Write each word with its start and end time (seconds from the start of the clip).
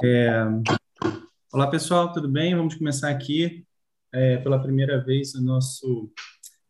É... 0.00 0.30
Olá, 1.52 1.66
pessoal, 1.68 2.12
tudo 2.12 2.28
bem? 2.28 2.54
Vamos 2.54 2.76
começar 2.76 3.10
aqui 3.10 3.66
é, 4.12 4.36
pela 4.36 4.62
primeira 4.62 5.02
vez 5.02 5.34
o 5.34 5.42
nosso 5.42 6.12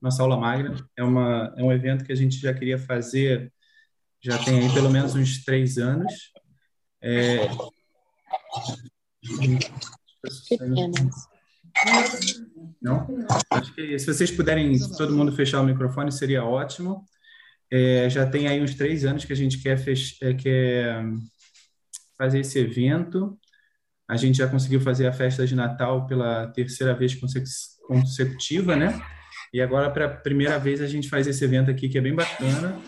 nossa 0.00 0.22
aula 0.22 0.38
magna. 0.38 0.74
É, 0.96 1.04
uma, 1.04 1.52
é 1.58 1.62
um 1.62 1.70
evento 1.70 2.04
que 2.04 2.12
a 2.12 2.14
gente 2.14 2.38
já 2.38 2.54
queria 2.54 2.78
fazer, 2.78 3.52
já 4.22 4.42
tem 4.42 4.60
aí 4.60 4.72
pelo 4.72 4.88
menos 4.88 5.14
uns 5.14 5.44
três 5.44 5.76
anos. 5.76 6.10
É... 7.02 7.48
Não? 12.80 13.06
Acho 13.50 13.74
que 13.74 13.98
se 13.98 14.06
vocês 14.06 14.30
puderem, 14.30 14.78
todo 14.96 15.14
mundo 15.14 15.32
fechar 15.32 15.60
o 15.60 15.64
microfone, 15.64 16.10
seria 16.10 16.44
ótimo. 16.44 17.04
É, 17.70 18.08
já 18.08 18.26
tem 18.26 18.48
aí 18.48 18.62
uns 18.62 18.74
três 18.74 19.04
anos 19.04 19.26
que 19.26 19.34
a 19.34 19.36
gente 19.36 19.62
quer, 19.62 19.76
fech... 19.76 20.16
É, 20.22 20.32
quer 20.32 21.04
fazer 22.18 22.40
esse 22.40 22.58
evento. 22.58 23.38
A 24.08 24.16
gente 24.16 24.38
já 24.38 24.48
conseguiu 24.48 24.80
fazer 24.80 25.06
a 25.06 25.12
festa 25.12 25.46
de 25.46 25.54
Natal 25.54 26.06
pela 26.06 26.48
terceira 26.48 26.94
vez 26.94 27.14
consecutiva, 27.86 28.74
né? 28.74 29.00
E 29.52 29.62
agora, 29.62 29.90
para 29.90 30.04
a 30.06 30.08
primeira 30.08 30.58
vez, 30.58 30.80
a 30.82 30.86
gente 30.86 31.08
faz 31.08 31.26
esse 31.26 31.42
evento 31.42 31.70
aqui, 31.70 31.88
que 31.88 31.96
é 31.96 32.00
bem 32.00 32.14
bacana, 32.14 32.78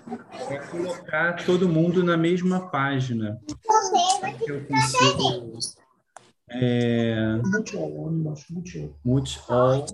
para 0.47 0.67
colocar 0.67 1.45
todo 1.47 1.69
mundo 1.69 2.05
na 2.05 2.17
mesma 2.17 2.71
página. 2.71 3.41
Eu 4.47 4.65
consigo. 4.67 5.59
É... 6.51 7.37
Multi-all. 9.05 9.89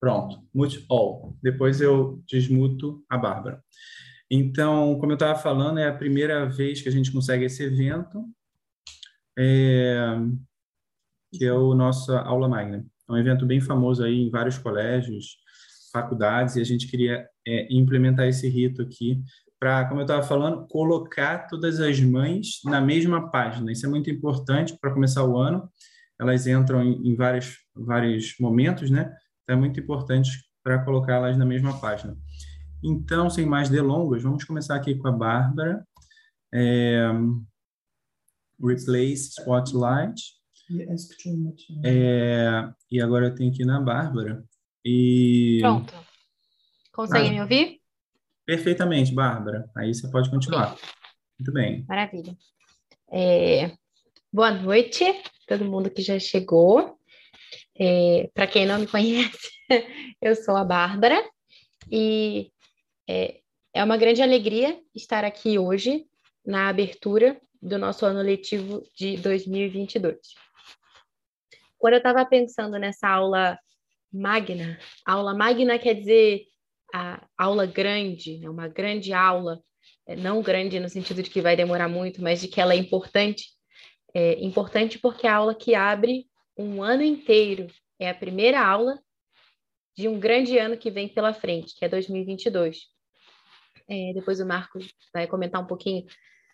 Pronto, 0.00 0.42
multi-all. 0.54 1.36
Depois 1.42 1.80
eu 1.80 2.22
desmuto 2.26 3.04
a 3.10 3.18
Bárbara. 3.18 3.62
Então, 4.34 4.98
como 4.98 5.12
eu 5.12 5.16
estava 5.16 5.38
falando, 5.38 5.78
é 5.78 5.86
a 5.86 5.94
primeira 5.94 6.48
vez 6.48 6.80
que 6.80 6.88
a 6.88 6.92
gente 6.92 7.12
consegue 7.12 7.44
esse 7.44 7.62
evento, 7.64 8.24
é, 9.38 10.16
que 11.34 11.44
é 11.44 11.52
o 11.52 11.74
nosso 11.74 12.10
Aula 12.12 12.48
Magna. 12.48 12.82
É 13.10 13.12
um 13.12 13.18
evento 13.18 13.44
bem 13.44 13.60
famoso 13.60 14.02
aí 14.02 14.22
em 14.22 14.30
vários 14.30 14.56
colégios, 14.56 15.36
faculdades, 15.92 16.56
e 16.56 16.62
a 16.62 16.64
gente 16.64 16.88
queria 16.88 17.28
é, 17.46 17.70
implementar 17.70 18.26
esse 18.26 18.48
rito 18.48 18.80
aqui 18.80 19.22
para, 19.60 19.86
como 19.86 20.00
eu 20.00 20.06
estava 20.06 20.22
falando, 20.22 20.66
colocar 20.66 21.46
todas 21.46 21.78
as 21.78 22.00
mães 22.00 22.60
na 22.64 22.80
mesma 22.80 23.30
página. 23.30 23.70
Isso 23.70 23.84
é 23.84 23.88
muito 23.90 24.08
importante 24.08 24.74
para 24.80 24.94
começar 24.94 25.24
o 25.24 25.36
ano. 25.36 25.70
Elas 26.18 26.46
entram 26.46 26.82
em, 26.82 27.06
em 27.06 27.14
vários, 27.14 27.58
vários 27.76 28.34
momentos, 28.40 28.90
né? 28.90 29.14
Então, 29.42 29.56
é 29.56 29.60
muito 29.60 29.78
importante 29.78 30.30
para 30.64 30.82
colocá-las 30.82 31.36
na 31.36 31.44
mesma 31.44 31.78
página. 31.78 32.16
Então, 32.82 33.30
sem 33.30 33.46
mais 33.46 33.68
delongas, 33.68 34.22
vamos 34.22 34.44
começar 34.44 34.74
aqui 34.74 34.94
com 34.96 35.06
a 35.06 35.12
Bárbara. 35.12 35.86
É, 36.52 37.08
replace 38.60 39.30
Spotlight. 39.38 40.20
É, 41.84 42.68
e 42.90 43.00
agora 43.00 43.26
eu 43.26 43.34
tenho 43.34 43.52
aqui 43.52 43.64
na 43.64 43.80
Bárbara. 43.80 44.44
E... 44.84 45.58
Pronto. 45.60 45.94
Consegue 46.92 47.28
ah, 47.28 47.32
me 47.32 47.40
ouvir? 47.40 47.80
Perfeitamente, 48.44 49.14
Bárbara. 49.14 49.70
Aí 49.76 49.94
você 49.94 50.10
pode 50.10 50.28
continuar. 50.30 50.76
Muito 51.38 51.52
bem. 51.52 51.84
Maravilha. 51.88 52.36
É, 53.10 53.72
boa 54.32 54.50
noite, 54.50 55.04
todo 55.46 55.64
mundo 55.64 55.90
que 55.90 56.02
já 56.02 56.18
chegou. 56.18 56.98
É, 57.78 58.28
Para 58.34 58.46
quem 58.46 58.66
não 58.66 58.80
me 58.80 58.86
conhece, 58.86 59.50
eu 60.20 60.34
sou 60.34 60.56
a 60.56 60.64
Bárbara 60.64 61.22
e 61.90 62.51
é, 63.12 63.40
é 63.74 63.84
uma 63.84 63.98
grande 63.98 64.22
alegria 64.22 64.80
estar 64.94 65.22
aqui 65.22 65.58
hoje 65.58 66.06
na 66.44 66.70
abertura 66.70 67.38
do 67.60 67.78
nosso 67.78 68.06
ano 68.06 68.22
letivo 68.22 68.82
de 68.96 69.18
2022. 69.18 70.16
Quando 71.78 71.94
eu 71.94 71.98
estava 71.98 72.24
pensando 72.24 72.78
nessa 72.78 73.08
aula 73.08 73.58
magna, 74.10 74.78
aula 75.04 75.34
magna 75.34 75.78
quer 75.78 75.94
dizer 75.94 76.46
a 76.94 77.22
aula 77.36 77.66
grande, 77.66 78.38
né? 78.38 78.48
uma 78.48 78.66
grande 78.66 79.12
aula, 79.12 79.60
é, 80.06 80.16
não 80.16 80.40
grande 80.40 80.80
no 80.80 80.88
sentido 80.88 81.22
de 81.22 81.28
que 81.28 81.42
vai 81.42 81.54
demorar 81.54 81.88
muito, 81.88 82.22
mas 82.22 82.40
de 82.40 82.48
que 82.48 82.60
ela 82.60 82.72
é 82.72 82.76
importante. 82.76 83.48
É 84.14 84.42
importante 84.42 84.98
porque 84.98 85.26
é 85.26 85.30
a 85.30 85.36
aula 85.36 85.54
que 85.54 85.74
abre 85.74 86.26
um 86.56 86.82
ano 86.82 87.02
inteiro, 87.02 87.66
é 87.98 88.08
a 88.08 88.14
primeira 88.14 88.60
aula 88.64 88.98
de 89.96 90.08
um 90.08 90.18
grande 90.18 90.58
ano 90.58 90.76
que 90.76 90.90
vem 90.90 91.08
pela 91.08 91.34
frente, 91.34 91.74
que 91.76 91.84
é 91.84 91.88
2022. 91.88 92.92
É, 93.88 94.12
depois 94.14 94.40
o 94.40 94.46
Marcos 94.46 94.88
vai 95.12 95.26
comentar 95.26 95.62
um 95.62 95.66
pouquinho 95.66 96.04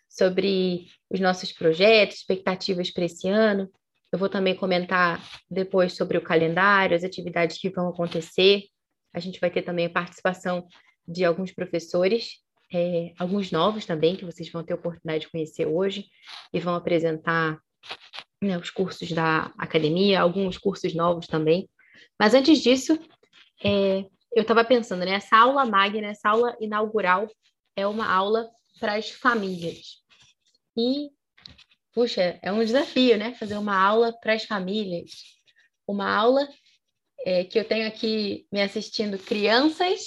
sobre 0.07 0.87
os 1.09 1.19
nossos 1.19 1.51
projetos, 1.51 2.17
expectativas 2.17 2.91
para 2.91 3.05
esse 3.05 3.29
ano. 3.29 3.69
Eu 4.11 4.17
vou 4.17 4.27
também 4.27 4.55
comentar 4.55 5.21
depois 5.49 5.93
sobre 5.93 6.17
o 6.17 6.21
calendário, 6.21 6.95
as 6.95 7.03
atividades 7.03 7.59
que 7.59 7.69
vão 7.69 7.89
acontecer. 7.89 8.63
A 9.13 9.19
gente 9.19 9.39
vai 9.39 9.51
ter 9.51 9.61
também 9.61 9.85
a 9.85 9.89
participação 9.89 10.67
de 11.07 11.23
alguns 11.23 11.51
professores, 11.51 12.39
é, 12.73 13.13
alguns 13.19 13.51
novos 13.51 13.85
também, 13.85 14.15
que 14.15 14.25
vocês 14.25 14.51
vão 14.51 14.63
ter 14.63 14.73
a 14.73 14.77
oportunidade 14.77 15.25
de 15.25 15.31
conhecer 15.31 15.67
hoje, 15.67 16.05
e 16.53 16.59
vão 16.59 16.75
apresentar 16.75 17.59
né, 18.41 18.57
os 18.57 18.69
cursos 18.69 19.11
da 19.11 19.51
academia, 19.57 20.21
alguns 20.21 20.57
cursos 20.57 20.93
novos 20.95 21.27
também. 21.27 21.69
Mas 22.19 22.33
antes 22.33 22.59
disso, 22.59 22.97
é, 23.63 24.05
eu 24.33 24.41
estava 24.41 24.63
pensando, 24.63 25.05
né? 25.05 25.11
Essa 25.11 25.37
aula 25.37 25.65
magna, 25.65 26.07
essa 26.07 26.29
aula 26.29 26.55
inaugural 26.59 27.27
é 27.75 27.87
uma 27.87 28.11
aula 28.11 28.49
para 28.79 28.95
as 28.95 29.09
famílias. 29.09 29.97
E, 30.77 31.09
puxa, 31.93 32.39
é 32.41 32.51
um 32.51 32.63
desafio, 32.63 33.17
né? 33.17 33.33
Fazer 33.33 33.57
uma 33.57 33.77
aula 33.77 34.13
para 34.19 34.33
as 34.33 34.45
famílias. 34.45 35.11
Uma 35.87 36.13
aula 36.13 36.47
é, 37.25 37.43
que 37.43 37.59
eu 37.59 37.65
tenho 37.65 37.87
aqui 37.87 38.47
me 38.51 38.61
assistindo 38.61 39.17
crianças, 39.17 40.01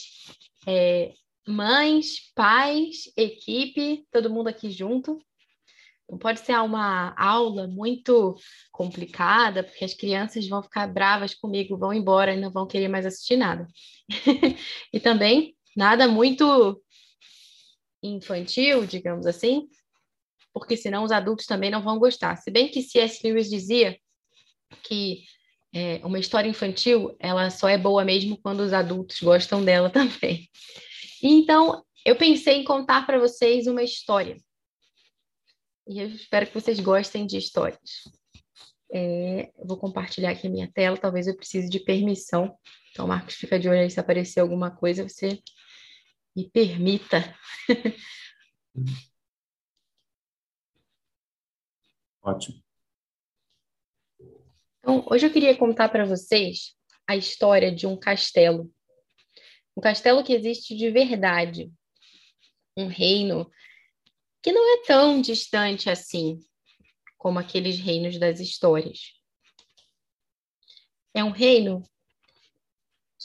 é, 0.67 1.13
mães, 1.47 2.33
pais, 2.35 3.13
equipe, 3.17 4.07
todo 4.11 4.31
mundo 4.31 4.49
aqui 4.49 4.71
junto. 4.71 5.19
Não 6.13 6.19
pode 6.19 6.41
ser 6.41 6.53
uma 6.61 7.15
aula 7.17 7.67
muito 7.67 8.37
complicada, 8.71 9.65
porque 9.65 9.83
as 9.83 9.95
crianças 9.95 10.47
vão 10.47 10.63
ficar 10.63 10.87
bravas 10.87 11.35
comigo, 11.35 11.79
vão 11.79 11.91
embora 11.91 12.35
e 12.35 12.39
não 12.39 12.51
vão 12.51 12.67
querer 12.67 12.87
mais 12.87 13.07
assistir 13.07 13.39
nada. 13.39 13.67
e 14.93 15.01
também 15.01 15.57
nada 15.75 16.07
muito 16.07 16.79
infantil, 18.03 18.85
digamos 18.85 19.25
assim, 19.25 19.67
porque 20.53 20.77
senão 20.77 21.03
os 21.03 21.11
adultos 21.11 21.47
também 21.47 21.71
não 21.71 21.81
vão 21.81 21.99
gostar. 21.99 22.37
Se 22.37 22.51
bem 22.51 22.69
que 22.69 22.83
C.S. 22.83 23.27
Lewis 23.27 23.49
dizia 23.49 23.99
que 24.83 25.23
é, 25.75 25.99
uma 26.05 26.19
história 26.19 26.47
infantil 26.51 27.17
ela 27.19 27.49
só 27.49 27.71
é 27.71 27.79
boa 27.79 28.05
mesmo 28.05 28.37
quando 28.37 28.61
os 28.61 28.75
adultos 28.75 29.19
gostam 29.23 29.65
dela 29.65 29.89
também. 29.89 30.47
Então, 31.23 31.83
eu 32.05 32.17
pensei 32.17 32.57
em 32.59 32.65
contar 32.65 33.07
para 33.07 33.19
vocês 33.19 33.67
uma 33.67 33.83
história 33.83 34.37
e 35.87 36.01
eu 36.01 36.09
espero 36.09 36.47
que 36.47 36.55
vocês 36.55 36.79
gostem 36.81 37.27
de 37.27 37.37
histórias. 37.37 38.03
É, 38.93 39.51
vou 39.65 39.79
compartilhar 39.79 40.31
aqui 40.31 40.47
a 40.47 40.51
minha 40.51 40.71
tela, 40.71 40.97
talvez 40.97 41.27
eu 41.27 41.37
precise 41.37 41.69
de 41.69 41.81
permissão. 41.81 42.57
Então, 42.91 43.07
Marcos, 43.07 43.35
fica 43.35 43.59
de 43.59 43.69
olho 43.69 43.81
aí 43.81 43.91
se 43.91 43.99
aparecer 43.99 44.41
alguma 44.41 44.71
coisa, 44.71 45.09
você 45.09 45.39
me 46.37 46.51
permita. 46.51 47.35
Ótimo. 52.23 52.63
Então, 54.79 55.05
hoje 55.11 55.27
eu 55.27 55.33
queria 55.33 55.57
contar 55.57 55.89
para 55.89 56.05
vocês 56.05 56.77
a 57.07 57.17
história 57.17 57.75
de 57.75 57.87
um 57.87 57.97
castelo. 57.97 58.71
Um 59.77 59.81
castelo 59.81 60.23
que 60.23 60.33
existe 60.33 60.77
de 60.77 60.91
verdade. 60.91 61.73
Um 62.77 62.87
reino 62.87 63.51
que 64.43 64.53
não 64.53 64.75
é 64.75 64.83
tão 64.85 65.21
distante 65.21 65.89
assim 65.89 66.41
como 67.17 67.39
aqueles 67.39 67.79
reinos 67.79 68.19
das 68.19 68.41
histórias. 68.41 69.13
É 71.15 71.23
um 71.23 71.31
reino 71.31 71.83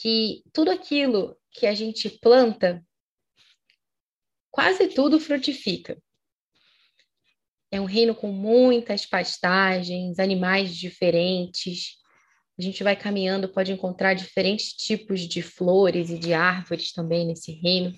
que 0.00 0.44
tudo 0.52 0.70
aquilo 0.70 1.36
que 1.50 1.66
a 1.66 1.74
gente 1.74 2.08
planta, 2.08 2.84
quase 4.50 4.86
tudo 4.88 5.18
frutifica. 5.18 6.00
É 7.70 7.80
um 7.80 7.84
reino 7.84 8.14
com 8.14 8.30
muitas 8.30 9.04
pastagens, 9.04 10.18
animais 10.18 10.74
diferentes. 10.74 11.96
A 12.58 12.62
gente 12.62 12.82
vai 12.84 12.94
caminhando, 12.94 13.48
pode 13.48 13.72
encontrar 13.72 14.14
diferentes 14.14 14.72
tipos 14.72 15.22
de 15.22 15.42
flores 15.42 16.10
e 16.10 16.18
de 16.18 16.32
árvores 16.32 16.92
também 16.92 17.26
nesse 17.26 17.52
reino. 17.52 17.92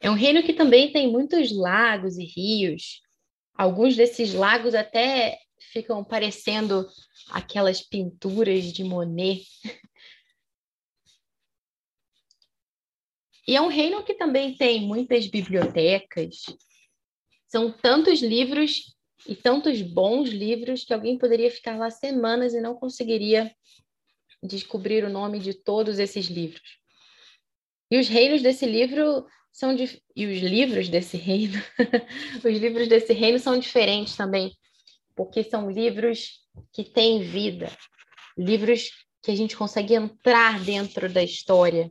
É 0.00 0.10
um 0.10 0.14
reino 0.14 0.42
que 0.42 0.52
também 0.52 0.92
tem 0.92 1.10
muitos 1.10 1.50
lagos 1.52 2.18
e 2.18 2.24
rios. 2.24 3.00
Alguns 3.54 3.96
desses 3.96 4.34
lagos 4.34 4.74
até 4.74 5.38
ficam 5.72 6.04
parecendo 6.04 6.86
aquelas 7.30 7.80
pinturas 7.80 8.64
de 8.64 8.84
Monet. 8.84 9.44
E 13.48 13.54
é 13.54 13.60
um 13.60 13.68
reino 13.68 14.02
que 14.02 14.14
também 14.14 14.56
tem 14.56 14.80
muitas 14.80 15.28
bibliotecas. 15.28 16.44
São 17.46 17.70
tantos 17.70 18.20
livros 18.20 18.96
e 19.26 19.34
tantos 19.34 19.80
bons 19.82 20.30
livros 20.30 20.84
que 20.84 20.92
alguém 20.92 21.16
poderia 21.16 21.50
ficar 21.50 21.78
lá 21.78 21.90
semanas 21.90 22.54
e 22.54 22.60
não 22.60 22.74
conseguiria 22.74 23.54
descobrir 24.42 25.04
o 25.04 25.10
nome 25.10 25.38
de 25.38 25.54
todos 25.54 25.98
esses 25.98 26.26
livros. 26.26 26.78
E 27.90 27.98
os 27.98 28.08
reinos 28.08 28.42
desse 28.42 28.66
livro 28.66 29.26
são 29.56 29.74
de... 29.74 30.02
e 30.14 30.26
os 30.26 30.38
livros 30.40 30.90
desse 30.90 31.16
reino, 31.16 31.58
os 32.44 32.58
livros 32.58 32.88
desse 32.88 33.14
reino 33.14 33.38
são 33.38 33.58
diferentes 33.58 34.14
também, 34.14 34.54
porque 35.14 35.42
são 35.42 35.70
livros 35.70 36.46
que 36.74 36.84
têm 36.84 37.22
vida, 37.22 37.74
livros 38.36 38.90
que 39.22 39.30
a 39.30 39.34
gente 39.34 39.56
consegue 39.56 39.94
entrar 39.94 40.62
dentro 40.62 41.10
da 41.10 41.22
história 41.22 41.90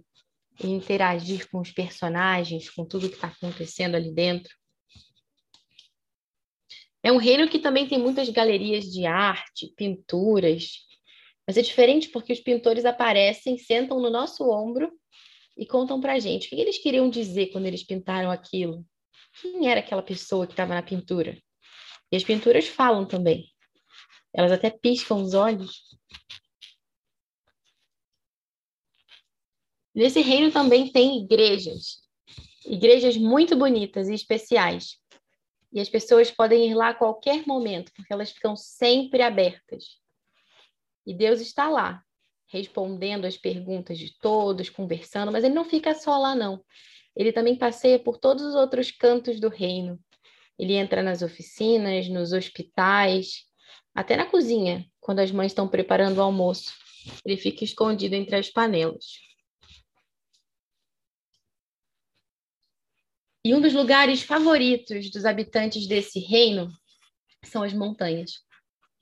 e 0.63 0.67
interagir 0.67 1.49
com 1.49 1.59
os 1.59 1.71
personagens, 1.71 2.69
com 2.69 2.85
tudo 2.85 3.09
que 3.09 3.15
está 3.15 3.29
acontecendo 3.29 3.95
ali 3.95 4.13
dentro. 4.13 4.53
É 7.01 7.11
um 7.11 7.17
reino 7.17 7.49
que 7.49 7.57
também 7.57 7.87
tem 7.87 7.97
muitas 7.97 8.29
galerias 8.29 8.85
de 8.85 9.07
arte, 9.07 9.73
pinturas, 9.75 10.85
mas 11.47 11.57
é 11.57 11.63
diferente 11.63 12.09
porque 12.09 12.31
os 12.31 12.39
pintores 12.39 12.85
aparecem, 12.85 13.57
sentam 13.57 13.99
no 13.99 14.11
nosso 14.11 14.47
ombro 14.51 14.91
e 15.57 15.65
contam 15.65 16.01
para 16.01 16.13
a 16.13 16.19
gente 16.19 16.47
o 16.47 16.49
que 16.49 16.55
eles 16.55 16.77
queriam 16.77 17.09
dizer 17.09 17.47
quando 17.47 17.65
eles 17.65 17.83
pintaram 17.83 18.29
aquilo. 18.29 18.85
Quem 19.41 19.69
era 19.69 19.79
aquela 19.79 20.03
pessoa 20.03 20.45
que 20.45 20.53
estava 20.53 20.73
na 20.73 20.81
pintura? 20.81 21.37
E 22.11 22.15
as 22.15 22.23
pinturas 22.23 22.67
falam 22.67 23.05
também. 23.05 23.49
Elas 24.33 24.51
até 24.51 24.69
piscam 24.69 25.21
os 25.21 25.33
olhos. 25.33 25.81
Nesse 29.93 30.21
reino 30.21 30.51
também 30.51 30.91
tem 30.91 31.23
igrejas, 31.23 32.01
igrejas 32.65 33.15
muito 33.15 33.55
bonitas 33.55 34.09
e 34.09 34.13
especiais, 34.13 34.97
e 35.71 35.79
as 35.79 35.87
pessoas 35.87 36.29
podem 36.29 36.69
ir 36.69 36.73
lá 36.73 36.89
a 36.89 36.93
qualquer 36.93 37.47
momento, 37.47 37.93
porque 37.93 38.11
elas 38.11 38.31
ficam 38.31 38.57
sempre 38.57 39.21
abertas. 39.21 40.01
E 41.05 41.13
Deus 41.13 41.39
está 41.39 41.69
lá, 41.69 42.03
respondendo 42.47 43.25
as 43.25 43.37
perguntas 43.37 43.97
de 43.97 44.17
todos, 44.19 44.69
conversando, 44.69 45.31
mas 45.31 45.43
ele 45.43 45.53
não 45.53 45.65
fica 45.65 45.93
só 45.93 46.17
lá, 46.17 46.35
não. 46.35 46.63
Ele 47.15 47.31
também 47.31 47.55
passeia 47.55 47.97
por 47.97 48.17
todos 48.17 48.43
os 48.43 48.55
outros 48.55 48.91
cantos 48.91 49.39
do 49.39 49.49
reino. 49.49 49.99
Ele 50.57 50.73
entra 50.73 51.01
nas 51.01 51.21
oficinas, 51.21 52.07
nos 52.07 52.33
hospitais, 52.33 53.45
até 53.93 54.15
na 54.15 54.25
cozinha, 54.25 54.85
quando 54.99 55.19
as 55.19 55.31
mães 55.31 55.51
estão 55.51 55.67
preparando 55.67 56.17
o 56.17 56.21
almoço. 56.21 56.73
Ele 57.25 57.37
fica 57.37 57.63
escondido 57.63 58.15
entre 58.15 58.35
as 58.35 58.49
panelas. 58.49 59.05
E 63.43 63.53
um 63.53 63.61
dos 63.61 63.73
lugares 63.73 64.23
favoritos 64.23 65.11
dos 65.11 65.23
habitantes 65.23 65.87
desse 65.87 66.19
reino 66.19 66.71
são 67.43 67.61
as 67.61 67.73
montanhas. 67.73 68.43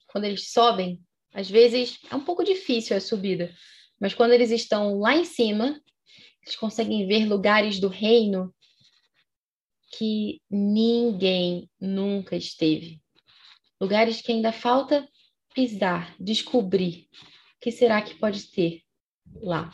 Quando 0.06 0.24
eles 0.24 0.52
sobem, 0.52 1.02
às 1.34 1.50
vezes 1.50 1.98
é 2.08 2.14
um 2.14 2.24
pouco 2.24 2.44
difícil 2.44 2.96
a 2.96 3.00
subida, 3.00 3.52
mas 4.00 4.14
quando 4.14 4.32
eles 4.32 4.52
estão 4.52 5.00
lá 5.00 5.16
em 5.16 5.24
cima, 5.24 5.80
eles 6.42 6.56
conseguem 6.56 7.06
ver 7.08 7.26
lugares 7.26 7.80
do 7.80 7.88
reino 7.88 8.54
que 9.98 10.40
ninguém 10.48 11.68
nunca 11.80 12.36
esteve. 12.36 13.00
Lugares 13.80 14.20
que 14.20 14.30
ainda 14.30 14.52
falta 14.52 15.08
pisar, 15.54 16.14
descobrir. 16.20 17.08
O 17.56 17.60
que 17.60 17.72
será 17.72 18.00
que 18.00 18.14
pode 18.14 18.50
ter 18.50 18.82
lá? 19.42 19.72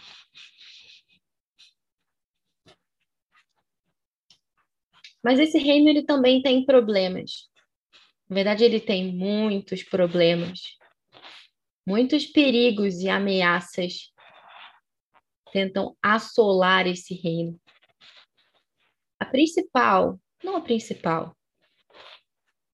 Mas 5.22 5.38
esse 5.38 5.58
reino 5.58 5.90
ele 5.90 6.02
também 6.02 6.40
tem 6.40 6.64
problemas. 6.64 7.50
Na 8.28 8.34
verdade, 8.34 8.64
ele 8.64 8.80
tem 8.80 9.12
muitos 9.12 9.82
problemas, 9.82 10.79
muitos 11.90 12.25
perigos 12.25 13.00
e 13.00 13.08
ameaças 13.08 14.12
tentam 15.52 15.96
assolar 16.00 16.87
esse 16.87 17.14
reino. 17.14 17.60
A 19.19 19.26
principal, 19.26 20.20
não 20.44 20.54
a 20.54 20.60
principal, 20.60 21.37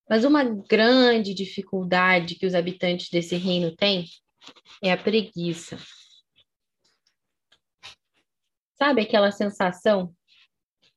mas 0.06 0.22
uma 0.22 0.44
grande 0.44 1.32
dificuldade 1.32 2.34
que 2.34 2.44
os 2.44 2.54
habitantes 2.54 3.08
desse 3.08 3.36
reino 3.36 3.74
têm 3.74 4.04
é 4.84 4.92
a 4.92 4.98
preguiça. 4.98 5.78
Sabe 8.74 9.00
aquela 9.00 9.32
sensação 9.32 10.14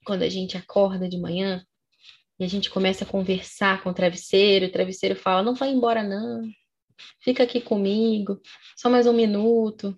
quando 0.04 0.24
a 0.24 0.30
gente 0.30 0.57
acorda 0.57 1.07
de 1.07 1.18
manhã 1.18 1.66
e 2.38 2.44
a 2.44 2.48
gente 2.50 2.69
começa 2.69 3.06
a 3.06 3.07
conversar 3.07 3.81
com 3.81 3.92
o 3.92 3.94
travesseiro, 3.94 4.66
o 4.66 4.71
travesseiro 4.71 5.16
fala: 5.16 5.42
não 5.42 5.56
vai 5.56 5.69
embora, 5.69 6.04
não, 6.04 6.42
fica 7.22 7.44
aqui 7.44 7.62
comigo, 7.62 8.40
só 8.75 8.90
mais 8.90 9.07
um 9.07 9.13
minuto. 9.13 9.96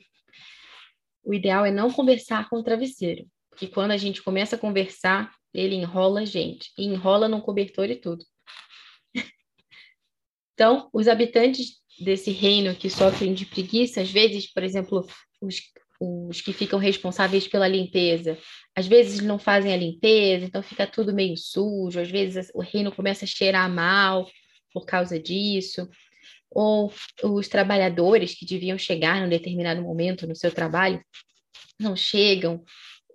O 1.23 1.33
ideal 1.33 1.65
é 1.65 1.71
não 1.71 1.91
conversar 1.91 2.49
com 2.49 2.57
o 2.57 2.63
travesseiro, 2.63 3.25
porque 3.49 3.67
quando 3.67 3.91
a 3.91 3.97
gente 3.97 4.23
começa 4.23 4.55
a 4.55 4.59
conversar, 4.59 5.31
ele 5.53 5.75
enrola 5.75 6.21
a 6.21 6.25
gente, 6.25 6.71
e 6.77 6.85
enrola 6.85 7.27
num 7.27 7.41
cobertor 7.41 7.89
e 7.89 7.95
tudo. 7.95 8.25
então, 10.53 10.89
os 10.93 11.07
habitantes 11.07 11.81
desse 11.99 12.31
reino 12.31 12.75
que 12.75 12.89
sofrem 12.89 13.33
de 13.33 13.45
preguiça, 13.45 14.01
às 14.01 14.09
vezes, 14.09 14.51
por 14.51 14.63
exemplo, 14.63 15.05
os, 15.41 15.61
os 15.99 16.41
que 16.41 16.51
ficam 16.51 16.79
responsáveis 16.79 17.47
pela 17.47 17.67
limpeza. 17.67 18.37
Às 18.75 18.87
vezes 18.87 19.21
não 19.21 19.37
fazem 19.37 19.71
a 19.73 19.77
limpeza, 19.77 20.45
então 20.45 20.63
fica 20.63 20.87
tudo 20.87 21.13
meio 21.13 21.37
sujo, 21.37 21.99
às 21.99 22.09
vezes 22.09 22.49
o 22.55 22.61
reino 22.61 22.91
começa 22.91 23.25
a 23.25 23.27
cheirar 23.27 23.69
mal 23.69 24.27
por 24.73 24.85
causa 24.85 25.19
disso. 25.19 25.87
Ou 26.51 26.91
os 27.23 27.47
trabalhadores 27.47 28.35
que 28.35 28.45
deviam 28.45 28.77
chegar 28.77 29.21
num 29.21 29.29
determinado 29.29 29.81
momento 29.81 30.27
no 30.27 30.35
seu 30.35 30.51
trabalho 30.51 31.01
não 31.79 31.95
chegam 31.95 32.63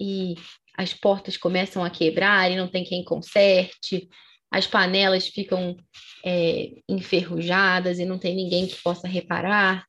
e 0.00 0.35
as 0.77 0.93
portas 0.93 1.37
começam 1.37 1.85
a 1.85 1.91
quebrar 1.91 2.50
e 2.50 2.56
não 2.56 2.69
tem 2.69 2.85
quem 2.85 3.05
conserte, 3.05 4.09
as 4.50 4.67
panelas 4.67 5.29
ficam 5.29 5.77
é, 6.25 6.71
enferrujadas 6.88 7.99
e 7.99 8.05
não 8.05 8.19
tem 8.19 8.35
ninguém 8.35 8.67
que 8.67 8.83
possa 8.83 9.06
reparar 9.06 9.87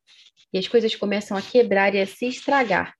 e 0.52 0.58
as 0.58 0.68
coisas 0.68 0.94
começam 0.94 1.36
a 1.36 1.42
quebrar 1.42 1.94
e 1.94 2.00
a 2.00 2.06
se 2.06 2.26
estragar 2.26 2.94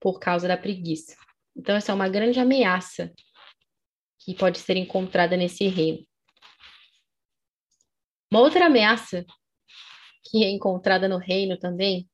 por 0.00 0.18
causa 0.18 0.48
da 0.48 0.56
preguiça. 0.56 1.16
Então, 1.56 1.76
essa 1.76 1.92
é 1.92 1.94
uma 1.94 2.08
grande 2.08 2.40
ameaça 2.40 3.12
que 4.18 4.34
pode 4.34 4.58
ser 4.58 4.76
encontrada 4.76 5.36
nesse 5.36 5.66
reino. 5.68 6.04
Uma 8.30 8.40
outra 8.40 8.66
ameaça 8.66 9.24
que 10.24 10.42
é 10.44 10.50
encontrada 10.50 11.08
no 11.08 11.18
reino 11.18 11.56
também 11.56 12.08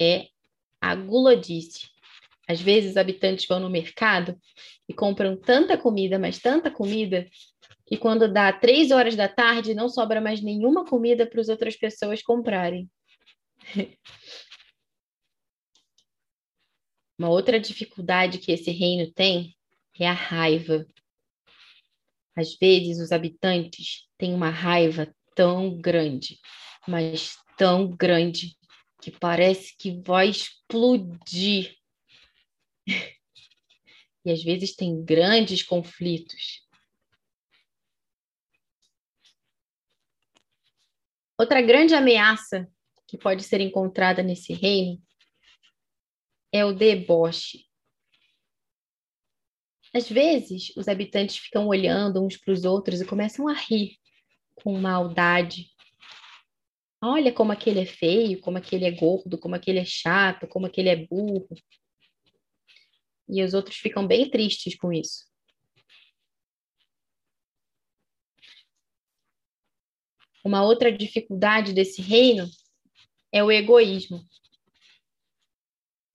é 0.00 0.28
a 0.80 0.94
gulodice. 0.94 1.88
Às 2.48 2.60
vezes, 2.60 2.92
os 2.92 2.96
habitantes 2.96 3.46
vão 3.46 3.58
no 3.58 3.68
mercado 3.68 4.40
e 4.88 4.94
compram 4.94 5.36
tanta 5.36 5.76
comida, 5.76 6.18
mas 6.18 6.38
tanta 6.38 6.70
comida, 6.70 7.28
que 7.86 7.96
quando 7.96 8.32
dá 8.32 8.52
três 8.52 8.92
horas 8.92 9.16
da 9.16 9.28
tarde, 9.28 9.74
não 9.74 9.88
sobra 9.88 10.20
mais 10.20 10.40
nenhuma 10.40 10.84
comida 10.84 11.26
para 11.26 11.40
as 11.40 11.48
outras 11.48 11.76
pessoas 11.76 12.22
comprarem. 12.22 12.88
Uma 17.18 17.30
outra 17.30 17.58
dificuldade 17.58 18.38
que 18.38 18.52
esse 18.52 18.70
reino 18.70 19.10
tem 19.12 19.56
é 19.98 20.06
a 20.06 20.12
raiva. 20.12 20.86
Às 22.36 22.54
vezes, 22.56 23.00
os 23.00 23.10
habitantes 23.10 24.06
têm 24.18 24.34
uma 24.34 24.50
raiva 24.50 25.10
tão 25.34 25.80
grande, 25.80 26.38
mas 26.86 27.36
tão 27.56 27.88
grande, 27.88 28.56
que 29.00 29.10
parece 29.10 29.76
que 29.76 30.00
vai 30.02 30.28
explodir. 30.28 31.76
e 34.24 34.30
às 34.30 34.42
vezes 34.42 34.74
tem 34.74 35.04
grandes 35.04 35.62
conflitos. 35.62 36.66
Outra 41.38 41.60
grande 41.60 41.94
ameaça 41.94 42.66
que 43.06 43.18
pode 43.18 43.42
ser 43.42 43.60
encontrada 43.60 44.22
nesse 44.22 44.52
reino 44.52 45.00
é 46.50 46.64
o 46.64 46.72
deboche. 46.72 47.66
Às 49.94 50.08
vezes, 50.08 50.74
os 50.76 50.88
habitantes 50.88 51.36
ficam 51.36 51.66
olhando 51.68 52.24
uns 52.24 52.36
para 52.36 52.52
os 52.52 52.64
outros 52.64 53.00
e 53.00 53.06
começam 53.06 53.48
a 53.48 53.52
rir 53.52 53.96
com 54.54 54.78
maldade. 54.78 55.75
Olha 57.02 57.32
como 57.32 57.52
aquele 57.52 57.80
é 57.80 57.86
feio, 57.86 58.40
como 58.40 58.58
aquele 58.58 58.84
é 58.84 58.90
gordo, 58.90 59.38
como 59.38 59.54
aquele 59.54 59.78
é 59.78 59.84
chato, 59.84 60.46
como 60.46 60.66
aquele 60.66 60.88
é 60.88 60.96
burro. 60.96 61.48
E 63.28 63.42
os 63.42 63.54
outros 63.54 63.76
ficam 63.76 64.06
bem 64.06 64.30
tristes 64.30 64.76
com 64.76 64.92
isso. 64.92 65.26
Uma 70.44 70.62
outra 70.62 70.92
dificuldade 70.92 71.72
desse 71.72 72.00
reino 72.00 72.48
é 73.32 73.42
o 73.42 73.50
egoísmo. 73.50 74.24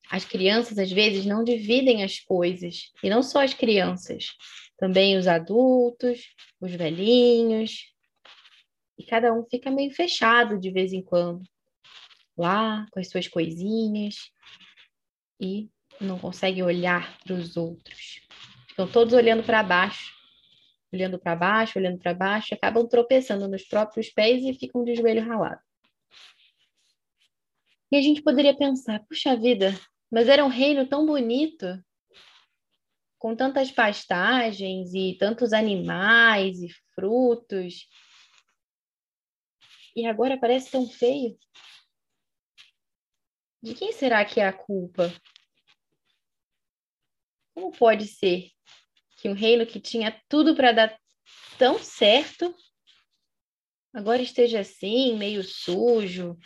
As 0.10 0.26
crianças, 0.26 0.78
às 0.78 0.92
vezes, 0.92 1.26
não 1.26 1.44
dividem 1.44 2.04
as 2.04 2.20
coisas, 2.20 2.92
e 3.04 3.10
não 3.10 3.22
só 3.22 3.44
as 3.44 3.54
crianças, 3.54 4.28
também 4.78 5.18
os 5.18 5.28
adultos, 5.28 6.34
os 6.60 6.72
velhinhos, 6.72 7.90
e 9.01 9.05
cada 9.05 9.34
um 9.34 9.43
fica 9.50 9.72
meio 9.72 9.91
fechado 9.91 10.60
de 10.60 10.70
vez 10.70 10.93
em 10.93 11.01
quando, 11.01 11.43
lá 12.38 12.86
com 12.91 13.00
as 13.00 13.10
suas 13.10 13.27
coisinhas, 13.27 14.31
e 15.39 15.70
não 16.00 16.20
consegue 16.20 16.62
olhar 16.62 17.17
para 17.20 17.34
os 17.34 17.58
outros. 17.58 18.22
Ficam 18.67 18.88
todos 18.88 19.13
olhando 19.13 19.43
para 19.43 19.63
baixo, 19.63 20.13
olhando 20.93 21.17
para 21.17 21.36
baixo, 21.36 21.79
olhando 21.79 21.98
para 21.98 22.13
baixo, 22.13 22.53
acabam 22.53 22.88
tropeçando 22.88 23.48
nos 23.48 23.63
próprios 23.63 24.10
pés 24.10 24.43
e 24.43 24.53
ficam 24.53 24.84
de 24.84 24.96
joelho 24.96 25.25
ralado. 25.27 25.62
E 27.91 27.98
a 27.98 28.01
gente 28.01 28.22
poderia 28.22 28.55
pensar, 28.55 29.03
puxa 29.05 29.36
vida, 29.36 29.74
mas 30.12 30.27
era 30.27 30.46
um 30.46 30.48
reino 30.48 30.88
tão 30.88 31.08
bonito, 31.08 31.65
com 33.17 33.36
tantas 33.36 33.72
pastagens 33.72 34.93
e 34.93 35.17
tantos 35.20 35.53
animais 35.53 36.62
e 36.62 36.70
frutos. 36.93 37.88
E 39.95 40.05
agora 40.05 40.39
parece 40.39 40.71
tão 40.71 40.88
feio. 40.88 41.38
De 43.62 43.74
quem 43.75 43.91
será 43.91 44.24
que 44.25 44.39
é 44.39 44.48
a 44.48 44.53
culpa? 44.53 45.13
Como 47.53 47.71
pode 47.71 48.07
ser 48.07 48.50
que 49.17 49.29
um 49.29 49.33
reino 49.33 49.67
que 49.67 49.79
tinha 49.79 50.19
tudo 50.27 50.55
para 50.55 50.71
dar 50.71 51.00
tão 51.57 51.77
certo 51.77 52.55
agora 53.93 54.21
esteja 54.21 54.62
assim, 54.62 55.17
meio 55.17 55.43
sujo, 55.43 56.38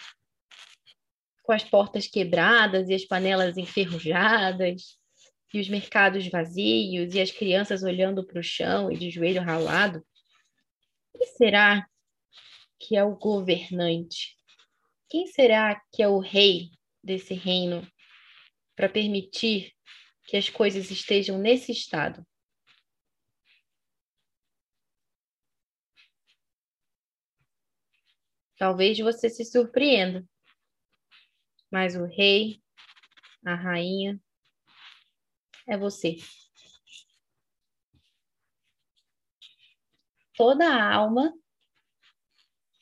com 1.44 1.54
as 1.54 1.64
portas 1.64 2.08
quebradas 2.08 2.90
e 2.90 2.94
as 2.94 3.06
panelas 3.06 3.56
enferrujadas, 3.56 4.98
e 5.54 5.60
os 5.60 5.70
mercados 5.70 6.28
vazios 6.28 7.14
e 7.14 7.22
as 7.22 7.32
crianças 7.32 7.82
olhando 7.84 8.26
para 8.26 8.40
o 8.40 8.44
chão 8.44 8.92
e 8.92 8.98
de 8.98 9.10
joelho 9.10 9.42
ralado? 9.42 10.06
Quem 11.18 11.28
será 11.28 11.88
que 12.80 12.96
é 12.96 13.04
o 13.04 13.16
governante? 13.16 14.36
Quem 15.10 15.28
será 15.28 15.82
que 15.92 16.02
é 16.02 16.08
o 16.08 16.20
rei 16.20 16.70
desse 17.04 17.34
reino 17.34 17.88
para 18.76 18.90
permitir 18.90 19.72
que 20.26 20.38
as 20.38 20.50
coisas 20.50 20.92
estejam 20.92 21.38
nesse 21.38 21.72
estado? 21.72 22.26
Talvez 28.58 28.98
você 29.00 29.30
se 29.30 29.44
surpreenda 29.46 30.26
mas 31.76 31.94
o 31.94 32.06
rei, 32.06 32.64
a 33.46 33.54
rainha, 33.54 34.18
é 35.68 35.78
você. 35.78 36.16
Toda 40.38 40.66
alma 40.94 41.34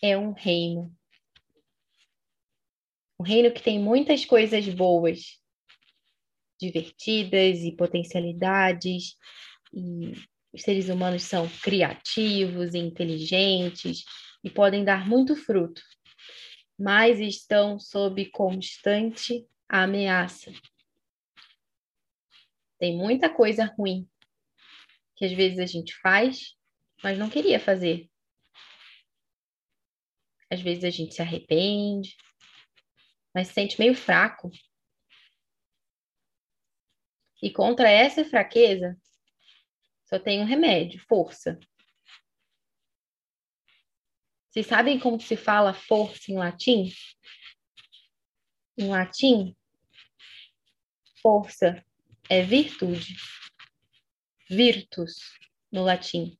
é 0.04 0.18
um 0.18 0.34
reino. 0.34 0.96
Um 3.20 3.24
reino 3.24 3.52
que 3.52 3.64
tem 3.64 3.80
muitas 3.80 4.26
coisas 4.26 4.68
boas, 4.68 5.40
divertidas 6.60 7.60
e 7.60 7.72
potencialidades, 7.76 9.16
e 9.74 10.12
os 10.52 10.62
seres 10.62 10.90
humanos 10.90 11.24
são 11.24 11.50
criativos 11.64 12.76
e 12.76 12.78
inteligentes 12.78 14.04
e 14.44 14.50
podem 14.50 14.84
dar 14.84 15.08
muito 15.08 15.36
fruto 15.36 15.82
mas 16.78 17.20
estão 17.20 17.80
sob 17.80 18.26
constante 18.32 19.48
ameaça. 19.70 20.52
Tem 22.80 22.98
muita 22.98 23.30
coisa 23.30 23.66
ruim 23.78 24.08
que 25.16 25.26
às 25.26 25.32
vezes 25.32 25.60
a 25.60 25.66
gente 25.66 25.96
faz, 26.02 26.56
mas 27.04 27.18
não 27.18 27.30
queria 27.30 27.60
fazer. 27.60 28.10
Às 30.54 30.62
vezes 30.62 30.84
a 30.84 30.92
gente 30.92 31.16
se 31.16 31.22
arrepende, 31.22 32.16
mas 33.34 33.48
se 33.48 33.56
sente 33.56 33.80
meio 33.80 33.96
fraco. 33.96 34.52
E 37.42 37.52
contra 37.52 37.90
essa 37.90 38.24
fraqueza, 38.24 38.96
só 40.06 40.20
tem 40.20 40.42
um 40.42 40.46
remédio: 40.46 41.04
força. 41.08 41.60
Vocês 44.48 44.68
sabem 44.68 45.00
como 45.00 45.20
se 45.20 45.36
fala 45.36 45.74
força 45.74 46.32
em 46.32 46.36
latim? 46.36 46.94
Em 48.78 48.90
latim, 48.90 49.58
força 51.20 51.84
é 52.30 52.44
virtude. 52.44 53.16
Virtus, 54.48 55.16
no 55.72 55.84
latim. 55.84 56.38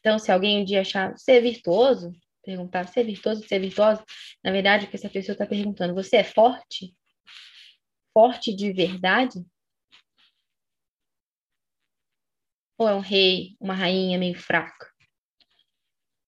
Então, 0.00 0.18
se 0.18 0.32
alguém 0.32 0.60
um 0.62 0.64
dia 0.64 0.80
achar 0.80 1.14
é 1.28 1.40
virtuoso, 1.40 2.12
perguntar 2.42 2.90
é 2.96 3.02
virtuoso, 3.04 3.44
é 3.50 3.58
virtuosa, 3.58 4.04
na 4.42 4.50
verdade, 4.50 4.86
o 4.86 4.90
que 4.90 4.96
essa 4.96 5.10
pessoa 5.10 5.34
está 5.34 5.46
perguntando, 5.46 5.94
você 5.94 6.16
é 6.16 6.24
forte? 6.24 6.96
Forte 8.12 8.54
de 8.54 8.72
verdade? 8.72 9.44
Ou 12.78 12.88
é 12.88 12.94
um 12.94 13.00
rei, 13.00 13.56
uma 13.60 13.74
rainha 13.74 14.18
meio 14.18 14.38
fraca? 14.38 14.90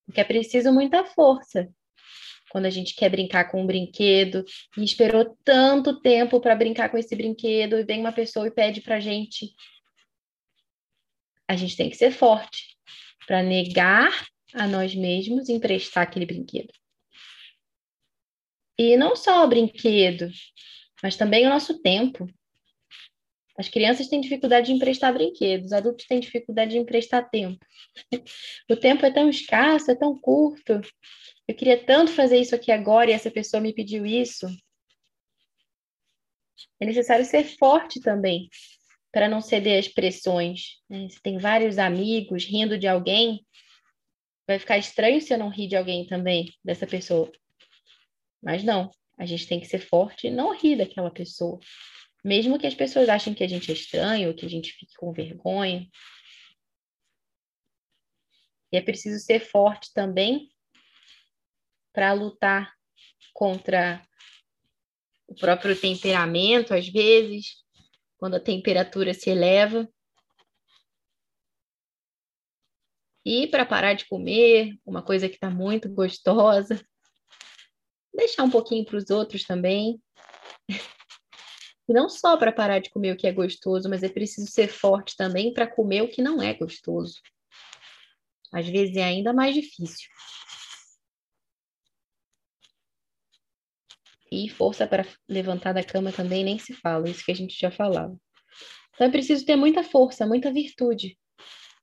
Porque 0.05 0.21
é 0.21 0.25
preciso 0.25 0.71
muita 0.71 1.05
força. 1.05 1.73
Quando 2.51 2.67
a 2.67 2.71
gente 2.71 2.95
quer 2.95 3.09
brincar 3.09 3.51
com 3.51 3.63
um 3.63 3.67
brinquedo 3.67 4.45
e 4.77 4.85
esperou 4.85 5.35
tanto 5.43 5.99
tempo 6.03 6.39
para 6.39 6.55
brincar 6.55 6.91
com 6.91 6.99
esse 6.99 7.17
brinquedo 7.17 7.79
e 7.79 7.85
vem 7.85 8.01
uma 8.01 8.13
pessoa 8.13 8.47
e 8.47 8.51
pede 8.51 8.83
para 8.83 9.01
gente. 9.01 9.55
A 11.49 11.57
gente 11.57 11.75
tem 11.75 11.89
que 11.89 11.97
ser 11.97 12.11
forte 12.11 12.72
para 13.27 13.43
negar 13.43 14.11
a 14.55 14.67
nós 14.67 14.95
mesmos 14.95 15.49
emprestar 15.49 16.05
aquele 16.05 16.27
brinquedo. 16.27 16.73
E 18.79 18.97
não 18.97 19.15
só 19.15 19.45
o 19.45 19.49
brinquedo, 19.49 20.29
mas 21.03 21.17
também 21.17 21.47
o 21.47 21.51
nosso 21.51 21.81
tempo. 21.81 22.29
As 23.57 23.69
crianças 23.69 24.09
têm 24.09 24.21
dificuldade 24.21 24.67
de 24.67 24.73
emprestar 24.73 25.13
brinquedos, 25.13 25.67
os 25.67 25.73
adultos 25.73 26.07
têm 26.07 26.21
dificuldade 26.21 26.73
de 26.73 26.79
emprestar 26.79 27.29
tempo. 27.31 27.65
O 28.71 28.77
tempo 28.77 29.05
é 29.05 29.11
tão 29.11 29.29
escasso, 29.29 29.91
é 29.91 29.95
tão 29.95 30.19
curto. 30.19 30.81
Eu 31.47 31.55
queria 31.55 31.85
tanto 31.85 32.11
fazer 32.13 32.39
isso 32.39 32.55
aqui 32.55 32.73
agora 32.73 33.11
e 33.11 33.13
essa 33.13 33.31
pessoa 33.31 33.61
me 33.61 33.75
pediu 33.75 34.07
isso. 34.07 34.47
É 36.81 36.87
necessário 36.87 37.25
ser 37.25 37.45
forte 37.59 38.01
também 38.01 38.49
para 39.13 39.29
não 39.29 39.43
ceder 39.43 39.79
às 39.79 39.87
pressões. 39.87 40.81
Né? 40.89 41.09
Se 41.11 41.21
tem 41.21 41.39
vários 41.39 41.79
amigos 41.79 42.45
rindo 42.45 42.79
de 42.79 42.89
alguém, 42.89 43.47
vai 44.47 44.59
ficar 44.59 44.79
estranho 44.79 45.21
se 45.21 45.33
eu 45.33 45.39
não 45.39 45.51
rir 45.51 45.69
de 45.69 45.77
alguém 45.77 46.07
também, 46.07 46.53
dessa 46.65 46.87
pessoa. 46.87 47.31
Mas 48.43 48.65
não, 48.65 48.91
a 49.19 49.27
gente 49.27 49.47
tem 49.47 49.61
que 49.61 49.67
ser 49.67 49.79
forte 49.79 50.27
e 50.27 50.31
não 50.31 50.57
rir 50.57 50.77
daquela 50.77 51.11
pessoa. 51.11 51.61
Mesmo 52.25 52.59
que 52.59 52.67
as 52.67 52.75
pessoas 52.75 53.09
achem 53.09 53.35
que 53.35 53.45
a 53.45 53.49
gente 53.49 53.71
é 53.71 53.75
estranho, 53.75 54.35
que 54.35 54.47
a 54.47 54.49
gente 54.49 54.73
fique 54.73 54.95
com 54.95 55.13
vergonha. 55.13 55.87
E 58.73 58.77
é 58.77 58.81
preciso 58.81 59.23
ser 59.23 59.41
forte 59.41 59.93
também 59.93 60.49
para 61.93 62.13
lutar 62.15 62.73
contra 63.35 64.03
o 65.29 65.35
próprio 65.35 65.79
temperamento, 65.79 66.73
às 66.73 66.89
vezes, 66.89 67.63
quando 68.23 68.37
a 68.37 68.41
temperatura 68.41 69.13
se 69.13 69.31
eleva. 69.31 69.93
E 73.27 73.49
para 73.49 73.67
parar 73.67 73.95
de 73.95 74.07
comer 74.07 74.79
uma 74.87 75.03
coisa 75.03 75.29
que 75.29 75.35
está 75.35 75.51
muito 75.51 75.93
gostosa, 75.93 76.81
deixar 78.15 78.45
um 78.45 78.51
pouquinho 78.51 78.85
para 78.85 78.97
os 78.97 79.11
outros 79.11 79.43
também. 79.43 80.01
E 81.89 81.93
não 81.93 82.09
só 82.09 82.37
para 82.37 82.53
parar 82.53 82.79
de 82.79 82.91
comer 82.91 83.13
o 83.13 83.17
que 83.17 83.27
é 83.27 83.33
gostoso, 83.33 83.91
mas 83.91 84.05
é 84.05 84.09
preciso 84.09 84.49
ser 84.49 84.69
forte 84.69 85.17
também 85.17 85.53
para 85.53 85.67
comer 85.67 86.03
o 86.03 86.09
que 86.09 86.23
não 86.23 86.41
é 86.41 86.55
gostoso. 86.55 87.21
Às 88.53 88.69
vezes 88.69 88.95
é 88.99 89.03
ainda 89.03 89.33
mais 89.33 89.53
difícil. 89.53 90.09
E 94.35 94.49
força 94.49 94.87
para 94.87 95.07
levantar 95.29 95.75
da 95.75 95.85
cama 95.85 96.11
também 96.11 96.43
nem 96.43 96.59
se 96.59 96.73
fala, 96.73 97.07
isso 97.07 97.23
que 97.23 97.33
a 97.33 97.35
gente 97.35 97.55
já 97.55 97.71
falava. 97.71 98.17
Então 98.95 99.07
é 99.07 99.11
preciso 99.11 99.45
ter 99.45 99.57
muita 99.57 99.85
força, 99.85 100.27
muita 100.27 100.51
virtude. 100.51 101.19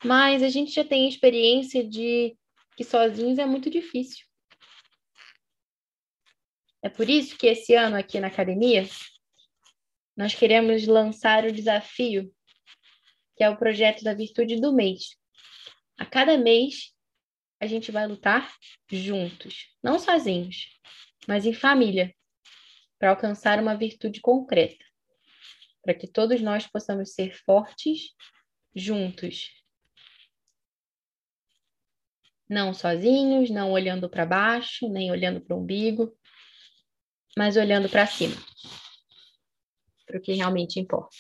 Mas 0.03 0.41
a 0.41 0.49
gente 0.49 0.71
já 0.71 0.83
tem 0.83 1.07
experiência 1.07 1.87
de 1.87 2.35
que 2.75 2.83
sozinhos 2.83 3.37
é 3.37 3.45
muito 3.45 3.69
difícil. 3.69 4.25
É 6.81 6.89
por 6.89 7.07
isso 7.07 7.37
que 7.37 7.45
esse 7.45 7.75
ano 7.75 7.95
aqui 7.95 8.19
na 8.19 8.27
academia 8.27 8.89
nós 10.17 10.33
queremos 10.33 10.87
lançar 10.87 11.45
o 11.45 11.51
desafio, 11.51 12.33
que 13.37 13.43
é 13.43 13.49
o 13.49 13.57
projeto 13.57 14.03
da 14.03 14.15
virtude 14.15 14.59
do 14.59 14.73
mês. 14.73 15.15
A 15.99 16.05
cada 16.05 16.35
mês, 16.35 16.93
a 17.59 17.67
gente 17.67 17.91
vai 17.91 18.07
lutar 18.07 18.51
juntos, 18.89 19.67
não 19.83 19.99
sozinhos, 19.99 20.67
mas 21.27 21.45
em 21.45 21.53
família. 21.53 22.11
Para 22.99 23.11
alcançar 23.11 23.59
uma 23.59 23.75
virtude 23.75 24.19
concreta, 24.19 24.83
para 25.81 25.93
que 25.93 26.05
todos 26.05 26.41
nós 26.41 26.67
possamos 26.67 27.13
ser 27.13 27.33
fortes 27.45 28.13
juntos. 28.75 29.49
Não 32.47 32.73
sozinhos, 32.73 33.49
não 33.49 33.71
olhando 33.71 34.09
para 34.09 34.25
baixo, 34.25 34.89
nem 34.89 35.11
olhando 35.11 35.39
para 35.39 35.55
o 35.55 35.59
umbigo, 35.61 36.13
mas 37.37 37.55
olhando 37.55 37.87
para 37.87 38.05
cima, 38.05 38.35
para 40.05 40.17
o 40.17 40.21
que 40.21 40.33
realmente 40.33 40.79
importa. 40.79 41.15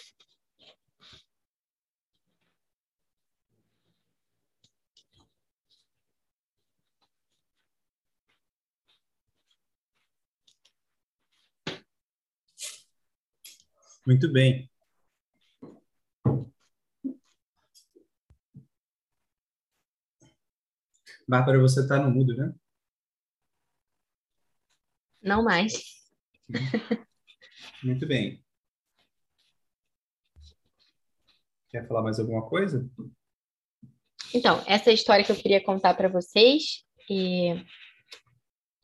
Muito 14.09 14.27
bem. 14.31 14.67
Bárbara, 21.27 21.59
você 21.59 21.81
está 21.81 21.99
no 21.99 22.09
mudo, 22.09 22.35
né? 22.35 22.51
Não 25.21 25.43
mais. 25.43 26.01
Muito 27.83 28.07
bem. 28.07 28.43
Quer 31.69 31.87
falar 31.87 32.01
mais 32.01 32.19
alguma 32.19 32.49
coisa? 32.49 32.89
Então, 34.33 34.63
essa 34.65 34.89
é 34.89 34.91
a 34.91 34.95
história 34.95 35.23
que 35.23 35.31
eu 35.31 35.35
queria 35.35 35.63
contar 35.63 35.93
para 35.93 36.09
vocês. 36.09 36.83
E 37.07 37.63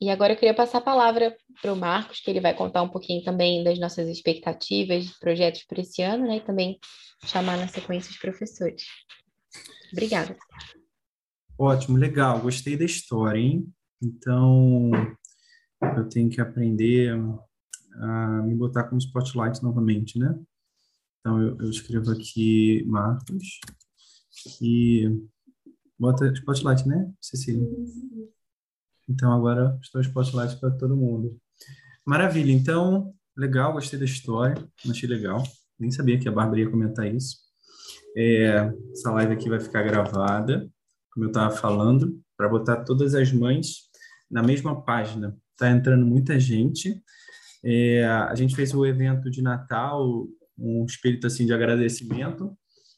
e 0.00 0.10
agora 0.10 0.34
eu 0.34 0.36
queria 0.36 0.54
passar 0.54 0.78
a 0.78 0.82
palavra 0.82 1.36
para 1.60 1.72
o 1.72 1.76
Marcos, 1.76 2.20
que 2.20 2.30
ele 2.30 2.40
vai 2.40 2.54
contar 2.54 2.82
um 2.82 2.88
pouquinho 2.88 3.24
também 3.24 3.64
das 3.64 3.78
nossas 3.78 4.08
expectativas, 4.08 5.10
projetos 5.18 5.64
para 5.64 5.80
esse 5.80 6.02
ano, 6.02 6.26
né? 6.26 6.36
E 6.36 6.44
também 6.44 6.78
chamar 7.24 7.56
na 7.56 7.66
sequência 7.66 8.10
os 8.10 8.18
professores. 8.18 8.84
Obrigada. 9.92 10.36
Ótimo, 11.58 11.96
legal. 11.96 12.40
Gostei 12.40 12.76
da 12.76 12.84
história, 12.84 13.38
hein? 13.38 13.72
Então, 14.02 14.90
eu 15.96 16.08
tenho 16.10 16.28
que 16.28 16.40
aprender 16.40 17.18
a 17.94 18.42
me 18.42 18.54
botar 18.54 18.84
como 18.84 19.00
spotlight 19.00 19.62
novamente, 19.62 20.18
né? 20.18 20.38
Então, 21.20 21.40
eu, 21.40 21.56
eu 21.58 21.70
escrevo 21.70 22.10
aqui 22.10 22.84
Marcos 22.86 23.60
e 24.60 25.08
bota 25.98 26.30
spotlight, 26.32 26.86
né, 26.86 27.10
Cecília? 27.20 27.66
Então 29.08 29.32
agora 29.32 29.78
estou 29.82 30.00
spotlight 30.00 30.58
para 30.58 30.70
todo 30.70 30.96
mundo. 30.96 31.38
Maravilha, 32.04 32.52
então, 32.52 33.12
legal, 33.36 33.72
gostei 33.72 33.98
da 33.98 34.04
história, 34.04 34.56
achei 34.88 35.08
legal. 35.08 35.42
Nem 35.78 35.90
sabia 35.90 36.18
que 36.18 36.28
a 36.28 36.32
Bárbara 36.32 36.60
ia 36.60 36.70
comentar 36.70 37.06
isso. 37.12 37.36
É, 38.16 38.72
essa 38.92 39.10
live 39.12 39.34
aqui 39.34 39.48
vai 39.48 39.60
ficar 39.60 39.82
gravada, 39.82 40.68
como 41.12 41.26
eu 41.26 41.28
estava 41.28 41.54
falando, 41.54 42.18
para 42.36 42.48
botar 42.48 42.84
todas 42.84 43.14
as 43.14 43.32
mães 43.32 43.90
na 44.30 44.42
mesma 44.42 44.82
página. 44.82 45.36
Está 45.52 45.70
entrando 45.70 46.06
muita 46.06 46.38
gente. 46.40 47.02
É, 47.64 48.04
a 48.04 48.34
gente 48.34 48.54
fez 48.54 48.72
o 48.74 48.86
evento 48.86 49.30
de 49.30 49.42
Natal, 49.42 50.26
um 50.58 50.84
espírito 50.84 51.26
assim 51.26 51.44
de 51.44 51.52
agradecimento, 51.52 52.56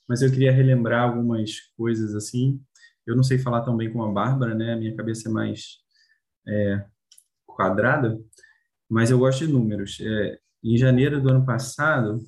mas 0.09 0.23
eu 0.23 0.31
queria 0.31 0.53
relembrar 0.53 1.09
algumas 1.09 1.53
coisas 1.77 2.15
assim. 2.15 2.61
Eu 3.07 3.17
não 3.17 3.23
sei 3.23 3.39
falar 3.39 3.63
tão 3.63 3.77
bem 3.77 3.91
como 3.91 4.05
a 4.05 4.13
Bárbara, 4.13 4.55
né? 4.55 4.75
A 4.75 4.77
minha 4.77 4.95
cabeça 4.95 5.29
é 5.29 5.33
mais 5.33 5.79
é, 6.49 6.85
quadrada, 7.47 8.19
mas 8.89 9.11
eu 9.11 9.19
gosto 9.19 9.47
de 9.47 9.53
números. 9.53 9.99
É, 10.01 10.39
em 10.65 10.77
janeiro 10.77 11.21
do 11.21 11.29
ano 11.29 11.45
passado, 11.45 12.19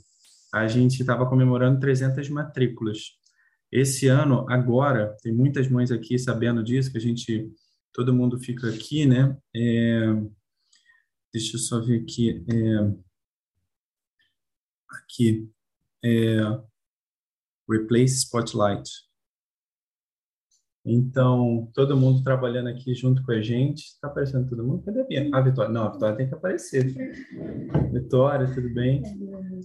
a 0.53 0.67
gente 0.69 1.01
estava 1.01 1.29
comemorando 1.29 1.81
300 1.81 2.29
matrículas. 2.29 3.19
Esse 3.73 4.09
ano, 4.09 4.45
agora, 4.49 5.17
tem 5.23 5.33
muitas 5.33 5.69
mães 5.69 5.91
aqui 5.91 6.19
sabendo 6.19 6.63
disso, 6.63 6.91
que 6.91 6.99
a 6.99 7.01
gente, 7.01 7.51
todo 7.93 8.15
mundo 8.15 8.39
fica 8.39 8.69
aqui, 8.69 9.07
né? 9.07 9.37
É, 9.55 10.07
deixa 11.33 11.57
eu 11.57 11.61
só 11.61 11.81
ver 11.81 12.03
aqui. 12.03 12.45
É, 12.49 13.11
aqui. 14.89 15.49
É, 16.05 16.41
replace 17.69 18.17
Spotlight. 18.17 19.10
Então, 20.85 21.71
todo 21.75 21.97
mundo 21.97 22.23
trabalhando 22.23 22.69
aqui 22.69 22.95
junto 22.95 23.23
com 23.23 23.33
a 23.33 23.43
gente. 23.43 23.85
Está 23.85 24.09
aparecendo 24.09 24.49
todo 24.49 24.65
mundo? 24.65 24.83
Cadê 24.83 25.03
a 25.03 25.05
Bia? 25.05 25.31
A 25.33 25.41
Vitória. 25.41 25.71
Não, 25.71 25.85
a 25.85 25.91
Vitória 25.91 26.17
tem 26.17 26.27
que 26.27 26.35
aparecer. 26.35 26.95
Vitória, 27.93 28.51
tudo 28.53 28.73
bem? 28.73 29.03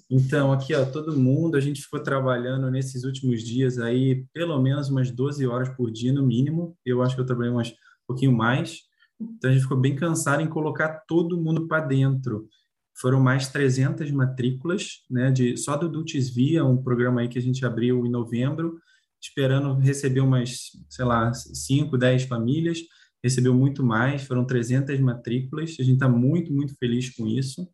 Então, 0.10 0.52
aqui, 0.52 0.76
ó, 0.76 0.86
todo 0.86 1.18
mundo, 1.18 1.56
a 1.56 1.62
gente 1.62 1.82
ficou 1.82 2.02
trabalhando 2.02 2.70
nesses 2.70 3.06
últimos 3.06 3.44
dias 3.44 3.80
aí, 3.80 4.26
pelo 4.34 4.62
menos 4.62 4.90
umas 4.90 5.10
12 5.10 5.48
horas 5.48 5.70
por 5.70 5.90
dia, 5.90 6.12
no 6.12 6.26
mínimo. 6.26 6.78
Eu 6.86 7.02
acho 7.02 7.16
que 7.16 7.22
eu 7.22 7.26
trabalhei 7.26 7.52
umas, 7.52 7.70
um 7.70 8.08
pouquinho 8.08 8.34
mais. 8.34 8.82
Então, 9.20 9.50
a 9.50 9.54
gente 9.54 9.64
ficou 9.64 9.80
bem 9.80 9.96
cansado 9.96 10.42
em 10.42 10.50
colocar 10.50 11.06
todo 11.08 11.42
mundo 11.42 11.66
para 11.66 11.86
dentro. 11.86 12.50
Foram 12.98 13.22
mais 13.22 13.48
300 13.48 14.12
matrículas, 14.12 15.06
né, 15.10 15.32
de, 15.32 15.56
só 15.56 15.78
do 15.78 15.90
Dutis 15.90 16.30
Via, 16.30 16.66
um 16.66 16.82
programa 16.82 17.22
aí 17.22 17.28
que 17.30 17.40
a 17.40 17.42
gente 17.42 17.66
abriu 17.66 18.06
em 18.06 18.10
novembro, 18.10 18.80
esperando 19.28 19.74
receber 19.80 20.22
umas, 20.22 20.72
sei 20.90 21.06
lá, 21.06 21.34
5, 21.34 21.98
10 21.98 22.24
famílias, 22.24 22.80
recebeu 23.24 23.54
muito 23.54 23.84
mais, 23.84 24.24
foram 24.24 24.46
300 24.46 25.00
matrículas, 25.00 25.76
a 25.80 25.84
gente 25.84 25.96
está 25.96 26.08
muito, 26.08 26.54
muito 26.54 26.76
feliz 26.78 27.10
com 27.16 27.28
isso. 27.28 27.68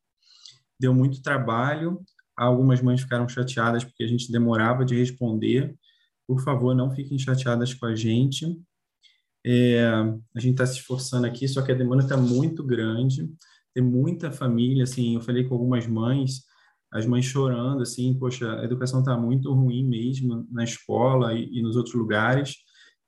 Deu 0.79 0.93
muito 0.93 1.21
trabalho, 1.21 2.01
algumas 2.35 2.81
mães 2.81 3.01
ficaram 3.01 3.27
chateadas 3.27 3.83
porque 3.83 4.03
a 4.03 4.07
gente 4.07 4.31
demorava 4.31 4.85
de 4.85 4.95
responder. 4.95 5.75
Por 6.25 6.41
favor, 6.41 6.73
não 6.73 6.89
fiquem 6.89 7.19
chateadas 7.19 7.73
com 7.73 7.85
a 7.85 7.95
gente. 7.95 8.57
É, 9.45 9.83
a 10.35 10.39
gente 10.39 10.53
está 10.53 10.65
se 10.65 10.79
esforçando 10.79 11.27
aqui, 11.27 11.47
só 11.47 11.61
que 11.61 11.71
a 11.71 11.75
demanda 11.75 12.03
está 12.03 12.15
muito 12.15 12.63
grande, 12.63 13.29
tem 13.73 13.83
muita 13.83 14.31
família, 14.31 14.83
assim, 14.83 15.15
eu 15.15 15.21
falei 15.21 15.43
com 15.43 15.55
algumas 15.55 15.87
mães, 15.87 16.43
as 16.91 17.05
mães 17.05 17.25
chorando, 17.25 17.81
assim, 17.81 18.13
poxa, 18.13 18.59
a 18.59 18.65
educação 18.65 18.99
está 18.99 19.15
muito 19.17 19.53
ruim 19.53 19.87
mesmo 19.87 20.45
na 20.51 20.63
escola 20.63 21.33
e, 21.33 21.49
e, 21.51 21.61
nos 21.61 21.75
outros 21.77 21.95
lugares. 21.95 22.57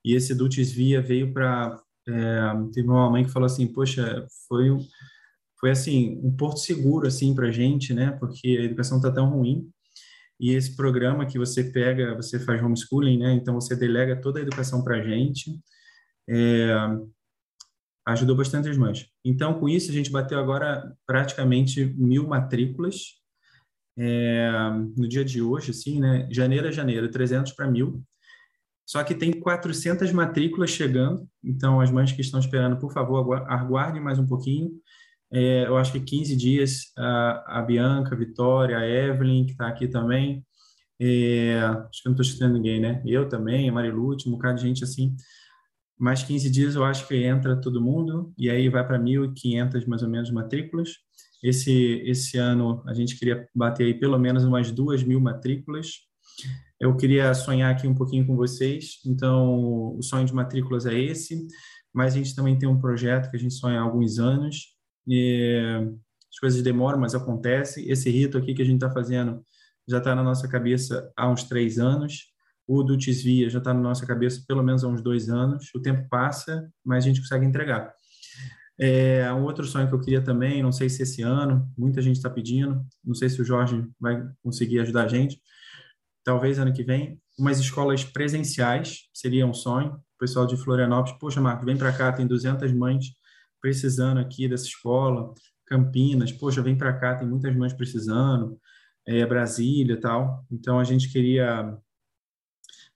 E 0.05 0.15
esse 0.15 0.33
Dutis 0.33 0.71
Via 0.71 1.01
veio 1.01 1.33
para. 1.33 1.77
É, 2.07 2.41
teve 2.73 2.87
uma 2.87 3.09
mãe 3.09 3.23
que 3.23 3.31
falou 3.31 3.45
assim, 3.45 3.67
poxa, 3.67 4.25
foi, 4.47 4.69
foi 5.59 5.71
assim, 5.71 6.19
um 6.23 6.35
porto 6.35 6.59
seguro, 6.59 7.07
assim, 7.07 7.35
para 7.35 7.47
a 7.47 7.51
gente, 7.51 7.93
né? 7.93 8.11
Porque 8.11 8.57
a 8.59 8.63
educação 8.63 8.97
está 8.97 9.11
tão 9.11 9.29
ruim. 9.29 9.69
E 10.39 10.51
esse 10.51 10.75
programa 10.75 11.25
que 11.25 11.37
você 11.37 11.63
pega, 11.63 12.15
você 12.15 12.39
faz 12.39 12.61
homeschooling, 12.61 13.17
né? 13.19 13.33
Então 13.33 13.55
você 13.55 13.75
delega 13.75 14.19
toda 14.19 14.39
a 14.39 14.41
educação 14.41 14.83
para 14.83 14.97
a 14.97 15.01
gente. 15.01 15.59
É, 16.29 16.73
ajudou 18.05 18.35
bastante 18.35 18.69
as 18.69 18.77
mães. 18.77 19.07
Então, 19.23 19.59
com 19.59 19.67
isso, 19.67 19.89
a 19.89 19.93
gente 19.93 20.11
bateu 20.11 20.39
agora 20.39 20.93
praticamente 21.05 21.85
mil 21.97 22.27
matrículas 22.27 23.22
é, 23.97 24.49
no 24.97 25.07
dia 25.07 25.23
de 25.23 25.41
hoje, 25.41 25.71
assim, 25.71 25.99
né? 25.99 26.27
Janeiro 26.31 26.67
a 26.67 26.71
janeiro, 26.71 27.09
300 27.09 27.51
para 27.53 27.69
mil. 27.69 28.03
Só 28.85 29.03
que 29.03 29.15
tem 29.15 29.31
400 29.31 30.11
matrículas 30.11 30.69
chegando, 30.69 31.27
então 31.43 31.79
as 31.79 31.89
mães 31.89 32.11
que 32.11 32.21
estão 32.21 32.39
esperando, 32.39 32.77
por 32.77 32.91
favor, 32.91 33.33
aguardem 33.47 34.01
mais 34.01 34.19
um 34.19 34.27
pouquinho. 34.27 34.71
É, 35.31 35.65
eu 35.65 35.77
acho 35.77 35.91
que 35.93 35.99
15 35.99 36.35
dias, 36.35 36.91
a, 36.97 37.59
a 37.59 37.61
Bianca, 37.61 38.13
a 38.13 38.17
Vitória, 38.17 38.77
a 38.77 38.87
Evelyn, 38.87 39.45
que 39.45 39.53
está 39.53 39.67
aqui 39.67 39.87
também, 39.87 40.45
é, 40.99 41.59
acho 41.59 42.01
que 42.01 42.07
eu 42.07 42.11
não 42.11 42.13
estou 42.13 42.25
escutando 42.25 42.53
ninguém, 42.53 42.79
né? 42.79 43.01
Eu 43.05 43.27
também, 43.27 43.67
a 43.67 43.73
Marilute, 43.73 44.29
um 44.29 44.33
bocado 44.33 44.57
de 44.57 44.67
gente 44.67 44.83
assim. 44.83 45.15
Mais 45.97 46.23
15 46.23 46.49
dias 46.49 46.75
eu 46.75 46.83
acho 46.83 47.07
que 47.07 47.15
entra 47.15 47.59
todo 47.59 47.81
mundo, 47.81 48.33
e 48.37 48.49
aí 48.49 48.69
vai 48.69 48.85
para 48.85 48.99
1.500 48.99 49.87
mais 49.87 50.03
ou 50.03 50.09
menos 50.09 50.29
matrículas. 50.29 50.89
Esse, 51.43 52.01
esse 52.05 52.37
ano 52.37 52.81
a 52.87 52.93
gente 52.93 53.19
queria 53.19 53.47
bater 53.53 53.85
aí 53.85 53.93
pelo 53.93 54.17
menos 54.17 54.45
umas 54.45 54.71
duas 54.71 55.03
mil 55.03 55.19
matrículas. 55.19 55.97
Eu 56.79 56.95
queria 56.95 57.33
sonhar 57.33 57.71
aqui 57.71 57.85
um 57.85 57.93
pouquinho 57.93 58.25
com 58.25 58.35
vocês. 58.35 58.99
Então, 59.05 59.95
o 59.97 60.01
sonho 60.01 60.25
de 60.25 60.33
matrículas 60.33 60.85
é 60.85 60.97
esse, 60.97 61.45
mas 61.93 62.13
a 62.13 62.17
gente 62.17 62.33
também 62.33 62.57
tem 62.57 62.67
um 62.67 62.79
projeto 62.79 63.29
que 63.29 63.35
a 63.35 63.39
gente 63.39 63.53
sonha 63.53 63.79
há 63.79 63.83
alguns 63.83 64.19
anos. 64.19 64.73
E 65.05 65.61
as 66.31 66.39
coisas 66.39 66.61
demoram, 66.61 66.99
mas 66.99 67.13
acontece. 67.13 67.87
Esse 67.89 68.09
rito 68.09 68.37
aqui 68.37 68.53
que 68.53 68.61
a 68.61 68.65
gente 68.65 68.75
está 68.83 68.89
fazendo 68.89 69.45
já 69.87 69.97
está 69.97 70.15
na 70.15 70.23
nossa 70.23 70.47
cabeça 70.47 71.11
há 71.15 71.29
uns 71.29 71.43
três 71.43 71.77
anos. 71.77 72.31
O 72.65 72.81
do 72.83 72.97
Tisvia 72.97 73.49
já 73.49 73.59
está 73.59 73.73
na 73.73 73.81
nossa 73.81 74.05
cabeça 74.05 74.43
pelo 74.47 74.63
menos 74.63 74.83
há 74.83 74.87
uns 74.87 75.01
dois 75.01 75.29
anos. 75.29 75.69
O 75.75 75.81
tempo 75.81 76.07
passa, 76.09 76.71
mas 76.83 77.03
a 77.03 77.07
gente 77.07 77.19
consegue 77.19 77.45
entregar. 77.45 77.93
É, 78.79 79.31
um 79.33 79.43
outro 79.43 79.65
sonho 79.65 79.87
que 79.87 79.93
eu 79.93 79.99
queria 79.99 80.21
também, 80.21 80.63
não 80.63 80.71
sei 80.71 80.89
se 80.89 81.03
esse 81.03 81.21
ano, 81.21 81.71
muita 81.77 82.01
gente 82.01 82.15
está 82.15 82.29
pedindo, 82.29 82.83
não 83.03 83.13
sei 83.13 83.29
se 83.29 83.41
o 83.41 83.45
Jorge 83.45 83.85
vai 83.99 84.27
conseguir 84.41 84.79
ajudar 84.79 85.03
a 85.03 85.07
gente, 85.07 85.39
talvez 86.23 86.57
ano 86.57 86.73
que 86.73 86.83
vem, 86.83 87.21
umas 87.37 87.59
escolas 87.59 88.03
presenciais 88.03 89.09
seria 89.13 89.45
um 89.45 89.53
sonho. 89.53 89.93
O 90.15 90.19
pessoal 90.19 90.47
de 90.47 90.57
Florianópolis, 90.57 91.17
poxa, 91.19 91.41
Marcos, 91.41 91.65
vem 91.65 91.77
para 91.77 91.91
cá, 91.91 92.11
tem 92.11 92.25
200 92.25 92.71
mães 92.71 93.05
precisando 93.61 94.19
aqui 94.19 94.47
dessa 94.47 94.65
escola. 94.65 95.33
Campinas, 95.65 96.31
poxa, 96.31 96.61
vem 96.61 96.77
para 96.77 96.93
cá, 96.93 97.15
tem 97.15 97.27
muitas 97.27 97.55
mães 97.55 97.73
precisando, 97.73 98.59
é, 99.07 99.25
Brasília 99.25 99.99
tal. 99.99 100.45
Então, 100.51 100.79
a 100.79 100.83
gente 100.83 101.11
queria 101.11 101.77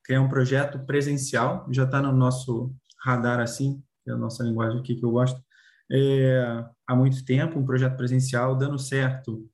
criar 0.03 0.21
um 0.21 0.29
projeto 0.29 0.79
presencial, 0.85 1.67
já 1.71 1.83
está 1.83 2.01
no 2.01 2.11
nosso 2.11 2.73
radar, 2.99 3.39
assim, 3.39 3.81
que 4.03 4.09
é 4.09 4.13
a 4.13 4.17
nossa 4.17 4.43
linguagem 4.43 4.79
aqui 4.79 4.95
que 4.95 5.03
eu 5.03 5.11
gosto, 5.11 5.41
é, 5.91 6.65
há 6.87 6.95
muito 6.95 7.23
tempo, 7.25 7.59
um 7.59 7.65
projeto 7.65 7.95
presencial 7.97 8.57
dando 8.57 8.79
certo. 8.79 9.47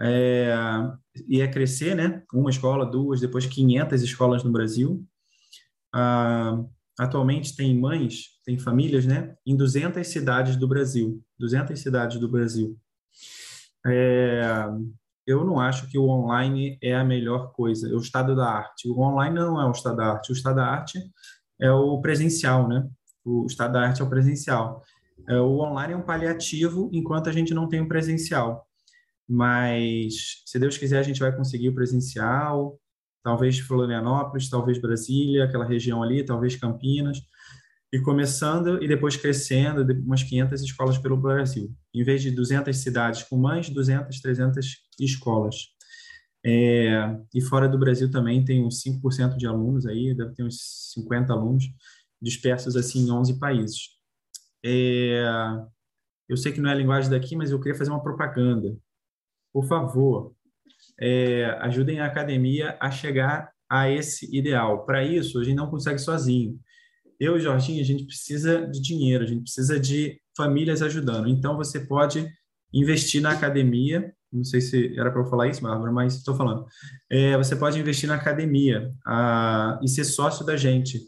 É, 0.00 0.54
ia 1.28 1.48
crescer, 1.48 1.94
né? 1.94 2.22
Uma 2.32 2.50
escola, 2.50 2.84
duas, 2.84 3.20
depois 3.20 3.46
500 3.46 4.02
escolas 4.02 4.42
no 4.42 4.50
Brasil. 4.52 5.04
Ah, 5.92 6.64
atualmente 6.98 7.54
tem 7.54 7.78
mães, 7.78 8.40
tem 8.44 8.58
famílias, 8.58 9.06
né? 9.06 9.36
Em 9.46 9.56
200 9.56 10.06
cidades 10.06 10.56
do 10.56 10.66
Brasil. 10.66 11.22
200 11.38 11.78
cidades 11.78 12.18
do 12.18 12.28
Brasil. 12.28 12.76
É, 13.86 14.42
eu 15.26 15.44
não 15.44 15.60
acho 15.60 15.88
que 15.88 15.98
o 15.98 16.08
online 16.08 16.78
é 16.82 16.94
a 16.94 17.04
melhor 17.04 17.52
coisa, 17.52 17.88
é 17.88 17.92
o 17.92 17.98
estado 17.98 18.34
da 18.36 18.48
arte. 18.48 18.88
O 18.88 19.00
online 19.00 19.34
não 19.34 19.60
é 19.60 19.66
o 19.66 19.70
estado 19.72 19.96
da 19.96 20.06
arte, 20.12 20.32
o 20.32 20.34
estado 20.34 20.56
da 20.56 20.66
arte 20.66 20.98
é 21.60 21.70
o 21.70 22.00
presencial, 22.00 22.68
né? 22.68 22.88
O 23.24 23.46
estado 23.46 23.72
da 23.72 23.86
arte 23.86 24.02
é 24.02 24.04
o 24.04 24.10
presencial. 24.10 24.82
É, 25.28 25.36
o 25.38 25.58
online 25.60 25.94
é 25.94 25.96
um 25.96 26.02
paliativo 26.02 26.90
enquanto 26.92 27.28
a 27.28 27.32
gente 27.32 27.54
não 27.54 27.68
tem 27.68 27.80
o 27.80 27.88
presencial. 27.88 28.66
Mas, 29.28 30.42
se 30.44 30.58
Deus 30.58 30.76
quiser, 30.76 30.98
a 30.98 31.02
gente 31.02 31.20
vai 31.20 31.34
conseguir 31.34 31.70
o 31.70 31.74
presencial, 31.74 32.78
talvez 33.22 33.58
Florianópolis, 33.58 34.50
talvez 34.50 34.78
Brasília, 34.78 35.44
aquela 35.44 35.64
região 35.64 36.02
ali, 36.02 36.22
talvez 36.24 36.56
Campinas, 36.56 37.18
e 37.92 38.00
começando 38.00 38.82
e 38.82 38.88
depois 38.88 39.16
crescendo, 39.16 39.86
umas 40.04 40.22
500 40.22 40.62
escolas 40.62 40.98
pelo 40.98 41.16
Brasil. 41.16 41.72
Em 41.94 42.02
vez 42.02 42.22
de 42.22 42.30
200 42.30 42.76
cidades 42.76 43.22
com 43.22 43.36
mais 43.36 43.70
200, 43.70 44.20
300 44.20 44.66
escolas. 45.00 45.68
É, 46.44 47.16
e 47.32 47.40
fora 47.40 47.66
do 47.68 47.78
Brasil 47.78 48.10
também 48.10 48.44
tem 48.44 48.62
uns 48.62 48.82
5% 48.82 49.36
de 49.36 49.46
alunos 49.46 49.86
aí, 49.86 50.14
deve 50.14 50.34
ter 50.34 50.44
uns 50.44 50.92
50 50.92 51.32
alunos 51.32 51.64
dispersos 52.20 52.76
assim 52.76 53.06
em 53.06 53.10
11 53.10 53.38
países. 53.38 53.93
É, 54.64 55.22
eu 56.28 56.36
sei 56.36 56.52
que 56.52 56.60
não 56.60 56.70
é 56.70 56.72
a 56.72 56.76
linguagem 56.76 57.10
daqui, 57.10 57.36
mas 57.36 57.50
eu 57.50 57.60
queria 57.60 57.76
fazer 57.76 57.90
uma 57.90 58.02
propaganda. 58.02 58.76
Por 59.52 59.66
favor, 59.66 60.34
é, 60.98 61.44
ajudem 61.60 62.00
a 62.00 62.06
academia 62.06 62.76
a 62.80 62.90
chegar 62.90 63.50
a 63.68 63.90
esse 63.90 64.34
ideal. 64.36 64.84
Para 64.84 65.04
isso, 65.04 65.38
a 65.38 65.44
gente 65.44 65.56
não 65.56 65.70
consegue 65.70 65.98
sozinho. 65.98 66.58
Eu 67.18 67.36
e 67.36 67.40
Jorginho, 67.40 67.80
a 67.80 67.84
gente 67.84 68.04
precisa 68.04 68.66
de 68.66 68.80
dinheiro, 68.80 69.24
a 69.24 69.26
gente 69.26 69.42
precisa 69.42 69.78
de 69.78 70.20
famílias 70.36 70.82
ajudando. 70.82 71.28
Então, 71.28 71.56
você 71.56 71.80
pode 71.80 72.28
investir 72.72 73.22
na 73.22 73.30
academia. 73.32 74.12
Não 74.32 74.44
sei 74.44 74.60
se 74.60 74.98
era 74.98 75.10
para 75.10 75.20
eu 75.20 75.26
falar 75.26 75.48
isso, 75.48 75.62
Bárbara, 75.62 75.92
mas 75.92 76.16
estou 76.16 76.34
falando. 76.34 76.66
É, 77.08 77.36
você 77.36 77.54
pode 77.54 77.78
investir 77.78 78.08
na 78.08 78.16
academia 78.16 78.90
a, 79.06 79.78
e 79.82 79.88
ser 79.88 80.04
sócio 80.04 80.44
da 80.44 80.56
gente. 80.56 81.00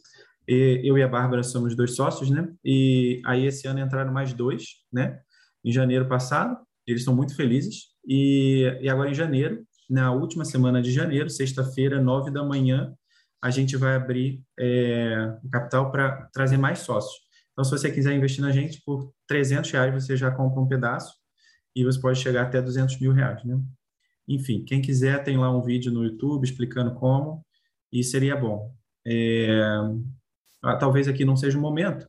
E, 0.49 0.81
eu 0.85 0.97
e 0.97 1.03
a 1.03 1.09
Bárbara 1.09 1.43
somos 1.43 1.75
dois 1.75 1.95
sócios, 1.97 2.31
né? 2.31 2.49
E 2.65 3.21
aí 3.25 3.47
esse 3.47 3.67
ano 3.67 3.81
entraram 3.81 4.13
mais 4.13 4.33
dois, 4.33 4.65
né? 4.93 5.21
Em 5.65 5.73
janeiro 5.73 6.09
passado, 6.09 6.57
eles 6.87 7.03
estão 7.03 7.15
muito 7.15 7.35
felizes. 7.35 7.87
E, 8.07 8.79
e 8.81 8.89
agora 8.89 9.11
em 9.11 9.15
janeiro, 9.15 9.67
na 9.91 10.13
última 10.13 10.45
semana 10.45 10.81
de 10.81 10.93
janeiro, 10.93 11.29
sexta-feira, 11.29 12.01
nove 12.01 12.31
da 12.31 12.45
manhã, 12.45 12.95
a 13.43 13.51
gente 13.51 13.77
vai 13.77 13.95
abrir 13.97 14.43
é, 14.59 15.37
capital 15.51 15.91
para 15.91 16.29
trazer 16.33 16.57
mais 16.57 16.81
sócios. 16.81 17.27
Então, 17.53 17.65
se 17.65 17.71
você 17.71 17.91
quiser 17.91 18.15
investir 18.15 18.43
na 18.43 18.53
gente, 18.53 18.83
por 18.85 19.13
300 19.27 19.71
reais 19.71 19.95
você 19.95 20.17
já 20.17 20.31
compra 20.31 20.61
um 20.61 20.69
pedaço 20.69 21.15
e 21.75 21.85
você 21.85 22.01
pode 22.01 22.19
chegar 22.19 22.43
até 22.43 22.61
200 22.61 23.01
mil 23.01 23.13
reais, 23.13 23.43
né? 23.45 23.59
Enfim, 24.29 24.65
quem 24.65 24.83
quiser 24.83 25.23
tem 25.23 25.39
lá 25.39 25.51
um 25.57 25.63
vídeo 25.63 25.93
no 25.93 26.05
YouTube 26.05 26.45
explicando 26.45 26.95
como 26.95 27.45
e 27.93 28.03
seria 28.03 28.37
bom. 28.37 28.75
É, 29.07 29.81
talvez 30.75 31.07
aqui 31.07 31.25
não 31.25 31.37
seja 31.37 31.57
o 31.57 31.61
momento, 31.61 32.07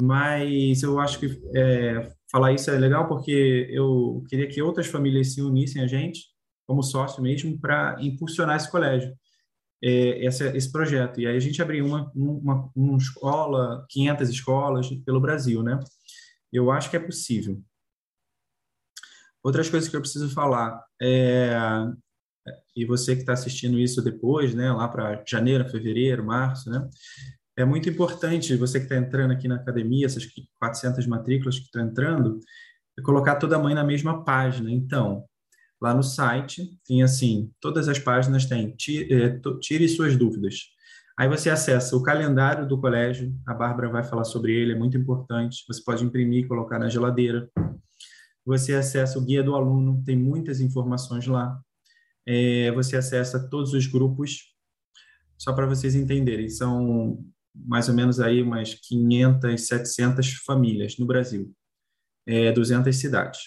mas 0.00 0.82
eu 0.82 1.00
acho 1.00 1.18
que 1.18 1.40
é, 1.54 2.12
falar 2.30 2.52
isso 2.52 2.70
é 2.70 2.78
legal 2.78 3.08
porque 3.08 3.68
eu 3.70 4.22
queria 4.28 4.46
que 4.46 4.60
outras 4.62 4.86
famílias 4.86 5.34
se 5.34 5.40
unissem 5.40 5.82
a 5.82 5.86
gente, 5.86 6.26
como 6.66 6.82
sócio 6.82 7.22
mesmo, 7.22 7.58
para 7.58 7.96
impulsionar 8.00 8.56
esse 8.56 8.70
colégio, 8.70 9.12
é, 9.82 10.24
esse, 10.24 10.44
esse 10.56 10.70
projeto. 10.70 11.20
E 11.20 11.26
aí 11.26 11.36
a 11.36 11.40
gente 11.40 11.60
abriu 11.62 11.86
uma, 11.86 12.10
uma, 12.14 12.70
uma 12.76 12.98
escola, 12.98 13.86
500 13.88 14.28
escolas 14.28 14.88
pelo 15.04 15.20
Brasil, 15.20 15.62
né? 15.62 15.78
Eu 16.52 16.70
acho 16.70 16.90
que 16.90 16.96
é 16.96 17.00
possível. 17.00 17.62
Outras 19.42 19.70
coisas 19.70 19.88
que 19.88 19.96
eu 19.96 20.00
preciso 20.00 20.28
falar 20.34 20.82
é, 21.00 21.56
e 22.76 22.84
você 22.84 23.14
que 23.14 23.22
está 23.22 23.32
assistindo 23.32 23.78
isso 23.78 24.02
depois, 24.02 24.54
né, 24.54 24.72
lá 24.72 24.88
para 24.88 25.22
janeiro, 25.26 25.68
fevereiro, 25.68 26.24
março, 26.24 26.70
né, 26.70 26.88
é 27.58 27.64
muito 27.64 27.88
importante 27.88 28.54
você 28.54 28.78
que 28.78 28.84
está 28.84 28.96
entrando 28.96 29.32
aqui 29.32 29.48
na 29.48 29.56
academia, 29.56 30.06
essas 30.06 30.24
400 30.60 31.04
matrículas 31.08 31.58
que 31.58 31.64
estão 31.64 31.84
entrando, 31.84 32.38
é 32.96 33.02
colocar 33.02 33.34
toda 33.34 33.56
a 33.56 33.58
mãe 33.58 33.74
na 33.74 33.82
mesma 33.82 34.24
página. 34.24 34.70
Então, 34.70 35.24
lá 35.82 35.92
no 35.92 36.02
site 36.04 36.78
tem 36.86 37.02
assim, 37.02 37.50
todas 37.60 37.88
as 37.88 37.98
páginas 37.98 38.46
têm 38.46 38.76
é, 39.10 39.40
tire 39.60 39.88
suas 39.88 40.16
dúvidas. 40.16 40.68
Aí 41.18 41.28
você 41.28 41.50
acessa 41.50 41.96
o 41.96 42.02
calendário 42.02 42.64
do 42.64 42.80
colégio, 42.80 43.34
a 43.44 43.52
Bárbara 43.52 43.88
vai 43.88 44.04
falar 44.04 44.22
sobre 44.22 44.54
ele, 44.54 44.70
é 44.70 44.78
muito 44.78 44.96
importante. 44.96 45.64
Você 45.66 45.82
pode 45.82 46.04
imprimir 46.04 46.44
e 46.44 46.46
colocar 46.46 46.78
na 46.78 46.88
geladeira. 46.88 47.50
Você 48.46 48.72
acessa 48.72 49.18
o 49.18 49.24
guia 49.24 49.42
do 49.42 49.56
aluno, 49.56 50.00
tem 50.06 50.16
muitas 50.16 50.60
informações 50.60 51.26
lá. 51.26 51.60
É, 52.24 52.70
você 52.70 52.96
acessa 52.96 53.48
todos 53.50 53.72
os 53.72 53.88
grupos, 53.88 54.54
só 55.36 55.52
para 55.52 55.66
vocês 55.66 55.96
entenderem. 55.96 56.48
São 56.48 57.18
mais 57.66 57.88
ou 57.88 57.94
menos 57.94 58.20
aí 58.20 58.42
umas 58.42 58.74
500, 58.74 59.66
700 59.66 60.32
famílias 60.44 60.98
no 60.98 61.06
Brasil, 61.06 61.52
é, 62.26 62.52
200 62.52 62.94
cidades. 62.94 63.40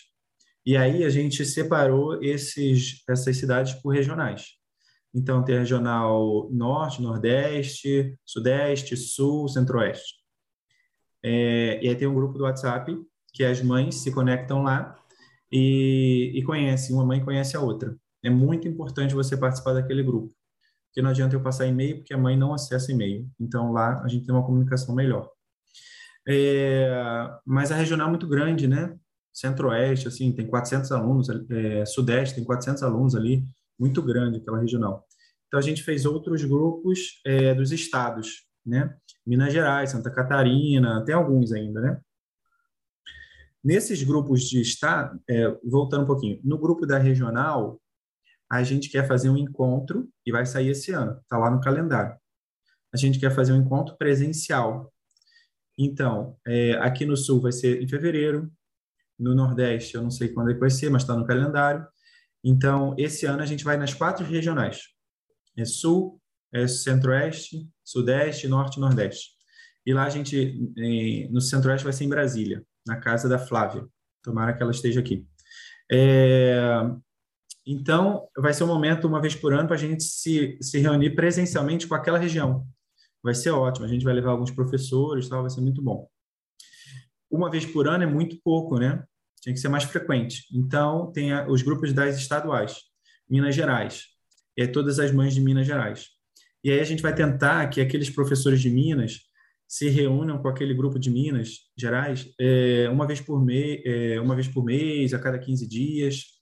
E 0.65 0.77
aí 0.77 1.03
a 1.03 1.09
gente 1.09 1.43
separou 1.45 2.21
esses, 2.21 3.03
essas 3.09 3.37
cidades 3.37 3.73
por 3.73 3.89
regionais. 3.89 4.59
Então, 5.13 5.43
tem 5.43 5.57
regional 5.57 6.49
Norte, 6.51 7.01
Nordeste, 7.01 8.17
Sudeste, 8.25 8.95
Sul, 8.95 9.47
Centro-Oeste. 9.47 10.15
É, 11.23 11.83
e 11.83 11.89
aí 11.89 11.95
tem 11.95 12.07
um 12.07 12.13
grupo 12.13 12.37
do 12.37 12.43
WhatsApp 12.43 12.95
que 13.33 13.43
as 13.43 13.61
mães 13.61 13.95
se 13.95 14.11
conectam 14.11 14.63
lá 14.63 14.95
e, 15.51 16.31
e 16.35 16.43
conhecem, 16.43 16.95
uma 16.95 17.05
mãe 17.05 17.23
conhece 17.23 17.57
a 17.57 17.59
outra. 17.59 17.95
É 18.23 18.29
muito 18.29 18.67
importante 18.67 19.13
você 19.13 19.35
participar 19.35 19.73
daquele 19.73 20.03
grupo 20.03 20.33
porque 20.91 21.01
não 21.01 21.09
adianta 21.09 21.35
eu 21.35 21.41
passar 21.41 21.65
e-mail, 21.65 21.97
porque 21.97 22.13
a 22.13 22.17
mãe 22.17 22.37
não 22.37 22.53
acessa 22.53 22.91
e-mail. 22.91 23.25
Então, 23.39 23.71
lá 23.71 24.03
a 24.03 24.07
gente 24.09 24.25
tem 24.25 24.35
uma 24.35 24.45
comunicação 24.45 24.93
melhor. 24.93 25.31
É, 26.27 26.91
mas 27.45 27.71
a 27.71 27.75
regional 27.75 28.07
é 28.07 28.09
muito 28.09 28.27
grande, 28.27 28.67
né? 28.67 28.93
Centro-Oeste, 29.33 30.09
assim, 30.09 30.33
tem 30.33 30.45
400 30.45 30.91
alunos, 30.91 31.29
é, 31.49 31.85
Sudeste 31.85 32.35
tem 32.35 32.43
400 32.43 32.83
alunos 32.83 33.15
ali, 33.15 33.45
muito 33.79 34.01
grande 34.01 34.39
aquela 34.39 34.59
regional. 34.59 35.07
Então, 35.47 35.57
a 35.57 35.63
gente 35.63 35.81
fez 35.81 36.05
outros 36.05 36.43
grupos 36.43 37.21
é, 37.25 37.55
dos 37.55 37.71
estados, 37.71 38.45
né? 38.65 38.93
Minas 39.25 39.53
Gerais, 39.53 39.91
Santa 39.91 40.11
Catarina, 40.11 41.05
tem 41.05 41.15
alguns 41.15 41.53
ainda, 41.53 41.79
né? 41.79 42.01
Nesses 43.63 44.03
grupos 44.03 44.41
de 44.43 44.59
estado, 44.59 45.21
é, 45.29 45.47
voltando 45.63 46.03
um 46.03 46.07
pouquinho, 46.07 46.41
no 46.43 46.57
grupo 46.57 46.85
da 46.85 46.97
regional, 46.97 47.79
a 48.51 48.63
gente 48.63 48.89
quer 48.89 49.07
fazer 49.07 49.29
um 49.29 49.37
encontro, 49.37 50.09
e 50.25 50.31
vai 50.31 50.45
sair 50.45 50.69
esse 50.69 50.91
ano, 50.91 51.17
está 51.21 51.37
lá 51.37 51.49
no 51.49 51.61
calendário. 51.61 52.15
A 52.93 52.97
gente 52.97 53.17
quer 53.17 53.33
fazer 53.33 53.53
um 53.53 53.61
encontro 53.61 53.95
presencial. 53.97 54.91
Então, 55.77 56.35
é, 56.45 56.73
aqui 56.73 57.05
no 57.05 57.15
Sul 57.15 57.41
vai 57.41 57.53
ser 57.53 57.81
em 57.81 57.87
fevereiro, 57.87 58.51
no 59.17 59.33
Nordeste 59.33 59.95
eu 59.95 60.01
não 60.01 60.11
sei 60.11 60.29
quando 60.29 60.51
é 60.51 60.53
vai 60.53 60.69
ser, 60.69 60.89
mas 60.89 61.03
está 61.03 61.15
no 61.15 61.25
calendário. 61.25 61.87
Então, 62.43 62.93
esse 62.97 63.25
ano 63.25 63.41
a 63.41 63.45
gente 63.45 63.63
vai 63.63 63.77
nas 63.77 63.93
quatro 63.93 64.25
regionais. 64.25 64.81
É 65.55 65.63
Sul, 65.63 66.19
é 66.53 66.67
Centro-Oeste, 66.67 67.69
Sudeste, 67.83 68.47
Norte 68.47 68.77
e 68.77 68.81
Nordeste. 68.81 69.29
E 69.85 69.93
lá 69.93 70.03
a 70.03 70.09
gente, 70.09 70.59
no 71.31 71.39
Centro-Oeste 71.39 71.85
vai 71.85 71.93
ser 71.93 72.03
em 72.03 72.09
Brasília, 72.09 72.63
na 72.85 72.97
casa 72.97 73.29
da 73.29 73.39
Flávia. 73.39 73.87
Tomara 74.21 74.53
que 74.53 74.61
ela 74.61 74.71
esteja 74.71 74.99
aqui. 74.99 75.25
É, 75.91 76.59
então, 77.71 78.27
vai 78.37 78.53
ser 78.53 78.63
um 78.63 78.67
momento, 78.67 79.07
uma 79.07 79.21
vez 79.21 79.35
por 79.35 79.53
ano, 79.53 79.67
para 79.67 79.75
a 79.75 79.79
gente 79.79 80.03
se, 80.03 80.57
se 80.61 80.79
reunir 80.79 81.11
presencialmente 81.11 81.87
com 81.87 81.95
aquela 81.95 82.17
região. 82.17 82.67
Vai 83.23 83.33
ser 83.33 83.51
ótimo, 83.51 83.85
a 83.85 83.89
gente 83.89 84.03
vai 84.03 84.13
levar 84.13 84.31
alguns 84.31 84.51
professores, 84.51 85.29
tal, 85.29 85.41
vai 85.41 85.49
ser 85.49 85.61
muito 85.61 85.81
bom. 85.81 86.07
Uma 87.29 87.49
vez 87.49 87.65
por 87.65 87.87
ano 87.87 88.03
é 88.03 88.07
muito 88.07 88.37
pouco, 88.43 88.77
né? 88.77 89.03
Tinha 89.41 89.53
que 89.53 89.59
ser 89.59 89.69
mais 89.69 89.83
frequente. 89.83 90.45
Então, 90.53 91.11
tem 91.11 91.31
a, 91.31 91.47
os 91.47 91.61
grupos 91.61 91.93
das 91.93 92.17
estaduais, 92.17 92.81
Minas 93.29 93.55
Gerais, 93.55 94.05
e 94.57 94.63
é 94.63 94.67
todas 94.67 94.99
as 94.99 95.11
mães 95.11 95.33
de 95.33 95.39
Minas 95.39 95.65
Gerais. 95.65 96.07
E 96.63 96.71
aí 96.71 96.79
a 96.79 96.83
gente 96.83 97.01
vai 97.01 97.15
tentar 97.15 97.67
que 97.69 97.79
aqueles 97.79 98.09
professores 98.09 98.61
de 98.61 98.69
Minas 98.69 99.21
se 99.67 99.87
reúnam 99.87 100.37
com 100.41 100.49
aquele 100.49 100.73
grupo 100.73 100.99
de 100.99 101.09
Minas 101.09 101.71
Gerais 101.77 102.27
é, 102.37 102.89
uma 102.89 103.07
vez 103.07 103.21
por 103.21 103.41
mês, 103.43 103.81
é, 103.85 104.19
uma 104.19 104.35
vez 104.35 104.47
por 104.47 104.65
mês, 104.65 105.13
a 105.13 105.19
cada 105.19 105.39
15 105.39 105.65
dias. 105.65 106.40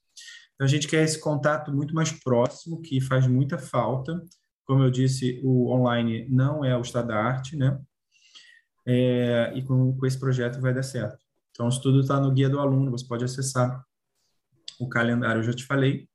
Então 0.60 0.66
a 0.66 0.70
gente 0.70 0.90
quer 0.90 1.06
esse 1.06 1.18
contato 1.18 1.72
muito 1.72 1.96
mais 1.96 2.12
próximo, 2.12 2.82
que 2.82 3.00
faz 3.00 3.26
muita 3.26 3.58
falta. 3.58 4.22
Como 4.66 4.84
eu 4.84 4.92
disse, 4.92 5.40
o 5.42 5.72
online 5.72 6.28
não 6.30 6.66
é 6.66 6.78
o 6.78 6.82
estado 6.82 7.08
da 7.08 7.16
arte, 7.16 7.56
né? 7.56 7.80
É, 8.86 9.54
e 9.56 9.64
com, 9.64 9.96
com 9.96 10.06
esse 10.06 10.20
projeto 10.20 10.60
vai 10.60 10.74
dar 10.74 10.84
certo. 10.84 11.18
Então, 11.52 11.70
isso 11.70 11.82
tudo 11.82 12.02
está 12.02 12.20
no 12.20 12.30
guia 12.34 12.50
do 12.50 12.60
aluno, 12.60 12.92
você 12.92 13.08
pode 13.08 13.24
acessar 13.24 13.82
o 14.78 14.90
calendário, 14.90 15.40
eu 15.40 15.44
já 15.44 15.54
te 15.54 15.66
falei. 15.66 16.10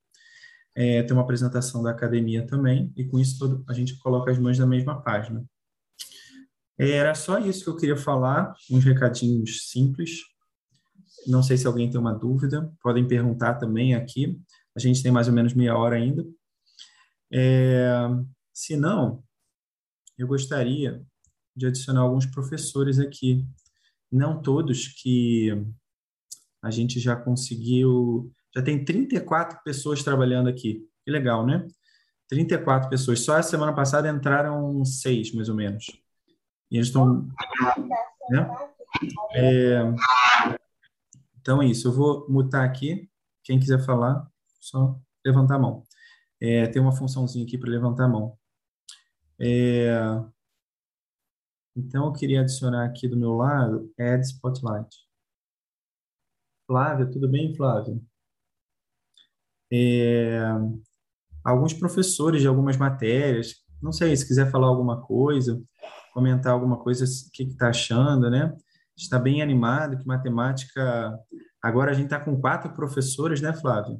É, 0.75 1.01
tem 1.01 1.13
uma 1.13 1.23
apresentação 1.23 1.81
da 1.81 1.89
academia 1.89 2.45
também, 2.45 2.93
e 2.95 3.03
com 3.03 3.17
isso 3.17 3.39
tudo, 3.39 3.65
a 3.67 3.73
gente 3.73 3.97
coloca 3.97 4.29
as 4.29 4.37
mães 4.37 4.59
na 4.59 4.67
mesma 4.67 5.01
página. 5.01 5.43
Era 6.77 7.15
só 7.15 7.39
isso 7.39 7.63
que 7.63 7.69
eu 7.71 7.77
queria 7.77 7.97
falar, 7.97 8.53
uns 8.69 8.83
recadinhos 8.83 9.71
simples. 9.71 10.19
Não 11.27 11.41
sei 11.41 11.57
se 11.57 11.67
alguém 11.67 11.89
tem 11.89 11.99
uma 11.99 12.13
dúvida, 12.13 12.71
podem 12.81 13.07
perguntar 13.07 13.55
também 13.55 13.95
aqui. 13.95 14.39
A 14.75 14.79
gente 14.79 15.01
tem 15.01 15.11
mais 15.11 15.27
ou 15.27 15.33
menos 15.33 15.53
meia 15.53 15.77
hora 15.77 15.95
ainda. 15.95 16.25
É, 17.31 18.07
se 18.53 18.77
não, 18.77 19.23
eu 20.17 20.27
gostaria 20.27 21.01
de 21.55 21.67
adicionar 21.67 22.01
alguns 22.01 22.25
professores 22.25 22.99
aqui. 22.99 23.45
Não 24.11 24.41
todos 24.41 24.87
que 24.87 25.51
a 26.63 26.69
gente 26.69 26.99
já 26.99 27.15
conseguiu. 27.15 28.31
Já 28.55 28.61
tem 28.61 28.83
34 28.83 29.61
pessoas 29.63 30.03
trabalhando 30.03 30.49
aqui. 30.49 30.87
Que 31.03 31.11
legal, 31.11 31.45
né? 31.45 31.67
34 32.29 32.89
pessoas. 32.89 33.19
Só 33.19 33.37
a 33.37 33.43
semana 33.43 33.73
passada 33.73 34.09
entraram 34.09 34.83
seis, 34.83 35.33
mais 35.33 35.49
ou 35.49 35.55
menos. 35.55 35.85
E 36.71 36.77
eles 36.77 36.87
estão. 36.87 37.27
Né? 38.29 38.49
É, 39.33 39.81
então 41.45 41.61
é 41.61 41.67
isso. 41.67 41.87
Eu 41.87 41.91
vou 41.91 42.27
mutar 42.27 42.65
aqui. 42.65 43.07
Quem 43.43 43.59
quiser 43.59 43.77
falar, 43.85 44.27
só 44.59 44.99
levantar 45.23 45.57
a 45.57 45.59
mão. 45.59 45.83
É, 46.41 46.65
tem 46.65 46.81
uma 46.81 46.91
funçãozinha 46.91 47.45
aqui 47.45 47.55
para 47.55 47.69
levantar 47.69 48.05
a 48.05 48.09
mão. 48.09 48.35
É, 49.39 49.95
então, 51.75 52.07
eu 52.07 52.13
queria 52.13 52.41
adicionar 52.41 52.83
aqui 52.83 53.07
do 53.07 53.15
meu 53.15 53.33
lado 53.35 53.93
Add 53.99 54.25
Spotlight. 54.25 54.89
Flávia, 56.65 57.05
tudo 57.05 57.29
bem, 57.29 57.55
Flávia? 57.55 58.01
É, 59.71 60.39
alguns 61.43 61.73
professores 61.73 62.41
de 62.41 62.47
algumas 62.47 62.75
matérias, 62.75 63.63
não 63.79 63.91
sei, 63.91 64.17
se 64.17 64.27
quiser 64.27 64.49
falar 64.49 64.65
alguma 64.65 64.99
coisa, 64.99 65.61
comentar 66.11 66.53
alguma 66.53 66.79
coisa, 66.81 67.05
o 67.05 67.31
que 67.31 67.43
está 67.43 67.69
achando, 67.69 68.31
né? 68.31 68.57
Está 68.97 69.19
bem 69.19 69.41
animado, 69.41 69.97
que 69.97 70.07
matemática. 70.07 71.19
Agora 71.61 71.91
a 71.91 71.93
gente 71.93 72.05
está 72.05 72.19
com 72.19 72.39
quatro 72.39 72.71
professores, 72.73 73.41
né, 73.41 73.53
Flávia? 73.53 73.97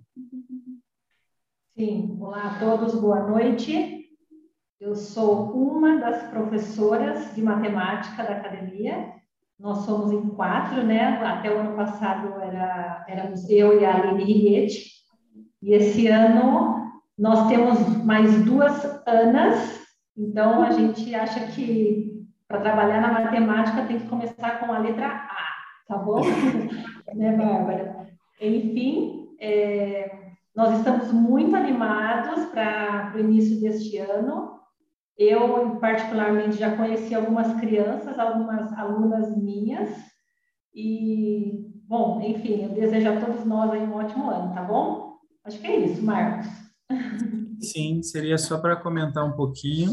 Sim, 1.77 2.17
olá 2.19 2.55
a 2.55 2.59
todos, 2.59 2.95
boa 2.95 3.27
noite. 3.27 4.05
Eu 4.79 4.95
sou 4.95 5.51
uma 5.51 5.97
das 5.99 6.29
professoras 6.29 7.35
de 7.35 7.41
matemática 7.41 8.23
da 8.23 8.37
academia. 8.37 9.13
Nós 9.59 9.79
somos 9.79 10.11
em 10.11 10.29
quatro, 10.29 10.83
né? 10.83 11.17
Até 11.25 11.53
o 11.53 11.59
ano 11.59 11.75
passado 11.75 12.39
era, 12.41 13.05
éramos 13.07 13.49
eu 13.49 13.79
e 13.79 13.85
a 13.85 13.95
Aline 13.95 14.23
Riguete. 14.23 14.91
E 15.61 15.73
esse 15.73 16.07
ano 16.07 16.91
nós 17.17 17.47
temos 17.47 18.03
mais 18.03 18.43
duas 18.45 18.83
Anas 19.07 19.85
então, 20.17 20.63
a 20.63 20.71
gente 20.71 21.13
acha 21.13 21.47
que 21.47 22.14
para 22.47 22.61
trabalhar 22.61 23.01
na 23.01 23.11
matemática 23.11 23.85
tem 23.85 23.99
que 23.99 24.07
começar 24.07 24.59
com 24.59 24.71
a 24.71 24.79
letra 24.79 25.07
A, 25.07 25.47
tá 25.87 25.97
bom? 25.97 26.21
né, 27.15 27.35
Bárbara? 27.35 28.07
Enfim, 28.39 29.35
é, 29.39 30.33
nós 30.55 30.77
estamos 30.77 31.11
muito 31.11 31.55
animados 31.55 32.45
para 32.45 33.13
o 33.15 33.19
início 33.19 33.59
deste 33.59 33.97
ano. 33.97 34.55
Eu, 35.17 35.77
particularmente, 35.79 36.57
já 36.57 36.75
conheci 36.75 37.15
algumas 37.15 37.53
crianças, 37.59 38.19
algumas 38.19 38.71
alunas 38.73 39.35
minhas. 39.35 39.89
E, 40.73 41.71
bom, 41.87 42.21
enfim, 42.21 42.63
eu 42.63 42.69
desejo 42.69 43.09
a 43.09 43.19
todos 43.21 43.45
nós 43.45 43.71
aí 43.71 43.81
um 43.81 43.93
ótimo 43.93 44.29
ano, 44.29 44.53
tá 44.53 44.61
bom? 44.61 45.15
Acho 45.45 45.59
que 45.59 45.67
é 45.67 45.79
isso, 45.79 46.03
Marcos. 46.03 46.47
Sim, 47.61 48.03
seria 48.03 48.37
só 48.37 48.59
para 48.59 48.75
comentar 48.75 49.23
um 49.23 49.31
pouquinho. 49.31 49.91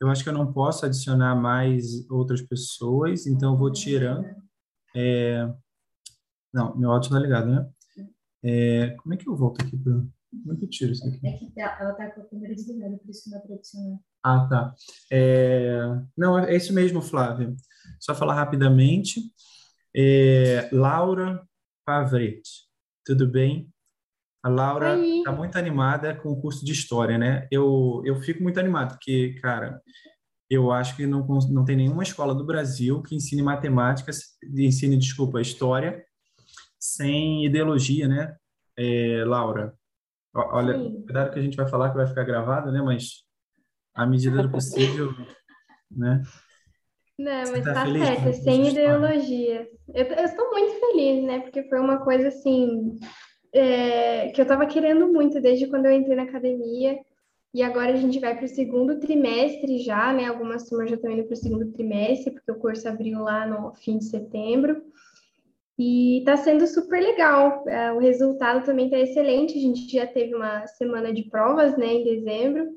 Eu 0.00 0.08
acho 0.08 0.22
que 0.22 0.28
eu 0.28 0.34
não 0.34 0.52
posso 0.52 0.86
adicionar 0.86 1.34
mais 1.34 2.08
outras 2.08 2.40
pessoas, 2.40 3.26
então 3.26 3.52
eu 3.52 3.58
vou 3.58 3.72
tirando. 3.72 4.26
É... 4.94 5.52
Não, 6.52 6.76
meu 6.76 6.90
áudio 6.90 7.08
está 7.08 7.18
ligado, 7.18 7.50
né? 7.50 7.68
É... 8.42 8.90
Como 9.02 9.14
é 9.14 9.16
que 9.16 9.28
eu 9.28 9.36
volto 9.36 9.60
aqui? 9.60 9.76
Pra... 9.76 9.92
Como 9.92 10.52
é 10.52 10.56
que 10.56 10.64
eu 10.64 10.70
tiro 10.70 10.92
isso 10.92 11.06
aqui? 11.06 11.26
É 11.26 11.32
que 11.32 11.50
tá, 11.52 11.78
ela 11.80 11.92
está 11.92 12.10
com 12.10 12.20
a 12.20 12.24
câmera 12.26 12.54
desligada, 12.54 12.96
por 12.96 13.10
isso 13.10 13.28
não 13.28 13.38
dá 13.38 13.44
para 13.44 13.56
adicionar. 13.56 13.98
Ah, 14.22 14.46
tá. 14.48 14.74
É... 15.10 15.80
Não, 16.16 16.38
é 16.38 16.54
isso 16.54 16.72
mesmo, 16.72 17.02
Flávia. 17.02 17.54
Só 17.98 18.14
falar 18.14 18.34
rapidamente. 18.34 19.20
É... 19.96 20.68
Laura 20.72 21.42
Pavretti, 21.84 22.68
tudo 23.04 23.26
bem? 23.26 23.68
A 24.42 24.48
Laura 24.48 24.98
está 24.98 25.32
muito 25.32 25.56
animada 25.58 26.14
com 26.14 26.30
o 26.30 26.40
curso 26.40 26.64
de 26.64 26.72
História, 26.72 27.18
né? 27.18 27.48
Eu, 27.50 28.02
eu 28.04 28.16
fico 28.20 28.42
muito 28.42 28.60
animado, 28.60 28.92
porque, 28.92 29.34
cara, 29.40 29.80
eu 30.48 30.70
acho 30.70 30.96
que 30.96 31.06
não, 31.06 31.26
não 31.26 31.64
tem 31.64 31.76
nenhuma 31.76 32.02
escola 32.02 32.34
do 32.34 32.46
Brasil 32.46 33.02
que 33.02 33.14
ensine 33.14 33.42
matemática, 33.42 34.10
ensine, 34.56 34.96
desculpa, 34.96 35.40
História, 35.40 36.04
sem 36.78 37.44
ideologia, 37.44 38.06
né, 38.06 38.36
é, 38.76 39.24
Laura? 39.26 39.74
Olha, 40.34 40.78
Sim. 40.78 41.02
cuidado 41.02 41.32
que 41.32 41.38
a 41.38 41.42
gente 41.42 41.56
vai 41.56 41.68
falar 41.68 41.90
que 41.90 41.96
vai 41.96 42.06
ficar 42.06 42.22
gravado, 42.22 42.70
né? 42.70 42.80
Mas 42.80 43.24
à 43.94 44.06
medida 44.06 44.40
do 44.42 44.50
possível, 44.50 45.10
né? 45.90 46.22
Não, 47.18 47.50
mas 47.50 47.64
tá, 47.64 47.74
tá 47.74 47.86
certo, 47.86 48.32
sem 48.44 48.68
ideologia. 48.68 49.68
Eu, 49.92 50.04
eu 50.04 50.24
estou 50.24 50.50
muito 50.50 50.78
feliz, 50.78 51.24
né? 51.24 51.40
Porque 51.40 51.68
foi 51.68 51.80
uma 51.80 51.98
coisa 52.04 52.28
assim 52.28 52.96
é, 53.52 54.28
que 54.28 54.40
eu 54.40 54.44
estava 54.44 54.66
querendo 54.66 55.08
muito 55.12 55.40
desde 55.40 55.66
quando 55.66 55.86
eu 55.86 55.92
entrei 55.92 56.16
na 56.16 56.24
academia. 56.24 56.98
E 57.54 57.62
agora 57.62 57.92
a 57.92 57.96
gente 57.96 58.18
vai 58.18 58.36
para 58.36 58.44
o 58.44 58.48
segundo 58.48 59.00
trimestre 59.00 59.78
já, 59.78 60.12
né? 60.12 60.26
Algumas 60.26 60.68
turmas 60.68 60.90
já 60.90 60.96
estão 60.96 61.10
indo 61.10 61.24
para 61.24 61.32
o 61.32 61.36
segundo 61.36 61.72
trimestre, 61.72 62.30
porque 62.30 62.52
o 62.52 62.58
curso 62.58 62.86
abriu 62.88 63.20
lá 63.20 63.46
no 63.46 63.74
fim 63.74 63.98
de 63.98 64.04
setembro. 64.04 64.82
E 65.78 66.18
está 66.18 66.36
sendo 66.36 66.66
super 66.66 67.00
legal. 67.00 67.64
É, 67.66 67.92
o 67.92 67.98
resultado 67.98 68.64
também 68.64 68.86
está 68.86 68.98
excelente. 68.98 69.56
A 69.56 69.60
gente 69.60 69.90
já 69.90 70.06
teve 70.06 70.34
uma 70.34 70.66
semana 70.66 71.12
de 71.12 71.24
provas, 71.24 71.76
né, 71.76 71.86
em 71.86 72.04
dezembro. 72.04 72.68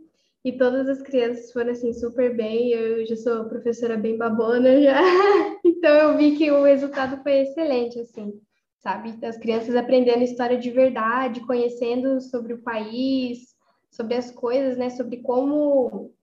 E 0.43 0.53
todas 0.53 0.87
as 0.87 1.01
crianças 1.01 1.51
foram 1.51 1.71
assim 1.71 1.91
super 1.93 2.35
bem. 2.35 2.71
Eu 2.71 3.05
já 3.05 3.15
sou 3.17 3.45
professora 3.45 3.97
bem 3.97 4.17
babona 4.17 4.81
já. 4.81 5.01
então 5.65 5.93
eu 5.93 6.17
vi 6.17 6.37
que 6.37 6.49
o 6.49 6.63
resultado 6.63 7.21
foi 7.21 7.41
excelente, 7.41 7.99
assim 7.99 8.39
sabe? 8.81 9.17
As 9.25 9.37
crianças 9.37 9.75
aprendendo 9.75 10.23
história 10.23 10.57
de 10.57 10.69
verdade, 10.71 11.45
conhecendo 11.45 12.19
sobre 12.21 12.53
o 12.53 12.61
país, 12.61 13.55
sobre 13.89 14.15
as 14.15 14.31
coisas, 14.31 14.77
né? 14.77 14.89
Sobre 14.89 15.17
como 15.17 16.13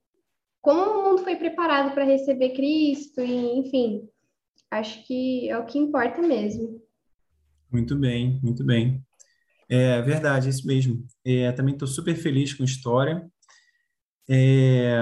como 0.61 0.81
o 0.81 1.03
mundo 1.03 1.23
foi 1.23 1.37
preparado 1.37 1.93
para 1.93 2.03
receber 2.03 2.49
Cristo 2.49 3.21
e, 3.21 3.57
enfim, 3.59 4.07
acho 4.69 5.05
que 5.07 5.49
é 5.49 5.57
o 5.57 5.65
que 5.65 5.79
importa 5.79 6.21
mesmo. 6.21 6.81
Muito 7.71 7.95
bem, 7.95 8.39
muito 8.43 8.63
bem. 8.65 9.01
É 9.69 10.01
verdade, 10.01 10.49
isso 10.49 10.67
mesmo. 10.67 11.05
É, 11.23 11.51
também 11.53 11.73
estou 11.73 11.87
super 11.87 12.15
feliz 12.15 12.53
com 12.53 12.63
a 12.63 12.65
história. 12.65 13.29
É... 14.27 14.97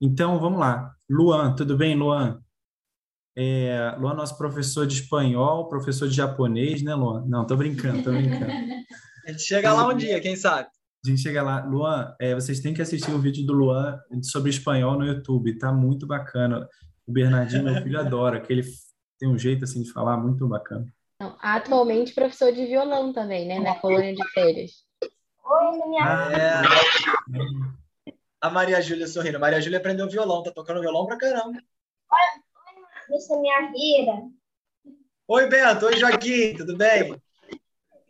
Então, 0.00 0.38
vamos 0.38 0.60
lá. 0.60 0.94
Luan, 1.08 1.54
tudo 1.54 1.76
bem, 1.76 1.96
Luan? 1.96 2.42
É, 3.40 3.94
Luan, 4.00 4.14
nosso 4.14 4.36
professor 4.36 4.84
de 4.84 4.94
espanhol, 4.94 5.68
professor 5.68 6.08
de 6.08 6.16
japonês, 6.16 6.82
né, 6.82 6.92
Luan? 6.92 7.24
Não, 7.24 7.46
tô 7.46 7.56
brincando, 7.56 8.02
tô 8.02 8.10
brincando. 8.10 8.50
A 9.24 9.30
gente 9.30 9.42
chega 9.42 9.72
lá 9.72 9.86
um 9.86 9.96
dia, 9.96 10.20
quem 10.20 10.34
sabe? 10.34 10.68
A 11.04 11.08
gente 11.08 11.22
chega 11.22 11.40
lá. 11.40 11.64
Luan, 11.64 12.12
é, 12.20 12.34
vocês 12.34 12.58
têm 12.58 12.74
que 12.74 12.82
assistir 12.82 13.12
o 13.12 13.20
vídeo 13.20 13.46
do 13.46 13.52
Luan 13.52 13.96
sobre 14.24 14.50
espanhol 14.50 14.98
no 14.98 15.06
YouTube, 15.06 15.56
tá 15.56 15.72
muito 15.72 16.04
bacana. 16.04 16.68
O 17.06 17.12
Bernardinho, 17.12 17.62
meu 17.62 17.80
filho, 17.80 18.00
adora, 18.00 18.40
que 18.40 18.52
ele 18.52 18.64
tem 19.20 19.28
um 19.28 19.38
jeito 19.38 19.62
assim 19.62 19.82
de 19.82 19.92
falar 19.92 20.16
muito 20.16 20.48
bacana. 20.48 20.84
atualmente 21.40 22.12
professor 22.14 22.52
de 22.52 22.66
violão 22.66 23.12
também, 23.12 23.46
né, 23.46 23.60
na 23.60 23.76
colônia 23.76 24.16
de 24.16 24.28
férias. 24.32 24.72
Oi, 25.00 25.88
minha 25.88 26.04
ah, 26.04 26.32
é. 26.32 26.62
A 28.40 28.50
Maria 28.50 28.80
Júlia 28.80 29.06
sorrindo. 29.06 29.38
Maria 29.38 29.60
Júlia 29.60 29.78
aprendeu 29.78 30.08
violão, 30.08 30.42
tá 30.42 30.50
tocando 30.50 30.80
violão 30.80 31.06
pra 31.06 31.16
caramba. 31.16 31.52
Missa 31.52 32.47
Minha 33.08 33.70
Rira. 33.70 34.22
Oi, 35.26 35.48
Beto. 35.48 35.86
Oi, 35.86 35.96
Joaquim. 35.96 36.54
Tudo 36.54 36.76
bem? 36.76 37.08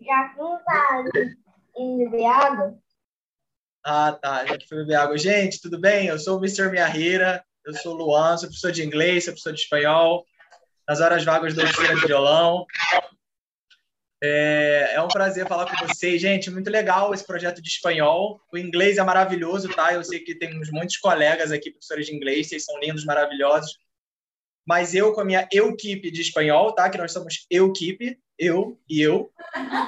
Joaquim 0.01 0.65
tá 0.65 1.05
indo 1.77 2.11
beber 2.11 2.27
água. 2.27 2.79
Ah, 3.85 4.13
tá. 4.13 4.45
Já 4.45 4.59
que 4.59 4.67
foi 4.67 4.79
beber 4.79 4.97
água. 4.97 5.17
Gente, 5.17 5.61
tudo 5.61 5.81
bem? 5.81 6.09
Eu 6.09 6.19
sou 6.19 6.37
o 6.37 6.41
Mr. 6.41 6.69
Minha 6.71 6.87
Rira. 6.87 7.45
Eu 7.65 7.75
sou 7.75 7.95
o 7.95 7.97
Luan, 7.97 8.37
sou 8.37 8.49
professor 8.49 8.73
de 8.73 8.85
inglês, 8.85 9.25
sou 9.25 9.33
professor 9.33 9.53
de 9.53 9.61
espanhol. 9.61 10.25
Nas 10.89 11.01
horas 11.01 11.25
vagas 11.25 11.55
dou 11.55 11.65
oficina 11.65 11.95
de 11.95 12.07
violão. 12.07 12.67
É, 14.21 14.95
é, 14.95 15.03
um 15.03 15.07
prazer 15.07 15.47
falar 15.47 15.67
com 15.71 15.87
vocês, 15.87 16.21
gente. 16.21 16.51
Muito 16.51 16.71
legal 16.71 17.15
esse 17.15 17.25
projeto 17.25 17.63
de 17.63 17.69
espanhol. 17.69 18.41
O 18.53 18.59
inglês 18.59 18.99
é 18.99 19.03
maravilhoso, 19.05 19.69
tá? 19.69 19.93
Eu 19.93 20.03
sei 20.03 20.21
que 20.21 20.35
temos 20.35 20.71
muitos 20.71 20.97
colegas 20.97 21.53
aqui, 21.53 21.71
professores 21.71 22.07
de 22.07 22.17
inglês, 22.17 22.49
vocês 22.49 22.65
são 22.65 22.81
lindos, 22.81 23.05
maravilhosos. 23.05 23.79
Mas 24.69 24.95
eu, 24.95 25.15
com 25.15 25.23
a 25.23 25.25
minha 25.25 25.49
equipe 25.51 26.11
de 26.11 26.21
espanhol, 26.21 26.75
tá? 26.75 26.91
Que 26.91 26.99
nós 26.99 27.13
somos 27.13 27.47
equipe, 27.51 28.19
eu 28.39 28.79
e 28.87 29.01
eu. 29.01 29.33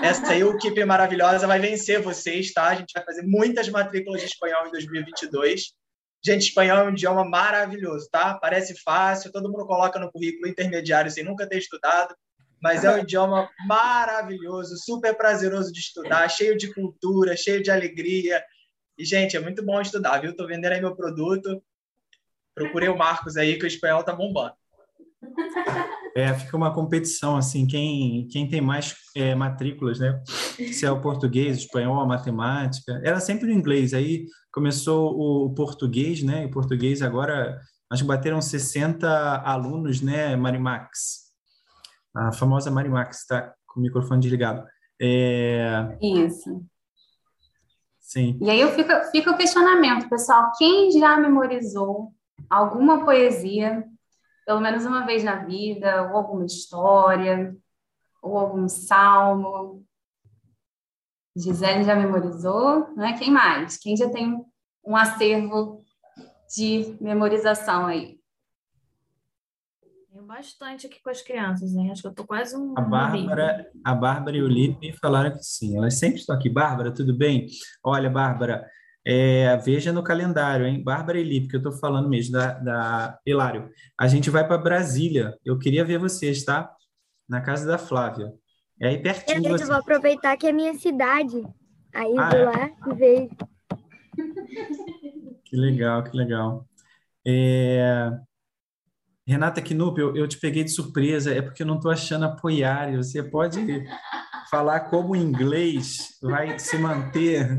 Essa 0.02 0.34
equipe 0.34 0.82
maravilhosa 0.86 1.46
vai 1.46 1.58
vencer 1.58 2.00
vocês, 2.00 2.50
tá? 2.54 2.68
A 2.68 2.74
gente 2.74 2.92
vai 2.94 3.04
fazer 3.04 3.22
muitas 3.22 3.68
matrículas 3.68 4.22
de 4.22 4.28
espanhol 4.28 4.66
em 4.66 4.70
2022. 4.70 5.74
Gente, 6.24 6.48
espanhol 6.48 6.78
é 6.78 6.84
um 6.84 6.90
idioma 6.90 7.24
maravilhoso, 7.24 8.08
tá? 8.10 8.38
Parece 8.40 8.80
fácil, 8.82 9.30
todo 9.30 9.50
mundo 9.50 9.66
coloca 9.66 9.98
no 9.98 10.10
currículo 10.10 10.48
intermediário 10.48 11.10
sem 11.10 11.24
nunca 11.24 11.46
ter 11.46 11.58
estudado 11.58 12.14
mas 12.60 12.84
é 12.84 12.94
um 12.94 12.98
idioma 12.98 13.48
maravilhoso, 13.66 14.76
super 14.76 15.16
prazeroso 15.16 15.72
de 15.72 15.80
estudar, 15.80 16.28
cheio 16.28 16.56
de 16.56 16.72
cultura, 16.74 17.36
cheio 17.36 17.62
de 17.62 17.70
alegria. 17.70 18.44
E, 18.98 19.04
gente, 19.04 19.34
é 19.34 19.40
muito 19.40 19.64
bom 19.64 19.80
estudar, 19.80 20.18
viu? 20.18 20.32
Estou 20.32 20.46
vendendo 20.46 20.72
aí 20.72 20.80
meu 20.80 20.94
produto. 20.94 21.62
Procurei 22.54 22.90
o 22.90 22.98
Marcos 22.98 23.38
aí, 23.38 23.58
que 23.58 23.64
o 23.64 23.66
espanhol 23.66 24.04
tá 24.04 24.12
bombando. 24.12 24.54
É, 26.16 26.34
fica 26.34 26.56
uma 26.56 26.74
competição, 26.74 27.36
assim, 27.36 27.66
quem, 27.66 28.26
quem 28.28 28.48
tem 28.48 28.60
mais 28.60 28.96
é, 29.14 29.32
matrículas, 29.34 30.00
né? 30.00 30.20
Se 30.26 30.84
é 30.84 30.90
o 30.90 31.00
português, 31.00 31.56
o 31.56 31.60
espanhol, 31.60 32.00
a 32.00 32.06
matemática. 32.06 33.00
Era 33.04 33.20
sempre 33.20 33.46
o 33.46 33.52
inglês, 33.52 33.94
aí 33.94 34.26
começou 34.52 35.16
o 35.16 35.54
português, 35.54 36.22
né? 36.22 36.42
E 36.42 36.46
o 36.46 36.50
português 36.50 37.00
agora, 37.00 37.60
acho 37.88 38.02
que 38.02 38.08
bateram 38.08 38.40
60 38.40 39.08
alunos, 39.44 40.00
né, 40.00 40.34
Marimax? 40.34 41.30
a 42.14 42.32
famosa 42.32 42.70
Mari 42.70 42.88
Max 42.88 43.20
está 43.20 43.54
com 43.66 43.80
o 43.80 43.82
microfone 43.82 44.20
desligado. 44.20 44.64
É... 45.00 45.96
Isso. 46.00 46.62
Sim. 48.00 48.38
E 48.40 48.50
aí 48.50 48.60
eu 48.60 48.72
fico, 48.72 48.90
fica 49.12 49.30
o 49.30 49.36
questionamento, 49.36 50.08
pessoal. 50.08 50.50
Quem 50.58 50.90
já 50.90 51.16
memorizou 51.16 52.12
alguma 52.48 53.04
poesia, 53.04 53.84
pelo 54.50 54.60
menos 54.60 54.84
uma 54.84 55.06
vez 55.06 55.22
na 55.22 55.36
vida, 55.36 56.10
ou 56.10 56.16
alguma 56.16 56.44
história, 56.44 57.56
ou 58.20 58.36
algum 58.36 58.68
salmo? 58.68 59.86
Gisele 61.36 61.84
já 61.84 61.94
memorizou, 61.94 62.92
né? 62.96 63.16
Quem 63.16 63.30
mais? 63.30 63.76
Quem 63.76 63.96
já 63.96 64.10
tem 64.10 64.44
um 64.84 64.96
acervo 64.96 65.84
de 66.52 66.96
memorização 67.00 67.86
aí? 67.86 68.18
bastante 70.26 70.86
aqui 70.86 71.02
com 71.02 71.10
as 71.10 71.22
crianças, 71.22 71.74
hein? 71.74 71.90
Acho 71.90 72.02
que 72.02 72.08
eu 72.08 72.14
tô 72.14 72.24
quase 72.24 72.56
um. 72.56 72.74
A 72.78 72.82
Bárbara, 72.82 73.68
a 73.84 73.94
Bárbara 73.94 74.36
e 74.36 74.42
o 74.42 74.48
Lipe 74.48 74.92
falaram 75.00 75.32
que 75.32 75.42
sim. 75.42 75.76
Elas 75.76 75.98
sempre 75.98 76.20
estão 76.20 76.36
aqui. 76.36 76.48
Bárbara, 76.48 76.92
tudo 76.94 77.12
bem? 77.12 77.46
Olha, 77.82 78.08
Bárbara, 78.08 78.64
é, 79.04 79.56
veja 79.58 79.92
no 79.92 80.02
calendário, 80.02 80.66
hein? 80.66 80.82
Bárbara 80.82 81.18
e 81.18 81.24
Lipe, 81.24 81.48
que 81.48 81.56
eu 81.56 81.62
tô 81.62 81.72
falando 81.72 82.08
mesmo, 82.08 82.32
da, 82.32 82.52
da 82.54 83.18
Hilário. 83.26 83.70
A 83.98 84.06
gente 84.06 84.30
vai 84.30 84.46
para 84.46 84.58
Brasília. 84.58 85.34
Eu 85.44 85.58
queria 85.58 85.84
ver 85.84 85.98
vocês, 85.98 86.44
tá? 86.44 86.70
Na 87.28 87.40
casa 87.40 87.66
da 87.66 87.78
Flávia. 87.78 88.32
É 88.80 88.88
aí 88.88 88.98
pertinho. 88.98 89.46
Eu, 89.46 89.56
eu 89.56 89.66
vou 89.66 89.76
aproveitar 89.76 90.36
que 90.36 90.46
é 90.46 90.52
minha 90.52 90.74
cidade. 90.74 91.42
Aí 91.94 92.14
ah, 92.18 92.30
vou 92.30 92.38
é? 92.38 92.44
lá 92.44 92.70
e 92.86 92.94
vejo. 92.94 93.36
Que 95.44 95.56
legal, 95.56 96.04
que 96.04 96.16
legal. 96.16 96.66
É... 97.26 98.10
Renata 99.26 99.60
Knupp, 99.60 100.00
eu, 100.00 100.16
eu, 100.16 100.26
te 100.26 100.38
peguei 100.38 100.64
de 100.64 100.70
surpresa, 100.70 101.32
é 101.32 101.42
porque 101.42 101.62
eu 101.62 101.66
não 101.66 101.76
estou 101.76 101.90
achando 101.90 102.24
apoiar. 102.24 102.96
Você 102.96 103.22
pode 103.22 103.84
falar 104.50 104.80
como 104.80 105.12
o 105.12 105.16
inglês 105.16 106.18
vai 106.22 106.58
se 106.58 106.76
manter? 106.78 107.56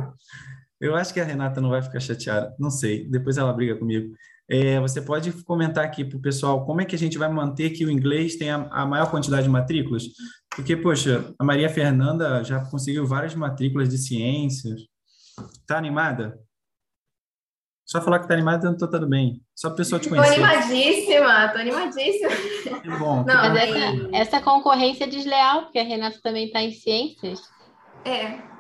Eu 0.82 0.96
acho 0.96 1.14
que 1.14 1.20
a 1.20 1.24
Renata 1.24 1.62
não 1.62 1.70
vai 1.70 1.82
ficar 1.82 2.00
chateada, 2.00 2.56
não 2.58 2.72
sei, 2.72 3.08
depois 3.08 3.38
ela 3.38 3.54
briga 3.54 3.76
comigo. 3.76 4.16
É, 4.50 4.80
você 4.80 5.00
pode 5.00 5.32
comentar 5.44 5.86
aqui 5.86 6.04
para 6.04 6.18
o 6.18 6.22
pessoal 6.22 6.66
como 6.66 6.82
é 6.82 6.86
que 6.86 6.96
a 6.96 7.00
gente 7.00 7.18
vai 7.18 7.30
manter 7.30 7.70
que 7.70 7.86
o 7.86 7.92
inglês 7.92 8.36
tenha 8.36 8.68
a 8.72 8.86
maior 8.86 9.10
quantidade 9.10 9.44
de 9.44 9.50
matrículas? 9.50 10.04
Porque, 10.54 10.76
poxa, 10.76 11.34
a 11.40 11.44
Maria 11.44 11.70
Fernanda 11.70 12.44
já 12.44 12.60
conseguiu 12.66 13.06
várias 13.06 13.34
matrículas 13.36 13.88
de 13.88 13.98
ciências. 13.98 14.82
Está 15.62 15.78
animada? 15.78 16.38
Só 17.86 18.02
falar 18.02 18.20
que 18.20 18.28
tá 18.28 18.34
animada, 18.34 18.68
então 18.68 18.76
tá 18.78 18.88
tudo 18.88 19.08
bem. 19.08 19.42
Só 19.56 19.68
a 19.68 19.76
pessoa 19.76 20.00
te 20.00 20.10
conhecer. 20.10 20.36
Tô 20.36 20.44
animadíssima, 20.44 21.48
tô 21.50 21.58
animadíssima. 21.60 22.30
Que 22.82 22.90
bom. 22.90 23.24
Não, 23.24 23.26
mas 23.26 23.56
essa, 23.56 24.10
essa 24.12 24.42
concorrência 24.42 25.06
é 25.06 25.08
desleal, 25.08 25.64
porque 25.64 25.80
a 25.80 25.84
Renata 25.84 26.20
também 26.22 26.52
tá 26.52 26.62
em 26.62 26.72
ciências. 26.72 27.42
É. 28.04 28.51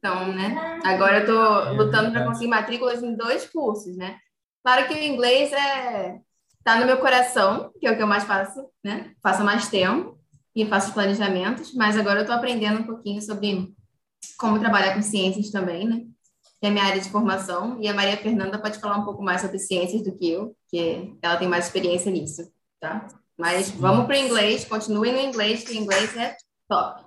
Então, 0.00 0.32
né? 0.32 0.80
Agora 0.84 1.20
eu 1.20 1.26
tô 1.26 1.72
lutando 1.74 2.10
para 2.10 2.24
conseguir 2.24 2.48
matrículas 2.48 3.02
em 3.02 3.14
dois 3.14 3.46
cursos, 3.48 3.96
né? 3.96 4.18
Claro 4.64 4.88
que 4.88 4.94
o 4.94 4.98
inglês 4.98 5.52
é 5.52 6.18
tá 6.64 6.78
no 6.78 6.86
meu 6.86 6.98
coração, 6.98 7.70
que 7.78 7.86
é 7.86 7.92
o 7.92 7.96
que 7.96 8.02
eu 8.02 8.06
mais 8.06 8.24
faço, 8.24 8.66
né? 8.82 9.12
Faço 9.22 9.44
mais 9.44 9.68
tempo 9.68 10.18
e 10.54 10.66
faço 10.66 10.92
planejamentos, 10.92 11.74
mas 11.74 11.96
agora 11.96 12.20
eu 12.20 12.26
tô 12.26 12.32
aprendendo 12.32 12.80
um 12.80 12.86
pouquinho 12.86 13.22
sobre 13.22 13.72
como 14.38 14.58
trabalhar 14.58 14.94
com 14.94 15.02
ciências 15.02 15.50
também, 15.50 15.86
né? 15.86 16.02
que 16.60 16.66
é 16.66 16.70
minha 16.70 16.84
área 16.84 17.00
de 17.00 17.08
formação, 17.08 17.78
e 17.80 17.88
a 17.88 17.94
Maria 17.94 18.18
Fernanda 18.18 18.58
pode 18.58 18.78
falar 18.78 18.98
um 18.98 19.04
pouco 19.04 19.22
mais 19.22 19.40
sobre 19.40 19.58
ciências 19.58 20.02
do 20.02 20.14
que 20.14 20.30
eu, 20.30 20.54
que 20.68 21.16
ela 21.22 21.38
tem 21.38 21.48
mais 21.48 21.64
experiência 21.64 22.12
nisso, 22.12 22.52
tá? 22.78 23.08
Mas 23.38 23.70
vamos 23.70 24.04
para 24.04 24.14
o 24.14 24.18
inglês, 24.18 24.66
continuem 24.66 25.14
no 25.14 25.20
inglês, 25.20 25.64
que 25.64 25.72
o 25.72 25.76
inglês 25.76 26.14
é 26.18 26.36
top. 26.68 27.02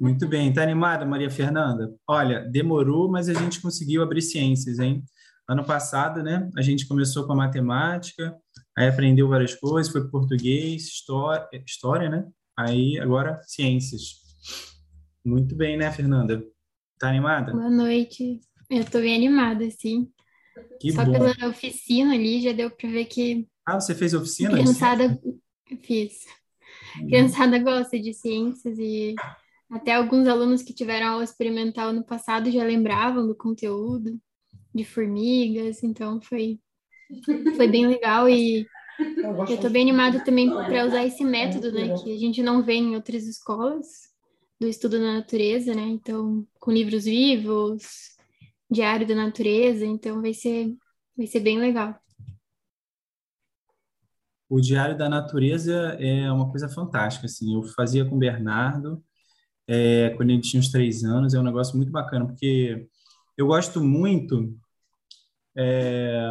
Muito 0.00 0.26
bem, 0.28 0.52
tá 0.52 0.62
animada, 0.62 1.04
Maria 1.04 1.30
Fernanda? 1.30 1.94
Olha, 2.08 2.40
demorou, 2.50 3.10
mas 3.10 3.28
a 3.28 3.34
gente 3.34 3.60
conseguiu 3.60 4.02
abrir 4.02 4.22
ciências, 4.22 4.78
hein? 4.78 5.04
Ano 5.48 5.64
passado, 5.64 6.22
né, 6.22 6.48
a 6.56 6.62
gente 6.62 6.86
começou 6.86 7.26
com 7.26 7.32
a 7.32 7.36
matemática, 7.36 8.36
aí 8.76 8.88
aprendeu 8.88 9.28
várias 9.28 9.54
coisas, 9.54 9.92
foi 9.92 10.08
português, 10.08 10.84
história, 10.84 11.46
história, 11.66 12.08
né? 12.08 12.26
Aí 12.56 12.98
agora 12.98 13.40
ciências. 13.44 14.22
Muito 15.24 15.54
bem, 15.54 15.76
né, 15.76 15.90
Fernanda? 15.90 16.42
Tá 16.98 17.08
animada? 17.08 17.52
Boa 17.52 17.70
noite. 17.70 18.40
Eu 18.70 18.84
tô 18.84 19.00
bem 19.00 19.14
animada, 19.14 19.68
sim. 19.70 20.10
Que 20.80 20.92
Só 20.92 21.04
bom. 21.04 21.12
pela 21.12 21.48
oficina 21.48 22.14
ali 22.14 22.40
já 22.42 22.52
deu 22.52 22.70
para 22.70 22.88
ver 22.88 23.04
que. 23.06 23.46
Ah, 23.66 23.80
você 23.80 23.94
fez 23.94 24.14
oficina? 24.14 24.50
A 24.50 24.52
criançada. 24.52 25.20
Fiz. 25.82 26.26
A 26.96 27.06
criançada 27.06 27.58
gosta 27.58 27.98
de 27.98 28.12
ciências 28.12 28.78
e 28.78 29.14
até 29.72 29.94
alguns 29.94 30.28
alunos 30.28 30.62
que 30.62 30.74
tiveram 30.74 31.08
aula 31.08 31.24
experimental 31.24 31.92
no 31.92 32.04
passado 32.04 32.50
já 32.50 32.62
lembravam 32.62 33.26
do 33.26 33.34
conteúdo 33.34 34.20
de 34.74 34.84
formigas, 34.84 35.82
então 35.82 36.20
foi, 36.20 36.60
foi 37.56 37.66
bem 37.68 37.86
legal 37.86 38.28
e 38.28 38.66
eu 39.48 39.54
estou 39.54 39.70
bem 39.70 39.82
animada 39.82 40.22
também 40.22 40.48
para 40.50 40.86
usar 40.86 41.04
esse 41.04 41.24
método, 41.24 41.72
né, 41.72 41.94
que 41.94 42.14
a 42.14 42.18
gente 42.18 42.42
não 42.42 42.62
vê 42.62 42.74
em 42.74 42.94
outras 42.94 43.26
escolas, 43.26 44.12
do 44.60 44.68
estudo 44.68 44.98
da 44.98 45.14
natureza, 45.14 45.74
né? 45.74 45.82
Então, 45.82 46.46
com 46.60 46.70
livros 46.70 47.04
vivos, 47.04 48.16
diário 48.70 49.04
da 49.04 49.14
natureza, 49.14 49.84
então 49.84 50.22
vai 50.22 50.32
ser 50.32 50.72
vai 51.16 51.26
ser 51.26 51.40
bem 51.40 51.58
legal. 51.58 51.98
O 54.48 54.60
diário 54.60 54.96
da 54.96 55.08
natureza 55.08 55.96
é 55.98 56.30
uma 56.30 56.48
coisa 56.48 56.68
fantástica, 56.68 57.26
assim. 57.26 57.54
Eu 57.54 57.62
fazia 57.64 58.04
com 58.04 58.14
o 58.14 58.18
Bernardo 58.18 59.02
é, 59.68 60.10
quando 60.16 60.30
ele 60.30 60.40
tinha 60.40 60.60
uns 60.60 60.70
três 60.70 61.04
anos, 61.04 61.34
é 61.34 61.38
um 61.38 61.44
negócio 61.44 61.76
muito 61.76 61.90
bacana 61.90 62.26
porque 62.26 62.86
eu 63.36 63.46
gosto 63.46 63.82
muito 63.82 64.54
é, 65.56 66.22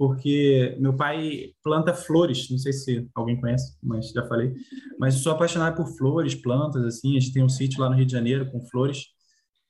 porque 0.00 0.76
meu 0.80 0.96
pai 0.96 1.52
planta 1.62 1.92
flores, 1.92 2.48
não 2.50 2.58
sei 2.58 2.72
se 2.72 3.06
alguém 3.14 3.38
conhece, 3.38 3.76
mas 3.82 4.10
já 4.10 4.26
falei, 4.26 4.54
mas 4.98 5.16
sou 5.16 5.32
apaixonado 5.32 5.76
por 5.76 5.86
flores, 5.96 6.34
plantas, 6.34 6.82
assim, 6.84 7.16
a 7.16 7.20
gente 7.20 7.34
tem 7.34 7.42
um 7.42 7.48
sítio 7.48 7.80
lá 7.80 7.90
no 7.90 7.96
Rio 7.96 8.06
de 8.06 8.12
Janeiro 8.12 8.50
com 8.50 8.64
flores, 8.66 9.08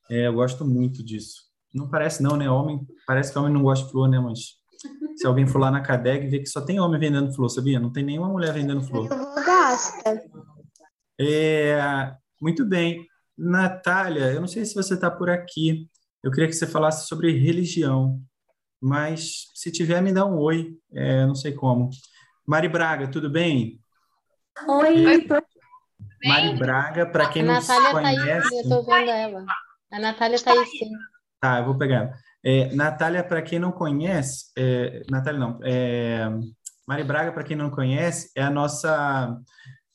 é, 0.09 0.29
eu 0.29 0.35
gosto 0.35 0.65
muito 0.65 1.05
disso. 1.05 1.51
Não 1.75 1.89
parece 1.89 2.23
não, 2.23 2.37
né, 2.37 2.49
homem, 2.49 2.81
parece 3.07 3.33
que 3.33 3.39
homem 3.39 3.53
não 3.53 3.63
gosta 3.63 3.85
de 3.85 3.91
flor, 3.91 4.09
né, 4.09 4.21
mas 4.21 4.61
se 5.17 5.27
alguém 5.27 5.47
for 5.47 5.59
lá 5.59 5.71
na 5.71 5.81
Cadeg 5.81 6.29
vê 6.29 6.39
que 6.39 6.47
só 6.47 6.61
tem 6.61 6.79
homem 6.79 6.99
vendendo 6.99 7.35
flor, 7.35 7.49
sabia? 7.49 7.81
Não 7.81 7.93
tem 7.93 8.05
nenhuma 8.05 8.29
mulher 8.29 8.53
vendendo 8.53 8.83
flor. 8.83 9.09
Gosta. 9.09 10.23
É, 11.21 12.15
muito 12.41 12.65
bem. 12.65 13.07
Natália, 13.37 14.33
eu 14.33 14.41
não 14.41 14.49
sei 14.49 14.65
se 14.65 14.75
você 14.75 14.95
está 14.95 15.11
por 15.11 15.31
aqui, 15.31 15.89
eu 16.23 16.31
queria 16.31 16.49
que 16.49 16.55
você 16.55 16.67
falasse 16.67 17.07
sobre 17.07 17.33
religião 17.33 18.21
mas 18.81 19.51
se 19.55 19.71
tiver, 19.71 20.01
me 20.01 20.13
dá 20.13 20.25
um 20.25 20.39
oi, 20.39 20.75
é, 20.93 21.27
não 21.27 21.35
sei 21.35 21.53
como. 21.53 21.91
Mari 22.47 22.69
Braga, 22.69 23.09
tudo 23.09 23.29
bem? 23.29 23.79
Oi, 24.67 25.07
oi. 25.07 25.27
Mari 26.25 26.57
Braga, 26.57 27.07
para 27.07 27.29
quem 27.29 27.43
a 27.43 27.45
não 27.45 27.55
Natália 27.55 27.91
conhece... 27.91 28.49
Tá 28.49 28.57
aí, 28.57 28.63
eu 28.63 28.69
tô 28.69 28.83
vendo 28.83 29.11
ela. 29.11 29.45
A 29.93 29.99
Natália 29.99 30.37
está 30.37 30.53
aí 30.53 30.65
sim. 30.67 30.91
Tá, 31.41 31.59
eu 31.59 31.67
vou 31.67 31.77
pegar. 31.77 32.19
É, 32.43 32.75
Natália, 32.75 33.23
para 33.23 33.43
quem 33.43 33.59
não 33.59 33.71
conhece, 33.71 34.51
é, 34.57 35.03
Natália 35.11 35.39
não, 35.39 35.61
é, 35.63 36.27
Mari 36.89 37.05
Braga, 37.05 37.33
para 37.33 37.45
quem 37.45 37.57
não 37.57 37.71
conhece, 37.71 38.31
é 38.35 38.43
a 38.43 38.51
nossa. 38.51 39.37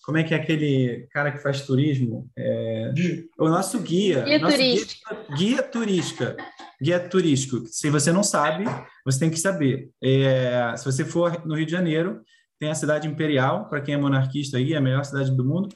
Como 0.06 0.20
é 0.20 0.24
que 0.24 0.36
é 0.36 0.38
aquele 0.38 1.08
cara 1.12 1.32
que 1.32 1.40
faz 1.40 1.62
turismo? 1.66 2.30
É, 2.38 2.94
o 3.40 3.50
nosso 3.50 3.80
guia. 3.80 4.22
Guia 4.22 4.38
nosso 4.38 4.56
turístico. 4.56 5.16
Guia, 5.16 5.36
guia 5.36 5.64
turística. 5.64 6.38
Guia 6.80 7.10
turístico. 7.10 7.66
Se 7.66 7.90
você 7.90 8.12
não 8.12 8.22
sabe, 8.22 8.66
você 9.04 9.20
tem 9.20 9.32
que 9.32 9.40
saber. 9.40 9.90
É, 10.04 10.76
se 10.78 10.86
você 10.86 11.04
for 11.04 11.44
no 11.44 11.56
Rio 11.56 11.66
de 11.66 11.72
Janeiro, 11.72 12.22
tem 12.60 12.70
a 12.70 12.76
cidade 12.76 13.08
imperial, 13.08 13.68
para 13.68 13.82
quem 13.82 13.96
é 13.96 13.98
monarquista 13.98 14.58
aí, 14.58 14.74
é 14.74 14.78
a 14.78 14.82
melhor 14.82 15.04
cidade 15.04 15.36
do 15.36 15.44
mundo. 15.44 15.70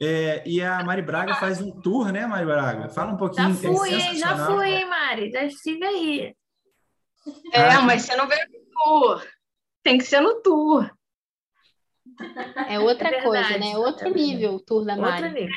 É, 0.00 0.48
e 0.48 0.62
a 0.62 0.84
Mari 0.84 1.02
Braga 1.02 1.34
faz 1.34 1.60
um 1.60 1.72
tour, 1.80 2.12
né, 2.12 2.26
Mari 2.28 2.46
Braga? 2.46 2.88
Fala 2.90 3.12
um 3.12 3.16
pouquinho. 3.16 3.54
Já 3.54 3.72
fui, 3.72 3.92
é 3.92 3.94
hein? 3.94 4.16
Já 4.16 4.46
fui, 4.46 4.68
hein, 4.68 4.88
Mari? 4.88 5.32
Já 5.32 5.42
estive 5.42 5.84
aí. 5.84 6.36
É, 7.52 7.78
mas 7.78 8.02
você 8.02 8.14
não 8.14 8.28
veio 8.28 8.46
no 8.52 8.60
tour. 8.72 9.26
Tem 9.82 9.98
que 9.98 10.04
ser 10.04 10.20
no 10.20 10.40
tour. 10.42 10.88
É 12.68 12.78
outra 12.78 13.08
É 13.08 13.22
coisa, 13.22 13.58
né? 13.58 13.76
Outro 13.76 14.12
nível 14.12 14.54
o 14.54 14.60
tour 14.60 14.84
da 14.84 14.96
Outro 14.96 15.30
nível. 15.30 15.54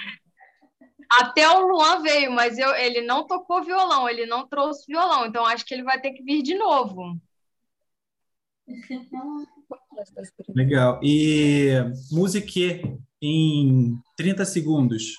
Até 1.19 1.49
o 1.49 1.67
Luan 1.67 2.01
veio, 2.01 2.31
mas 2.31 2.57
eu, 2.57 2.75
ele 2.75 3.01
não 3.01 3.25
tocou 3.25 3.63
violão, 3.63 4.09
ele 4.09 4.25
não 4.25 4.47
trouxe 4.47 4.85
violão, 4.87 5.25
então 5.25 5.45
acho 5.45 5.65
que 5.65 5.73
ele 5.73 5.83
vai 5.83 6.01
ter 6.01 6.11
que 6.11 6.21
vir 6.21 6.43
de 6.43 6.55
novo. 6.55 7.17
Legal. 10.49 10.99
E 11.01 11.69
musique 12.11 12.81
em 13.21 13.97
30 14.17 14.43
segundos. 14.43 15.13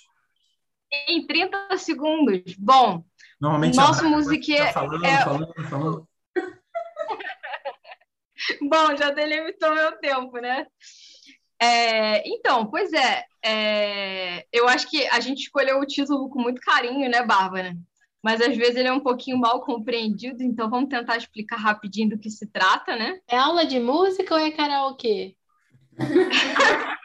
Em 1.09 1.27
30 1.27 1.79
segundos. 1.79 2.55
Bom, 2.59 3.03
Normalmente 3.41 3.79
a 3.79 3.83
nosso 3.83 4.09
musique 4.09 4.57
tá 4.57 4.69
é- 4.69 4.73
falando, 4.73 5.05
é- 5.05 5.25
falando, 5.25 5.55
falando. 5.69 6.09
Bom, 8.63 8.97
já 8.97 9.11
delimitou 9.11 9.75
meu 9.75 9.99
tempo, 9.99 10.39
né? 10.39 10.67
É, 11.61 12.29
então, 12.29 12.67
pois 12.67 12.93
é, 12.93 13.25
é, 13.45 14.47
eu 14.53 14.69
acho 14.69 14.89
que 14.89 15.07
a 15.09 15.21
gente 15.21 15.43
escolheu 15.43 15.81
o 15.81 15.87
título 15.87 16.29
com 16.29 16.41
muito 16.41 16.61
carinho, 16.61 17.11
né, 17.11 17.23
Bárbara? 17.25 17.77
Mas 18.23 18.41
às 18.41 18.57
vezes 18.57 18.77
ele 18.77 18.89
é 18.89 18.93
um 18.93 19.01
pouquinho 19.01 19.39
mal 19.39 19.61
compreendido, 19.63 20.43
então 20.43 20.69
vamos 20.69 20.89
tentar 20.89 21.17
explicar 21.17 21.57
rapidinho 21.57 22.11
do 22.11 22.19
que 22.19 22.31
se 22.31 22.47
trata, 22.47 22.97
né? 22.97 23.21
É 23.29 23.37
aula 23.37 23.65
de 23.65 23.79
música 23.79 24.35
ou 24.35 24.41
é 24.41 24.51
karaokê? 24.51 25.37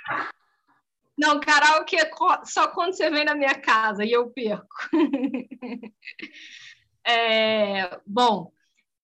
Não, 1.17 1.39
karaokê 1.39 1.97
é 1.97 2.09
só 2.43 2.67
quando 2.69 2.93
você 2.93 3.09
vem 3.09 3.23
na 3.23 3.35
minha 3.35 3.55
casa 3.55 4.03
e 4.03 4.11
eu 4.11 4.29
perco. 4.29 4.75
É, 7.05 7.99
bom, 8.07 8.49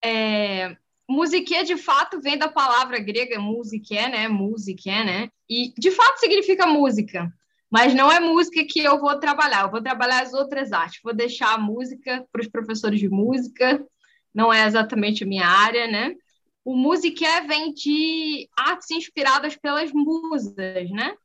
é, 0.02 0.78
musiquê 1.10 1.64
de 1.64 1.76
fato 1.76 2.22
vem 2.22 2.38
da 2.38 2.48
palavra 2.48 3.00
grega 3.00 3.40
musiqué, 3.40 4.08
né? 4.08 4.28
Musiqué, 4.28 5.04
né? 5.04 5.30
E 5.50 5.74
de 5.76 5.90
fato 5.90 6.20
significa 6.20 6.68
música, 6.68 7.34
mas 7.70 7.96
não 7.96 8.12
é 8.12 8.20
música 8.20 8.64
que 8.64 8.80
eu 8.80 9.00
vou 9.00 9.20
trabalhar, 9.20 9.64
eu 9.64 9.72
vou 9.72 9.82
trabalhar 9.82 10.22
as 10.22 10.34
outras 10.34 10.72
artes, 10.72 11.02
vou 11.04 11.14
deixar 11.14 11.56
a 11.56 11.58
música 11.58 12.24
para 12.32 12.42
os 12.42 12.48
professores 12.48 13.00
de 13.00 13.10
música, 13.10 13.84
não 14.34 14.54
é 14.54 14.66
exatamente 14.68 15.24
a 15.24 15.28
minha 15.28 15.48
área, 15.48 15.88
né? 15.88 16.14
O 16.64 16.76
musiqué 16.76 17.42
vem 17.42 17.74
de 17.74 18.48
artes 18.56 18.92
inspiradas 18.92 19.56
pelas 19.56 19.92
musas, 19.92 20.56
né? 20.92 21.16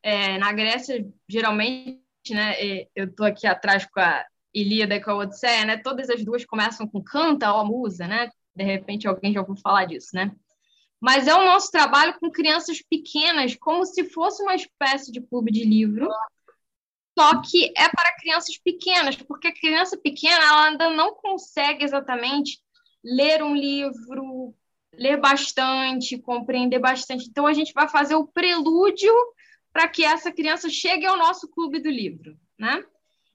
É, 0.00 0.38
na 0.38 0.52
Grécia, 0.52 1.04
geralmente, 1.28 2.00
né, 2.30 2.54
é, 2.54 2.88
eu 2.94 3.06
estou 3.06 3.26
aqui 3.26 3.46
atrás 3.46 3.84
com 3.86 4.00
a 4.00 4.24
Ilíada 4.54 4.96
e 4.96 5.00
com 5.00 5.10
a 5.12 5.16
Odisseia, 5.16 5.64
né, 5.64 5.76
todas 5.78 6.10
as 6.10 6.24
duas 6.24 6.44
começam 6.44 6.86
com 6.86 7.02
canta, 7.02 7.52
ó 7.52 7.64
musa, 7.64 8.06
né? 8.06 8.30
De 8.54 8.64
repente 8.64 9.08
alguém 9.08 9.32
já 9.32 9.40
ouviu 9.40 9.56
falar 9.56 9.86
disso, 9.86 10.10
né? 10.14 10.34
Mas 11.00 11.26
é 11.26 11.34
o 11.34 11.44
nosso 11.44 11.70
trabalho 11.70 12.18
com 12.20 12.30
crianças 12.30 12.80
pequenas, 12.80 13.56
como 13.56 13.84
se 13.84 14.04
fosse 14.04 14.42
uma 14.42 14.54
espécie 14.54 15.10
de 15.10 15.20
clube 15.20 15.50
de 15.50 15.64
livro, 15.64 16.08
só 17.18 17.42
que 17.42 17.72
é 17.76 17.88
para 17.88 18.16
crianças 18.16 18.56
pequenas, 18.58 19.16
porque 19.16 19.48
a 19.48 19.54
criança 19.54 19.96
pequena 19.96 20.42
ela 20.42 20.68
ainda 20.68 20.90
não 20.90 21.14
consegue 21.14 21.84
exatamente 21.84 22.60
ler 23.04 23.42
um 23.42 23.54
livro, 23.54 24.54
ler 24.94 25.20
bastante, 25.20 26.18
compreender 26.18 26.78
bastante. 26.78 27.28
Então 27.28 27.46
a 27.46 27.52
gente 27.52 27.72
vai 27.72 27.88
fazer 27.88 28.14
o 28.14 28.26
prelúdio 28.26 29.12
para 29.72 29.88
que 29.88 30.04
essa 30.04 30.30
criança 30.30 30.68
chegue 30.68 31.06
ao 31.06 31.18
nosso 31.18 31.48
clube 31.48 31.80
do 31.80 31.90
livro, 31.90 32.38
né? 32.58 32.84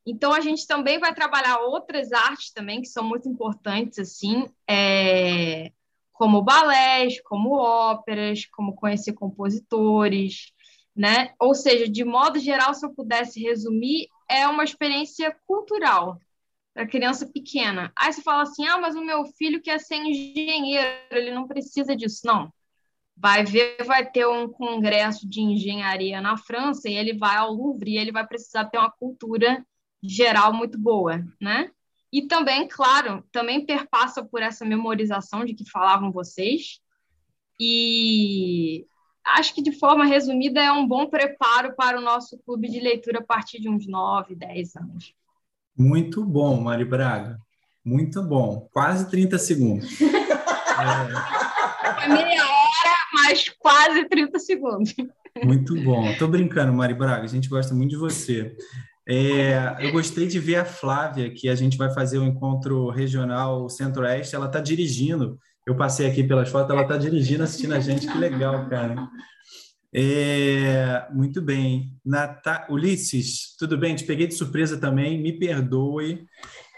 Então 0.09 0.31
a 0.31 0.39
gente 0.39 0.65
também 0.65 0.99
vai 0.99 1.13
trabalhar 1.13 1.59
outras 1.59 2.13
artes 2.13 2.51
também 2.53 2.81
que 2.81 2.87
são 2.87 3.03
muito 3.03 3.27
importantes 3.27 3.99
assim, 3.99 4.45
é, 4.65 5.69
como 6.13 6.41
balés, 6.41 7.21
como 7.23 7.57
óperas, 7.57 8.45
como 8.45 8.73
conhecer 8.73 9.11
compositores, 9.11 10.53
né? 10.95 11.33
Ou 11.37 11.53
seja, 11.53 11.89
de 11.89 12.05
modo 12.05 12.39
geral, 12.39 12.73
se 12.73 12.85
eu 12.85 12.93
pudesse 12.93 13.41
resumir, 13.43 14.07
é 14.29 14.47
uma 14.47 14.63
experiência 14.63 15.35
cultural 15.45 16.17
para 16.73 16.87
criança 16.87 17.27
pequena. 17.27 17.91
Aí 17.93 18.13
você 18.13 18.21
fala 18.21 18.43
assim: 18.43 18.65
"Ah, 18.65 18.77
mas 18.77 18.95
o 18.95 19.03
meu 19.03 19.25
filho 19.25 19.61
quer 19.61 19.77
ser 19.79 19.97
engenheiro, 19.97 20.87
ele 21.11 21.31
não 21.31 21.47
precisa 21.47 21.93
disso". 21.97 22.21
Não. 22.25 22.49
Vai 23.17 23.43
ver, 23.43 23.83
vai 23.85 24.09
ter 24.09 24.27
um 24.27 24.47
congresso 24.47 25.27
de 25.27 25.41
engenharia 25.41 26.21
na 26.21 26.37
França 26.37 26.87
e 26.89 26.95
ele 26.95 27.13
vai 27.17 27.35
ao 27.37 27.51
Louvre 27.51 27.91
e 27.91 27.97
ele 27.97 28.11
vai 28.11 28.25
precisar 28.25 28.65
ter 28.65 28.77
uma 28.77 28.91
cultura 28.91 29.65
geral 30.03 30.53
muito 30.53 30.77
boa, 30.77 31.23
né? 31.39 31.69
E 32.11 32.27
também, 32.27 32.67
claro, 32.67 33.23
também 33.31 33.65
perpassa 33.65 34.23
por 34.23 34.41
essa 34.41 34.63
memorização 34.63 35.43
de 35.43 35.53
que 35.53 35.69
falavam 35.69 36.11
vocês. 36.11 36.79
E 37.59 38.85
acho 39.25 39.53
que 39.53 39.61
de 39.61 39.71
forma 39.71 40.05
resumida 40.05 40.61
é 40.61 40.71
um 40.71 40.87
bom 40.87 41.07
preparo 41.07 41.75
para 41.75 41.97
o 41.97 42.01
nosso 42.01 42.37
clube 42.45 42.69
de 42.69 42.79
leitura 42.79 43.19
a 43.19 43.23
partir 43.23 43.59
de 43.59 43.67
uns 43.67 43.87
9, 43.87 44.35
10 44.35 44.75
anos. 44.77 45.13
Muito 45.77 46.23
bom, 46.23 46.59
Mari 46.61 46.85
Braga. 46.85 47.37
Muito 47.83 48.21
bom. 48.23 48.67
Quase 48.71 49.09
30 49.09 49.37
segundos. 49.37 49.89
É, 50.79 51.93
Foi 51.93 52.07
meia 52.09 52.43
hora, 52.43 52.95
mas 53.15 53.49
quase 53.57 54.05
30 54.05 54.37
segundos. 54.37 54.93
muito 55.43 55.73
bom. 55.81 56.15
Tô 56.19 56.27
brincando, 56.27 56.71
Mari 56.71 56.93
Braga. 56.93 57.23
A 57.23 57.27
gente 57.27 57.49
gosta 57.49 57.73
muito 57.73 57.89
de 57.89 57.97
você. 57.97 58.55
É, 59.09 59.77
eu 59.79 59.93
gostei 59.93 60.27
de 60.27 60.37
ver 60.37 60.57
a 60.57 60.65
Flávia, 60.65 61.33
que 61.33 61.47
a 61.47 61.55
gente 61.55 61.77
vai 61.77 61.93
fazer 61.93 62.17
o 62.17 62.25
encontro 62.25 62.89
regional 62.89 63.69
Centro-Oeste. 63.69 64.35
Ela 64.35 64.47
está 64.47 64.59
dirigindo. 64.59 65.39
Eu 65.65 65.75
passei 65.77 66.07
aqui 66.07 66.23
pelas 66.23 66.49
fotos, 66.49 66.71
ela 66.71 66.81
está 66.81 66.97
dirigindo, 66.97 67.43
assistindo 67.43 67.73
a 67.73 67.79
gente. 67.79 68.05
Que 68.05 68.17
legal, 68.17 68.67
cara. 68.69 69.07
É, 69.93 71.07
muito 71.13 71.41
bem. 71.41 71.93
Nata... 72.05 72.67
Ulisses, 72.69 73.55
tudo 73.57 73.77
bem? 73.77 73.95
Te 73.95 74.03
peguei 74.03 74.27
de 74.27 74.33
surpresa 74.33 74.77
também, 74.77 75.21
me 75.21 75.39
perdoe, 75.39 76.25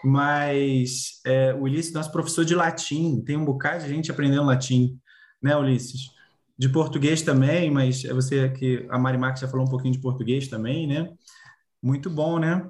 mas 0.03 1.19
é, 1.25 1.53
Ulisses 1.53 1.93
nosso 1.93 2.11
professor 2.11 2.45
de 2.45 2.53
latim, 2.53 3.21
tem 3.25 3.35
um 3.35 3.45
bocado 3.45 3.83
de 3.83 3.89
gente 3.89 4.11
aprendendo 4.11 4.43
latim, 4.43 4.97
né, 5.41 5.55
Ulisses? 5.57 6.11
De 6.57 6.69
português 6.69 7.21
também, 7.21 7.71
mas 7.71 8.05
é 8.05 8.13
você 8.13 8.49
que 8.49 8.85
a 8.89 8.99
Mari 8.99 9.17
Marques 9.17 9.41
já 9.41 9.47
falou 9.47 9.65
um 9.65 9.69
pouquinho 9.69 9.93
de 9.93 10.01
português 10.01 10.47
também, 10.47 10.85
né? 10.85 11.09
Muito 11.81 12.09
bom, 12.09 12.39
né? 12.39 12.67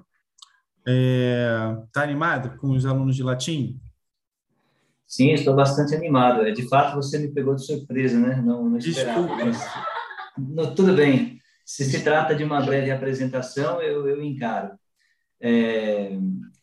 É, 0.87 1.75
tá 1.91 2.03
animado 2.03 2.57
com 2.57 2.69
os 2.71 2.85
alunos 2.85 3.15
de 3.15 3.23
latim? 3.23 3.79
Sim, 5.07 5.31
estou 5.31 5.55
bastante 5.55 5.95
animado. 5.95 6.41
É, 6.43 6.51
De 6.51 6.67
fato, 6.67 6.95
você 6.95 7.17
me 7.17 7.29
pegou 7.29 7.55
de 7.55 7.65
surpresa, 7.65 8.19
né? 8.19 8.41
Não, 8.41 8.69
não 8.69 8.77
esperava. 8.77 9.21
Desculpa. 9.21 9.45
mas- 9.45 9.67
Não, 10.37 10.73
tudo 10.75 10.93
bem. 10.95 11.39
Se 11.65 11.83
se 11.85 12.03
trata 12.03 12.33
de 12.35 12.43
uma 12.43 12.61
breve 12.61 12.89
apresentação, 12.91 13.81
eu, 13.81 14.07
eu 14.07 14.23
encaro. 14.23 14.71
É, 15.41 16.11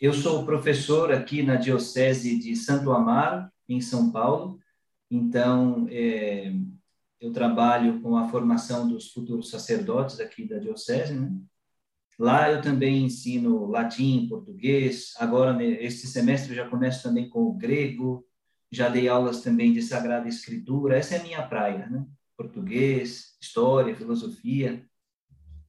eu 0.01 0.13
sou 0.13 0.45
professor 0.45 1.13
aqui 1.13 1.43
na 1.43 1.57
Diocese 1.57 2.39
de 2.39 2.55
Santo 2.57 2.91
Amaro, 2.93 3.49
em 3.69 3.81
São 3.81 4.11
Paulo. 4.11 4.59
Então, 5.11 5.87
é, 5.91 6.53
eu 7.21 7.33
trabalho 7.33 8.01
com 8.01 8.17
a 8.17 8.29
formação 8.29 8.89
dos 8.89 9.13
futuros 9.13 9.51
sacerdotes 9.51 10.19
aqui 10.21 10.47
da 10.49 10.59
Diocese, 10.59 11.15
né? 11.15 11.31
Lá 12.19 12.51
eu 12.51 12.63
também 12.63 13.05
ensino 13.05 13.67
latim, 13.67 14.27
português. 14.29 15.13
Agora, 15.19 15.63
este 15.63 16.07
semestre, 16.07 16.51
eu 16.51 16.57
já 16.57 16.69
começo 16.69 17.03
também 17.03 17.29
com 17.29 17.45
o 17.45 17.53
grego. 17.53 18.27
Já 18.71 18.89
dei 18.89 19.09
aulas 19.09 19.43
também 19.43 19.73
de 19.73 19.83
Sagrada 19.83 20.29
Escritura. 20.29 20.97
Essa 20.97 21.17
é 21.17 21.21
a 21.21 21.23
minha 21.23 21.43
praia, 21.43 21.87
né? 21.89 22.07
Português, 22.37 23.37
história, 23.41 23.95
filosofia. 23.95 24.85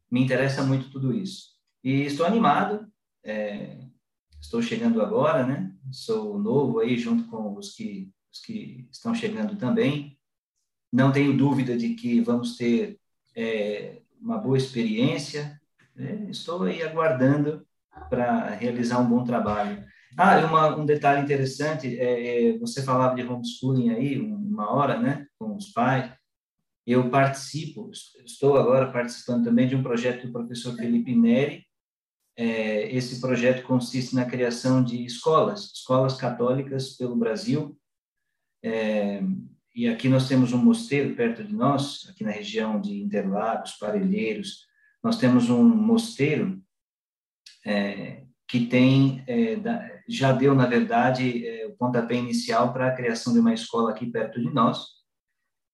Me 0.09 0.21
interessa 0.21 0.63
muito 0.63 0.89
tudo 0.89 1.13
isso. 1.13 1.57
E 1.83 2.03
estou 2.03 2.25
animado. 2.25 2.87
é, 3.23 3.87
estou 4.41 4.61
chegando 4.61 5.01
agora, 5.01 5.45
né? 5.45 5.73
Sou 5.91 6.39
novo 6.39 6.79
aí, 6.79 6.97
junto 6.97 7.25
com 7.25 7.55
os 7.55 7.73
que, 7.73 8.09
os 8.31 8.39
que 8.39 8.87
estão 8.91 9.13
chegando 9.13 9.57
também. 9.57 10.17
Não 10.91 11.11
tenho 11.11 11.35
dúvida 11.35 11.77
de 11.77 11.95
que 11.95 12.21
vamos 12.21 12.55
ter 12.55 12.99
é, 13.35 14.01
uma 14.19 14.37
boa 14.37 14.57
experiência. 14.57 15.59
É, 15.97 16.29
estou 16.29 16.63
aí 16.63 16.83
aguardando 16.83 17.65
para 18.09 18.51
realizar 18.51 18.99
um 18.99 19.09
bom 19.09 19.23
trabalho. 19.23 19.83
Ah, 20.17 20.39
uma, 20.45 20.75
um 20.75 20.85
detalhe 20.85 21.21
interessante, 21.21 21.99
é, 21.99 22.51
é, 22.51 22.57
você 22.57 22.83
falava 22.83 23.15
de 23.15 23.23
homeschooling 23.23 23.89
aí, 23.89 24.19
uma 24.19 24.71
hora, 24.71 24.99
né, 24.99 25.27
com 25.37 25.55
os 25.55 25.69
pais. 25.69 26.11
Eu 26.85 27.09
participo, 27.09 27.91
estou 28.25 28.57
agora 28.57 28.91
participando 28.91 29.43
também 29.43 29.67
de 29.67 29.75
um 29.75 29.83
projeto 29.83 30.25
do 30.25 30.31
professor 30.31 30.75
Felipe 30.75 31.15
Neri. 31.15 31.65
É, 32.35 32.95
esse 32.95 33.19
projeto 33.19 33.65
consiste 33.65 34.15
na 34.15 34.25
criação 34.25 34.83
de 34.83 35.03
escolas, 35.03 35.71
escolas 35.73 36.15
católicas 36.15 36.95
pelo 36.95 37.15
Brasil. 37.15 37.77
É, 38.63 39.21
e 39.75 39.87
aqui 39.87 40.07
nós 40.07 40.27
temos 40.27 40.53
um 40.53 40.57
mosteiro 40.57 41.15
perto 41.15 41.43
de 41.43 41.53
nós, 41.53 42.07
aqui 42.09 42.23
na 42.23 42.31
região 42.31 42.79
de 42.79 43.01
Interlagos, 43.01 43.73
Parelheiros. 43.73 44.67
Nós 45.03 45.17
temos 45.17 45.49
um 45.49 45.63
mosteiro 45.63 46.61
é, 47.65 48.23
que 48.47 48.65
tem 48.65 49.23
é, 49.27 49.57
já 50.07 50.31
deu 50.31 50.55
na 50.55 50.65
verdade 50.65 51.45
é, 51.45 51.67
o 51.67 51.75
pontapé 51.75 52.15
inicial 52.15 52.71
para 52.71 52.87
a 52.87 52.95
criação 52.95 53.33
de 53.33 53.39
uma 53.39 53.53
escola 53.53 53.91
aqui 53.91 54.05
perto 54.05 54.39
de 54.39 54.49
nós 54.53 54.85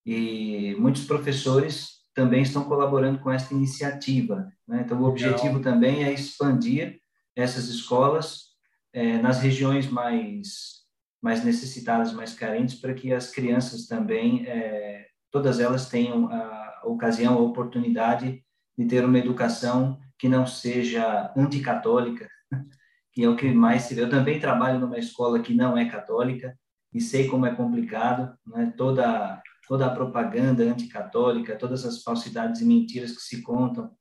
e 0.05 0.76
muitos 0.80 1.05
professores 1.05 2.03
também 2.13 2.41
estão 2.41 2.63
colaborando 2.65 3.19
com 3.19 3.32
essa 3.32 3.53
iniciativa. 3.53 4.51
Né? 4.67 4.82
Então 4.86 5.01
o 5.01 5.05
objetivo 5.05 5.59
também 5.59 6.03
é 6.03 6.13
expandir 6.13 6.99
essas 7.36 7.67
escolas 7.69 8.53
é, 8.91 9.17
nas 9.17 9.39
regiões 9.39 9.89
mais 9.89 10.84
mais 11.21 11.41
necessitadas, 11.41 12.11
mais 12.11 12.34
carentes, 12.34 12.76
para 12.76 12.93
que 12.93 13.13
as 13.13 13.32
crianças 13.32 13.88
também 13.88 14.45
é, 14.45 15.07
todas 15.32 15.61
elas 15.61 15.88
tenham 15.88 16.30
a 16.30 16.82
ocasião, 16.84 17.36
a 17.36 17.41
oportunidade 17.41 18.43
de 18.78 18.86
ter 18.86 19.03
uma 19.05 19.17
educação 19.17 19.99
que 20.17 20.28
não 20.28 20.45
seja 20.45 21.32
anticatólica, 21.36 22.30
que 23.11 23.24
é 23.24 23.30
o 23.30 23.36
que 23.36 23.51
mais 23.51 23.84
se 23.84 23.95
vê. 23.95 24.01
Eu 24.01 24.09
também 24.09 24.39
trabalho 24.39 24.80
numa 24.80 24.97
escola 24.97 25.39
que 25.41 25.53
não 25.53 25.78
é 25.78 25.89
católica 25.89 26.57
e 26.93 27.01
sei 27.01 27.28
como 27.28 27.45
é 27.45 27.53
complicado, 27.53 28.38
né? 28.45 28.74
toda 28.78 29.41
toda 29.67 29.86
a 29.86 29.95
propaganda 29.95 30.63
anticatólica, 30.63 31.57
todas 31.57 31.86
as 31.86 32.03
falsidades 32.03 32.61
e 32.61 32.65
mentiras 32.65 33.11
que 33.11 33.21
se 33.21 33.41
contam, 33.41 33.91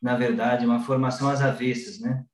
na 0.00 0.16
verdade, 0.16 0.66
uma 0.66 0.80
formação 0.80 1.28
às 1.28 1.40
avessas, 1.40 2.00
né? 2.00 2.24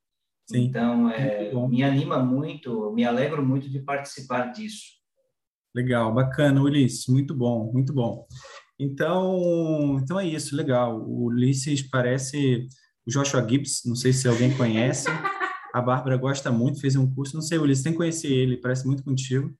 Sim. 0.50 0.64
Então, 0.64 1.10
é, 1.10 1.52
me 1.68 1.82
anima 1.82 2.18
muito, 2.18 2.90
me 2.92 3.04
alegro 3.04 3.44
muito 3.44 3.68
de 3.68 3.80
participar 3.80 4.46
disso. 4.46 4.98
Legal, 5.74 6.12
bacana, 6.12 6.62
Ulisses, 6.62 7.06
muito 7.06 7.34
bom, 7.34 7.70
muito 7.70 7.92
bom. 7.92 8.26
Então, 8.78 9.98
então 10.00 10.20
é 10.20 10.26
isso, 10.26 10.54
legal. 10.54 11.00
O 11.00 11.24
Ulisses 11.24 11.82
parece 11.82 12.68
o 13.06 13.10
Joshua 13.10 13.46
Gibbs, 13.46 13.82
não 13.84 13.96
sei 13.96 14.12
se 14.12 14.28
alguém 14.28 14.56
conhece. 14.56 15.08
A 15.74 15.80
Bárbara 15.80 16.16
gosta 16.16 16.50
muito, 16.50 16.80
fez 16.80 16.94
um 16.94 17.12
curso, 17.12 17.34
não 17.34 17.42
sei, 17.42 17.58
Ulisses, 17.58 17.82
tem 17.82 17.92
que 17.92 17.98
conhecer 17.98 18.32
ele, 18.32 18.56
parece 18.56 18.86
muito 18.86 19.02
contigo. 19.02 19.52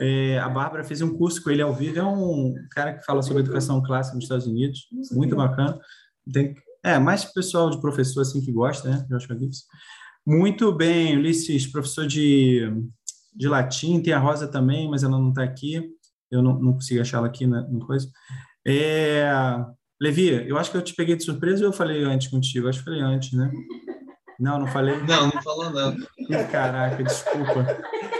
É, 0.00 0.38
a 0.38 0.48
Bárbara 0.48 0.84
fez 0.84 1.00
um 1.00 1.16
curso 1.16 1.42
com 1.42 1.50
ele 1.50 1.62
ao 1.62 1.74
vivo, 1.74 1.98
é 1.98 2.04
um 2.04 2.54
cara 2.70 2.94
que 2.94 3.04
fala 3.04 3.22
sobre 3.22 3.42
educação 3.42 3.82
clássica 3.82 4.14
nos 4.14 4.24
Estados 4.24 4.46
Unidos, 4.46 4.86
muito 5.12 5.34
bacana. 5.34 5.78
Tem, 6.32 6.54
é, 6.82 6.98
mais 6.98 7.24
pessoal 7.24 7.70
de 7.70 7.80
professor 7.80 8.20
assim 8.20 8.40
que 8.40 8.52
gosta, 8.52 8.88
né, 8.88 9.06
Joshua 9.08 9.38
Gibbs. 9.38 9.64
Muito 10.26 10.72
bem, 10.72 11.16
Ulisses, 11.16 11.66
professor 11.66 12.06
de, 12.06 12.70
de 13.34 13.48
latim, 13.48 14.00
tem 14.00 14.12
a 14.12 14.18
Rosa 14.18 14.46
também, 14.46 14.88
mas 14.88 15.02
ela 15.02 15.18
não 15.18 15.30
está 15.30 15.42
aqui, 15.42 15.90
eu 16.30 16.42
não, 16.42 16.58
não 16.58 16.72
consigo 16.74 17.00
achá-la 17.00 17.26
aqui 17.26 17.46
na, 17.46 17.62
na 17.68 17.84
coisa. 17.84 18.08
É, 18.66 19.24
Levi, 20.00 20.48
eu 20.48 20.58
acho 20.58 20.70
que 20.70 20.76
eu 20.76 20.82
te 20.82 20.94
peguei 20.94 21.16
de 21.16 21.24
surpresa 21.24 21.64
ou 21.64 21.70
eu 21.70 21.72
falei 21.72 22.04
antes 22.04 22.28
contigo? 22.28 22.68
Acho 22.68 22.78
que 22.78 22.84
falei 22.84 23.00
antes, 23.00 23.32
né? 23.32 23.50
Não, 24.38 24.58
não 24.58 24.66
falei? 24.66 24.96
Não, 25.02 25.28
não 25.28 25.42
falou 25.42 25.70
não. 25.70 25.96
Caraca, 26.50 27.02
desculpa. 27.02 27.66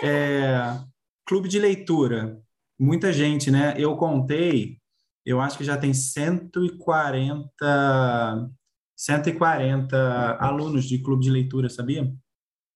É, 0.02 0.78
clube 1.26 1.48
de 1.48 1.58
leitura. 1.58 2.40
Muita 2.78 3.12
gente, 3.12 3.50
né? 3.50 3.74
Eu 3.78 3.96
contei, 3.96 4.78
eu 5.24 5.40
acho 5.40 5.56
que 5.56 5.64
já 5.64 5.76
tem 5.76 5.94
140, 5.94 8.50
140 8.96 10.36
alunos 10.38 10.84
de 10.84 10.98
clube 10.98 11.22
de 11.22 11.30
leitura, 11.30 11.70
sabia? 11.70 12.12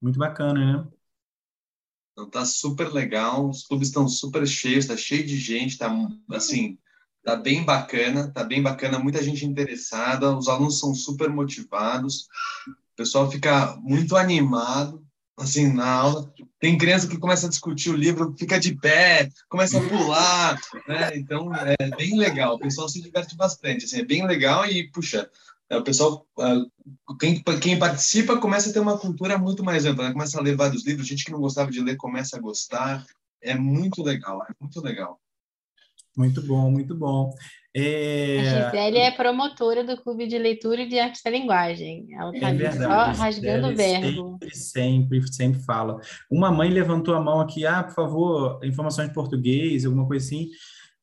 Muito 0.00 0.18
bacana, 0.18 0.72
né? 0.72 0.88
Então, 2.12 2.30
tá 2.30 2.44
super 2.44 2.92
legal, 2.92 3.48
os 3.48 3.66
clubes 3.66 3.88
estão 3.88 4.06
super 4.06 4.46
cheios, 4.46 4.86
tá 4.86 4.96
cheio 4.96 5.26
de 5.26 5.36
gente, 5.36 5.76
tá 5.76 5.92
assim, 6.30 6.78
tá 7.24 7.34
bem 7.34 7.64
bacana, 7.64 8.30
tá 8.30 8.44
bem 8.44 8.62
bacana, 8.62 8.98
muita 8.98 9.22
gente 9.22 9.46
interessada, 9.46 10.36
os 10.36 10.46
alunos 10.46 10.78
são 10.78 10.94
super 10.94 11.30
motivados, 11.30 12.28
o 12.68 12.96
pessoal 12.96 13.30
fica 13.30 13.76
muito 13.80 14.14
animado, 14.14 15.02
assim, 15.36 15.72
na 15.72 15.88
aula. 15.88 16.32
Tem 16.60 16.78
criança 16.78 17.08
que 17.08 17.18
começa 17.18 17.46
a 17.46 17.50
discutir 17.50 17.90
o 17.90 17.96
livro, 17.96 18.34
fica 18.38 18.60
de 18.60 18.74
pé, 18.76 19.30
começa 19.48 19.78
a 19.78 19.88
pular, 19.88 20.60
né? 20.86 21.16
Então, 21.16 21.50
é 21.54 21.96
bem 21.96 22.16
legal, 22.16 22.54
o 22.54 22.58
pessoal 22.58 22.88
se 22.88 23.00
diverte 23.00 23.34
bastante, 23.36 23.86
assim, 23.86 24.00
é 24.00 24.04
bem 24.04 24.26
legal 24.26 24.66
e, 24.66 24.88
puxa, 24.90 25.28
é, 25.70 25.78
o 25.78 25.82
pessoal, 25.82 26.26
é, 26.38 26.54
quem, 27.18 27.42
quem 27.60 27.78
participa 27.78 28.38
começa 28.38 28.68
a 28.68 28.72
ter 28.72 28.80
uma 28.80 28.98
cultura 28.98 29.38
muito 29.38 29.64
mais 29.64 29.86
ampla, 29.86 30.08
né? 30.08 30.12
começa 30.12 30.38
a 30.38 30.42
ler 30.42 30.56
vários 30.56 30.84
livros, 30.84 31.06
gente 31.06 31.24
que 31.24 31.32
não 31.32 31.40
gostava 31.40 31.70
de 31.70 31.80
ler 31.80 31.96
começa 31.96 32.36
a 32.36 32.40
gostar, 32.40 33.04
é 33.42 33.54
muito 33.54 34.02
legal, 34.02 34.42
é 34.42 34.52
muito 34.60 34.80
legal. 34.82 35.18
Muito 36.16 36.42
bom, 36.42 36.70
muito 36.70 36.94
bom. 36.94 37.32
É... 37.76 38.38
A 38.38 38.70
Gisele 38.70 38.98
é 38.98 39.10
promotora 39.10 39.82
do 39.82 40.00
Clube 40.00 40.28
de 40.28 40.38
Leitura 40.38 40.82
e 40.82 40.88
de 40.88 40.96
Arte 40.98 41.20
da 41.24 41.30
Linguagem. 41.30 42.06
Ela 42.12 42.30
está 42.32 42.50
é 42.50 42.70
só 42.70 43.22
rasgando 43.22 43.68
o 43.68 43.74
verbo. 43.74 44.38
Sempre, 44.40 44.56
sempre, 44.56 45.32
sempre 45.32 45.60
fala. 45.62 45.98
Uma 46.30 46.52
mãe 46.52 46.70
levantou 46.70 47.14
a 47.14 47.20
mão 47.20 47.40
aqui, 47.40 47.66
ah, 47.66 47.82
por 47.82 47.94
favor, 47.94 48.60
informações 48.62 49.08
de 49.08 49.14
português, 49.14 49.84
alguma 49.84 50.06
coisa 50.06 50.24
assim. 50.24 50.50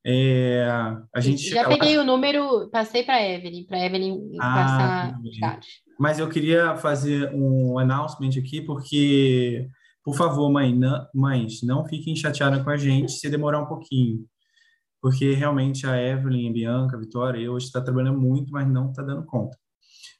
É, 0.04 0.66
a 1.14 1.20
gente 1.20 1.48
já 1.48 1.68
peguei 1.68 1.96
lá... 1.96 2.02
o 2.02 2.06
número, 2.06 2.68
passei 2.70 3.04
para 3.04 3.16
a 3.16 3.22
Evelyn, 3.22 3.64
para 3.66 3.76
a 3.76 3.86
Evelyn 3.86 4.18
ah, 4.40 4.54
passar 4.54 5.20
dados. 5.40 5.68
Mas 5.98 6.18
eu 6.18 6.28
queria 6.28 6.74
fazer 6.76 7.30
um 7.34 7.78
announcement 7.78 8.30
aqui, 8.36 8.62
porque, 8.62 9.68
por 10.02 10.16
favor, 10.16 10.50
mãe, 10.50 10.74
não, 10.74 11.06
mães, 11.14 11.62
não 11.62 11.84
fiquem 11.84 12.16
chateadas 12.16 12.62
com 12.64 12.70
a 12.70 12.76
gente 12.78 13.12
se 13.12 13.28
demorar 13.28 13.60
um 13.60 13.66
pouquinho 13.66 14.26
porque 15.02 15.32
realmente 15.34 15.84
a 15.84 16.00
Evelyn, 16.00 16.48
a 16.48 16.52
Bianca, 16.52 16.96
a 16.96 17.00
Vitória, 17.00 17.40
eu 17.40 17.54
hoje 17.54 17.66
está 17.66 17.80
trabalhando 17.80 18.20
muito, 18.20 18.52
mas 18.52 18.70
não 18.70 18.90
está 18.90 19.02
dando 19.02 19.26
conta. 19.26 19.58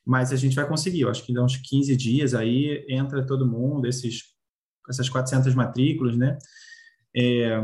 Mas 0.05 0.33
a 0.33 0.37
gente 0.37 0.57
vai 0.57 0.67
conseguir, 0.67 1.03
eu 1.03 1.09
acho 1.09 1.25
que 1.25 1.33
dá 1.33 1.45
uns 1.45 1.57
15 1.57 1.97
dias 1.97 2.35
aí 2.35 2.85
entra 2.89 3.25
todo 3.25 3.47
mundo, 3.47 3.87
esses, 3.87 4.25
essas 4.91 5.09
400 5.09 5.55
matrículas, 5.55 6.17
né? 6.17 6.37
É, 7.17 7.61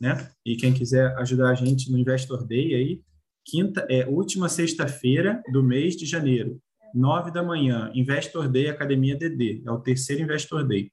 né? 0.00 0.28
E 0.44 0.56
quem 0.56 0.74
quiser 0.74 1.16
ajudar 1.18 1.50
a 1.50 1.54
gente 1.54 1.92
no 1.92 1.98
Investor 1.98 2.44
Day 2.44 2.74
aí, 2.74 3.02
quinta, 3.44 3.86
é 3.88 4.04
última 4.06 4.48
sexta-feira 4.48 5.40
do 5.52 5.62
mês 5.62 5.94
de 5.94 6.06
janeiro, 6.06 6.60
nove 6.92 7.30
da 7.30 7.42
manhã, 7.42 7.92
Investor 7.94 8.48
Day 8.48 8.68
Academia 8.68 9.16
DD, 9.16 9.62
é 9.64 9.70
o 9.70 9.78
terceiro 9.78 10.24
Investor 10.24 10.66
Day. 10.66 10.90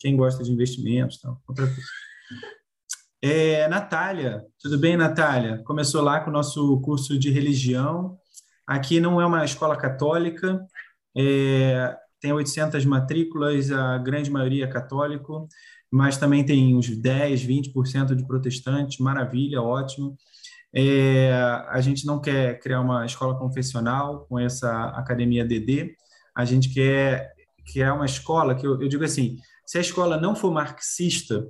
Quem 0.00 0.16
gosta 0.16 0.42
de 0.42 0.50
investimentos, 0.50 1.20
tal, 1.20 1.40
outra 1.46 1.66
coisa. 1.66 1.88
É, 3.20 3.66
Natália, 3.66 4.44
tudo 4.60 4.78
bem, 4.78 4.96
Natália? 4.96 5.60
Começou 5.64 6.02
lá 6.02 6.20
com 6.20 6.30
o 6.30 6.32
nosso 6.32 6.80
curso 6.82 7.18
de 7.18 7.30
religião. 7.30 8.16
Aqui 8.64 9.00
não 9.00 9.20
é 9.20 9.26
uma 9.26 9.44
escola 9.44 9.76
católica, 9.76 10.64
é, 11.16 11.96
tem 12.20 12.32
800 12.32 12.84
matrículas, 12.84 13.72
a 13.72 13.98
grande 13.98 14.30
maioria 14.30 14.66
é 14.66 14.68
católico, 14.68 15.48
mas 15.90 16.16
também 16.16 16.44
tem 16.44 16.76
uns 16.76 16.88
10, 16.96 17.44
20% 17.44 18.14
de 18.14 18.24
protestantes, 18.24 18.98
maravilha, 18.98 19.60
ótimo. 19.62 20.16
É, 20.72 21.32
a 21.70 21.80
gente 21.80 22.06
não 22.06 22.20
quer 22.20 22.60
criar 22.60 22.80
uma 22.80 23.04
escola 23.04 23.36
confessional 23.36 24.26
com 24.28 24.38
essa 24.38 24.90
academia 24.90 25.44
DD, 25.44 25.96
a 26.36 26.44
gente 26.44 26.72
quer 26.72 27.32
criar 27.72 27.94
uma 27.94 28.06
escola 28.06 28.54
que 28.54 28.66
eu, 28.66 28.80
eu 28.80 28.88
digo 28.88 29.02
assim: 29.04 29.36
se 29.66 29.76
a 29.78 29.80
escola 29.80 30.20
não 30.20 30.36
for 30.36 30.52
marxista, 30.52 31.44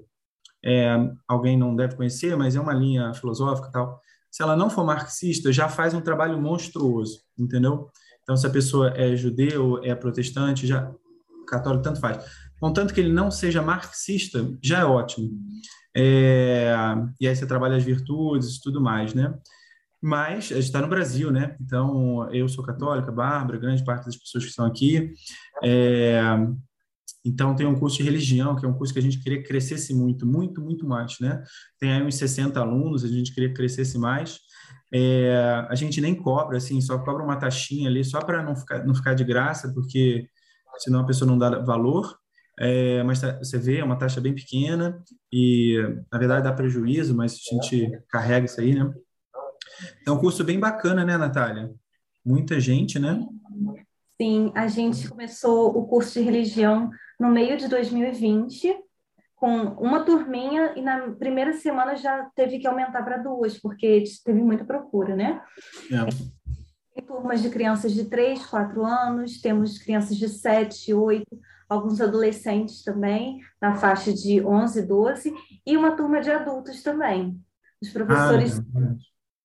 é, 0.64 0.96
alguém 1.26 1.56
não 1.56 1.74
deve 1.74 1.96
conhecer, 1.96 2.36
mas 2.36 2.56
é 2.56 2.60
uma 2.60 2.72
linha 2.72 3.12
filosófica 3.14 3.70
tal. 3.70 4.00
Se 4.30 4.42
ela 4.42 4.56
não 4.56 4.68
for 4.68 4.84
marxista, 4.84 5.52
já 5.52 5.68
faz 5.68 5.94
um 5.94 6.00
trabalho 6.00 6.40
monstruoso, 6.40 7.20
entendeu? 7.38 7.90
Então, 8.22 8.36
se 8.36 8.46
a 8.46 8.50
pessoa 8.50 8.92
é 8.94 9.16
judeu, 9.16 9.82
é 9.82 9.94
protestante, 9.94 10.66
já 10.66 10.92
católico, 11.46 11.82
tanto 11.82 12.00
faz. 12.00 12.22
Contanto 12.60 12.92
que 12.92 13.00
ele 13.00 13.12
não 13.12 13.30
seja 13.30 13.62
marxista, 13.62 14.46
já 14.62 14.80
é 14.80 14.84
ótimo. 14.84 15.30
É, 15.96 16.74
e 17.20 17.26
aí 17.26 17.34
você 17.34 17.46
trabalha 17.46 17.76
as 17.76 17.84
virtudes 17.84 18.56
e 18.56 18.62
tudo 18.62 18.80
mais, 18.80 19.14
né? 19.14 19.34
Mas 20.00 20.52
a 20.52 20.56
gente 20.56 20.66
está 20.66 20.80
no 20.80 20.88
Brasil, 20.88 21.30
né? 21.30 21.56
Então, 21.60 22.30
eu 22.32 22.48
sou 22.48 22.62
católica, 22.62 23.10
Bárbara, 23.10 23.58
grande 23.58 23.84
parte 23.84 24.04
das 24.04 24.16
pessoas 24.16 24.44
que 24.44 24.50
estão 24.50 24.66
aqui. 24.66 25.12
É, 25.64 26.20
então, 27.24 27.54
tem 27.54 27.66
um 27.66 27.78
curso 27.78 27.98
de 27.98 28.04
religião, 28.04 28.56
que 28.56 28.64
é 28.64 28.68
um 28.68 28.74
curso 28.74 28.92
que 28.92 28.98
a 28.98 29.02
gente 29.02 29.18
queria 29.20 29.42
que 29.42 29.48
crescesse 29.48 29.94
muito, 29.94 30.26
muito, 30.26 30.60
muito 30.62 30.86
mais, 30.86 31.18
né? 31.20 31.42
Tem 31.78 31.92
aí 31.92 32.02
uns 32.02 32.16
60 32.16 32.58
alunos, 32.60 33.04
a 33.04 33.08
gente 33.08 33.34
queria 33.34 33.48
que 33.48 33.56
crescesse 33.56 33.98
mais. 33.98 34.38
É, 34.92 35.66
a 35.68 35.74
gente 35.74 36.00
nem 36.00 36.14
cobra, 36.14 36.56
assim, 36.56 36.80
só 36.80 36.98
cobra 36.98 37.22
uma 37.22 37.36
taxinha 37.36 37.88
ali, 37.90 38.04
só 38.04 38.20
para 38.20 38.42
não 38.42 38.56
ficar, 38.56 38.86
não 38.86 38.94
ficar 38.94 39.14
de 39.14 39.24
graça, 39.24 39.72
porque 39.74 40.28
senão 40.78 41.00
a 41.00 41.06
pessoa 41.06 41.28
não 41.28 41.36
dá 41.36 41.58
valor. 41.60 42.16
é, 42.58 43.02
mas 43.02 43.20
tá, 43.20 43.38
você 43.38 43.58
vê, 43.58 43.78
é 43.78 43.84
uma 43.84 43.98
taxa 43.98 44.20
bem 44.20 44.34
pequena 44.34 45.02
e, 45.32 45.76
na 46.10 46.18
verdade, 46.18 46.44
dá 46.44 46.52
prejuízo, 46.52 47.14
mas 47.14 47.34
a 47.34 47.54
gente 47.54 47.90
carrega 48.08 48.46
isso 48.46 48.60
aí, 48.60 48.74
né? 48.74 48.90
É 50.06 50.10
um 50.10 50.18
curso 50.18 50.42
bem 50.44 50.58
bacana, 50.58 51.04
né, 51.04 51.16
Natália? 51.16 51.70
Muita 52.24 52.58
gente, 52.60 52.98
né? 52.98 53.24
Sim, 54.20 54.50
a 54.54 54.66
gente 54.66 55.08
começou 55.08 55.68
o 55.78 55.86
curso 55.86 56.14
de 56.14 56.24
religião 56.24 56.90
no 57.20 57.28
meio 57.28 57.56
de 57.56 57.68
2020, 57.68 58.76
com 59.36 59.48
uma 59.74 60.04
turminha, 60.04 60.72
e 60.74 60.82
na 60.82 61.12
primeira 61.12 61.52
semana 61.52 61.94
já 61.94 62.28
teve 62.34 62.58
que 62.58 62.66
aumentar 62.66 63.04
para 63.04 63.18
duas, 63.18 63.56
porque 63.56 64.02
teve 64.24 64.42
muita 64.42 64.64
procura, 64.64 65.14
né? 65.14 65.40
É. 65.92 66.04
Tem 66.94 67.04
turmas 67.06 67.40
de 67.40 67.48
crianças 67.48 67.92
de 67.92 68.06
3, 68.06 68.44
4 68.46 68.84
anos, 68.84 69.40
temos 69.40 69.78
crianças 69.78 70.16
de 70.16 70.28
7, 70.28 70.92
8, 70.92 71.24
alguns 71.68 72.00
adolescentes 72.00 72.82
também, 72.82 73.38
na 73.60 73.76
faixa 73.76 74.12
de 74.12 74.44
11, 74.44 74.82
12, 74.82 75.32
e 75.64 75.76
uma 75.76 75.92
turma 75.92 76.20
de 76.20 76.32
adultos 76.32 76.82
também. 76.82 77.40
Os 77.80 77.90
professores, 77.90 78.58
ah, 78.58 78.96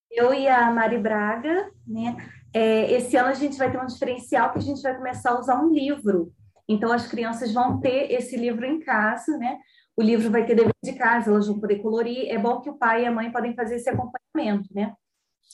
eu 0.09 0.34
e 0.34 0.47
a 0.47 0.71
Mari 0.71 0.97
Braga, 0.97 1.69
né? 1.86 2.17
É, 2.54 2.91
esse 2.91 3.16
ano 3.18 3.30
a 3.30 3.34
gente 3.34 3.58
vai 3.58 3.72
ter 3.72 3.80
um 3.80 3.86
diferencial 3.86 4.51
que 4.51 4.60
a 4.60 4.62
gente 4.62 4.82
vai 4.82 4.95
começar 4.95 5.32
a 5.32 5.39
usar 5.39 5.60
um 5.60 5.72
livro. 5.72 6.32
Então, 6.68 6.91
as 6.91 7.08
crianças 7.08 7.51
vão 7.51 7.80
ter 7.80 8.12
esse 8.12 8.38
livro 8.38 8.66
em 8.66 8.80
casa, 8.80 9.38
né? 9.38 9.58
O 9.95 10.01
livro 10.01 10.32
vai 10.32 10.45
ter 10.45 10.56
dever 10.56 10.74
de 10.84 10.93
casa, 10.93 11.30
elas 11.30 11.47
vão 11.47 11.60
poder 11.60 11.80
colorir. 11.80 12.30
É 12.30 12.38
bom 12.38 12.62
que 12.62 12.70
o 12.70 12.78
pai 12.78 13.04
e 13.04 13.06
a 13.06 13.12
mãe 13.12 13.32
podem 13.32 13.56
fazer 13.56 13.76
esse 13.76 13.89
acompanhamento, 13.89 14.70
né? 14.74 14.93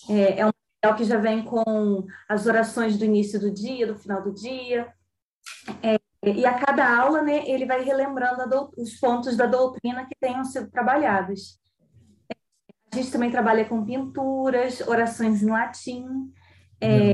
É, 0.10 0.40
é 0.40 0.46
um 0.46 0.52
material 0.52 0.98
que 0.98 1.04
já 1.04 1.18
vem 1.18 1.44
com 1.44 2.06
as 2.28 2.46
orações 2.46 2.98
do 2.98 3.06
início 3.06 3.40
do 3.40 3.52
dia, 3.52 3.88
do 3.88 3.98
final 3.98 4.22
do 4.22 4.34
dia. 4.34 4.94
É, 5.82 6.00
e 6.24 6.46
a 6.46 6.54
cada 6.54 6.98
aula, 6.98 7.22
né, 7.22 7.50
ele 7.50 7.66
vai 7.66 7.82
relembrando 7.82 8.72
os 8.78 9.00
pontos 9.00 9.36
da 9.36 9.46
doutrina 9.46 10.06
que 10.06 10.16
tenham 10.20 10.44
sido 10.44 10.70
trabalhados. 10.70 11.60
A 12.92 12.96
gente 12.96 13.12
também 13.12 13.30
trabalha 13.32 13.66
com 13.66 13.86
pinturas, 13.86 14.82
orações 14.82 15.44
em 15.44 15.50
latim. 15.50 16.32
É, 16.82 17.14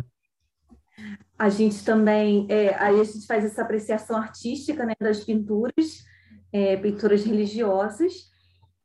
a 1.38 1.50
gente 1.50 1.84
também, 1.84 2.48
é, 2.50 2.74
aí 2.76 3.00
a 3.00 3.04
gente 3.04 3.26
faz 3.28 3.44
essa 3.44 3.62
apreciação 3.62 4.18
artística 4.18 4.86
né, 4.86 4.94
das 5.00 5.24
pinturas, 5.24 6.04
é, 6.52 6.78
pinturas 6.78 7.26
religiosas, 7.26 8.14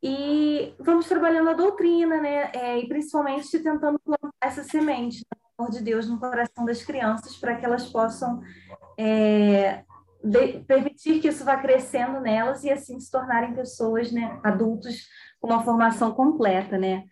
e 0.03 0.73
vamos 0.79 1.07
trabalhando 1.07 1.51
a 1.51 1.53
doutrina, 1.53 2.19
né, 2.19 2.51
é, 2.53 2.79
e 2.79 2.87
principalmente 2.87 3.59
tentando 3.59 3.99
plantar 3.99 4.31
essa 4.41 4.63
semente, 4.63 5.19
do 5.19 5.37
amor 5.57 5.71
de 5.71 5.81
Deus, 5.81 6.09
no 6.09 6.19
coração 6.19 6.65
das 6.65 6.83
crianças, 6.83 7.37
para 7.37 7.55
que 7.55 7.65
elas 7.65 7.87
possam 7.87 8.41
é, 8.97 9.83
de, 10.23 10.59
permitir 10.67 11.21
que 11.21 11.27
isso 11.27 11.45
vá 11.45 11.57
crescendo 11.57 12.19
nelas 12.19 12.63
e 12.63 12.71
assim 12.71 12.99
se 12.99 13.09
tornarem 13.09 13.53
pessoas, 13.53 14.11
né, 14.11 14.39
adultos 14.43 15.07
com 15.39 15.47
uma 15.47 15.63
formação 15.63 16.11
completa, 16.11 16.77
né. 16.77 17.05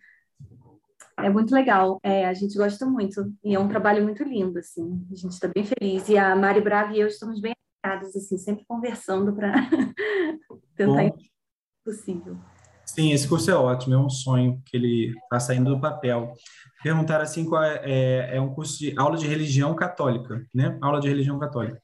É 1.24 1.30
muito 1.30 1.54
legal, 1.54 1.98
é, 2.02 2.26
a 2.26 2.34
gente 2.34 2.56
gosta 2.56 2.86
muito 2.86 3.32
e 3.44 3.54
é 3.54 3.58
um 3.58 3.68
trabalho 3.68 4.02
muito 4.02 4.22
lindo, 4.22 4.58
assim, 4.58 5.06
a 5.10 5.14
gente 5.14 5.32
está 5.32 5.48
bem 5.48 5.64
feliz 5.64 6.08
e 6.08 6.16
a 6.16 6.34
Mari 6.34 6.60
Braga 6.60 6.94
e 6.94 7.00
eu 7.00 7.06
estamos 7.06 7.40
bem 7.40 7.52
alinhadas, 7.82 8.14
assim, 8.16 8.38
sempre 8.38 8.64
conversando 8.66 9.32
para 9.32 9.52
tentar 10.76 11.04
Bom. 11.04 11.16
possível. 11.84 12.36
Sim, 12.84 13.12
esse 13.12 13.28
curso 13.28 13.50
é 13.50 13.54
ótimo, 13.54 13.94
é 13.94 13.98
um 13.98 14.10
sonho 14.10 14.60
que 14.66 14.76
ele 14.76 15.14
está 15.22 15.38
saindo 15.38 15.70
do 15.70 15.80
papel. 15.80 16.34
Perguntar 16.82 17.20
assim 17.20 17.44
qual 17.44 17.62
é, 17.62 17.80
é, 17.84 18.36
é, 18.36 18.40
um 18.40 18.52
curso 18.52 18.78
de 18.78 18.92
aula 18.98 19.16
de 19.16 19.28
religião 19.28 19.74
católica, 19.76 20.44
né? 20.52 20.76
Aula 20.82 21.00
de 21.00 21.08
religião 21.08 21.38
católica. 21.38 21.80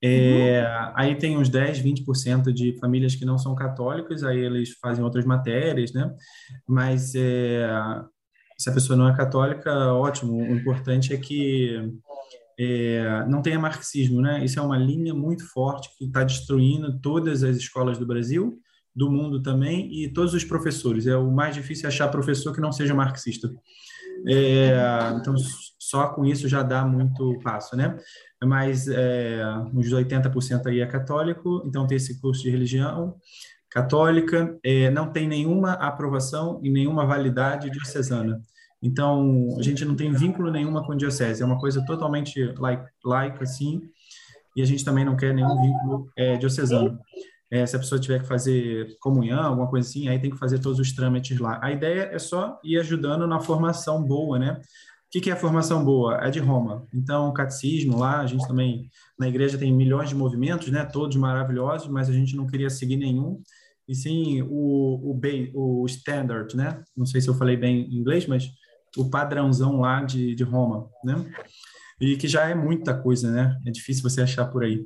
É, 0.00 0.62
uhum. 0.62 0.92
Aí 0.94 1.16
tem 1.16 1.36
uns 1.36 1.48
10, 1.48 1.80
20% 1.80 2.52
de 2.52 2.78
famílias 2.78 3.16
que 3.16 3.24
não 3.24 3.36
são 3.36 3.54
católicas, 3.56 4.22
aí 4.22 4.38
eles 4.38 4.78
fazem 4.80 5.02
outras 5.02 5.24
matérias, 5.24 5.92
né? 5.92 6.14
Mas 6.68 7.14
é, 7.16 7.68
se 8.58 8.68
a 8.68 8.72
pessoa 8.72 8.96
não 8.96 9.08
é 9.08 9.16
católica, 9.16 9.72
ótimo. 9.92 10.36
O 10.36 10.56
importante 10.56 11.14
é 11.14 11.16
que 11.16 11.92
é, 12.58 13.24
não 13.28 13.40
tenha 13.40 13.58
marxismo, 13.58 14.20
né? 14.20 14.44
Isso 14.44 14.58
é 14.58 14.62
uma 14.62 14.76
linha 14.76 15.14
muito 15.14 15.46
forte 15.46 15.88
que 15.96 16.06
está 16.06 16.24
destruindo 16.24 16.98
todas 17.00 17.44
as 17.44 17.56
escolas 17.56 17.98
do 17.98 18.06
Brasil, 18.06 18.60
do 18.94 19.08
mundo 19.08 19.40
também, 19.40 19.88
e 19.94 20.12
todos 20.12 20.34
os 20.34 20.42
professores. 20.42 21.06
É 21.06 21.16
o 21.16 21.30
mais 21.30 21.54
difícil 21.54 21.86
achar 21.86 22.08
professor 22.08 22.52
que 22.52 22.60
não 22.60 22.72
seja 22.72 22.94
marxista. 22.94 23.48
É, 24.26 24.74
então, 25.14 25.36
só 25.78 26.08
com 26.08 26.26
isso 26.26 26.48
já 26.48 26.64
dá 26.64 26.84
muito 26.84 27.38
passo, 27.44 27.76
né? 27.76 27.96
Mas 28.42 28.88
é, 28.88 29.40
uns 29.72 29.86
80% 29.92 30.66
aí 30.66 30.80
é 30.80 30.86
católico, 30.86 31.62
então 31.64 31.86
tem 31.86 31.96
esse 31.96 32.20
curso 32.20 32.42
de 32.42 32.50
religião 32.50 33.14
católica, 33.78 34.58
é, 34.64 34.90
não 34.90 35.12
tem 35.12 35.28
nenhuma 35.28 35.72
aprovação 35.74 36.60
e 36.64 36.70
nenhuma 36.70 37.06
validade 37.06 37.70
diocesana. 37.70 38.42
Então, 38.82 39.56
a 39.58 39.62
gente 39.62 39.84
não 39.84 39.94
tem 39.94 40.12
vínculo 40.12 40.50
nenhuma 40.50 40.84
com 40.84 40.96
diocese, 40.96 41.42
é 41.42 41.46
uma 41.46 41.58
coisa 41.58 41.84
totalmente 41.86 42.54
laica, 43.04 43.44
assim, 43.44 43.80
e 44.56 44.62
a 44.62 44.64
gente 44.64 44.84
também 44.84 45.04
não 45.04 45.16
quer 45.16 45.32
nenhum 45.32 45.60
vínculo 45.60 46.10
é, 46.16 46.36
diocesano. 46.36 46.98
É, 47.50 47.64
se 47.64 47.76
a 47.76 47.78
pessoa 47.78 48.00
tiver 48.00 48.20
que 48.20 48.26
fazer 48.26 48.96
comunhão, 49.00 49.40
alguma 49.40 49.68
coisa 49.68 49.88
assim, 49.88 50.08
aí 50.08 50.18
tem 50.18 50.30
que 50.30 50.36
fazer 50.36 50.58
todos 50.58 50.78
os 50.78 50.92
trâmites 50.92 51.38
lá. 51.38 51.58
A 51.62 51.70
ideia 51.70 52.10
é 52.12 52.18
só 52.18 52.58
ir 52.62 52.78
ajudando 52.78 53.26
na 53.26 53.40
formação 53.40 54.02
boa, 54.02 54.38
né? 54.38 54.60
O 54.60 55.10
que, 55.10 55.20
que 55.22 55.30
é 55.30 55.32
a 55.32 55.36
formação 55.36 55.82
boa? 55.82 56.16
É 56.16 56.30
de 56.30 56.38
Roma. 56.38 56.84
Então, 56.92 57.32
catecismo 57.32 57.96
lá, 57.98 58.20
a 58.20 58.26
gente 58.26 58.46
também, 58.46 58.90
na 59.18 59.26
igreja 59.26 59.56
tem 59.56 59.72
milhões 59.72 60.10
de 60.10 60.14
movimentos, 60.14 60.68
né? 60.68 60.84
Todos 60.84 61.16
maravilhosos, 61.16 61.88
mas 61.88 62.10
a 62.10 62.12
gente 62.12 62.36
não 62.36 62.46
queria 62.46 62.68
seguir 62.68 62.98
nenhum. 62.98 63.40
E 63.88 63.94
sim, 63.94 64.42
o, 64.42 65.12
o, 65.14 65.82
o 65.82 65.86
standard, 65.86 66.54
né? 66.54 66.84
Não 66.94 67.06
sei 67.06 67.20
se 67.20 67.28
eu 67.28 67.34
falei 67.34 67.56
bem 67.56 67.90
em 67.90 67.96
inglês, 67.96 68.26
mas 68.26 68.50
o 68.96 69.08
padrãozão 69.08 69.80
lá 69.80 70.02
de, 70.02 70.34
de 70.34 70.44
Roma, 70.44 70.90
né? 71.02 71.14
E 72.00 72.16
que 72.16 72.28
já 72.28 72.48
é 72.48 72.54
muita 72.54 72.96
coisa, 72.96 73.30
né? 73.30 73.58
É 73.66 73.70
difícil 73.70 74.02
você 74.02 74.20
achar 74.20 74.46
por 74.46 74.62
aí. 74.62 74.84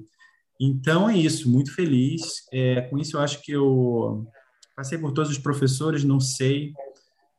Então 0.60 1.10
é 1.10 1.16
isso, 1.16 1.50
muito 1.50 1.74
feliz. 1.74 2.22
É, 2.52 2.82
com 2.82 2.96
isso 2.98 3.16
eu 3.16 3.20
acho 3.20 3.42
que 3.42 3.52
eu 3.52 4.24
passei 4.76 4.96
por 4.96 5.12
todos 5.12 5.30
os 5.30 5.38
professores, 5.38 6.04
não 6.04 6.20
sei. 6.20 6.72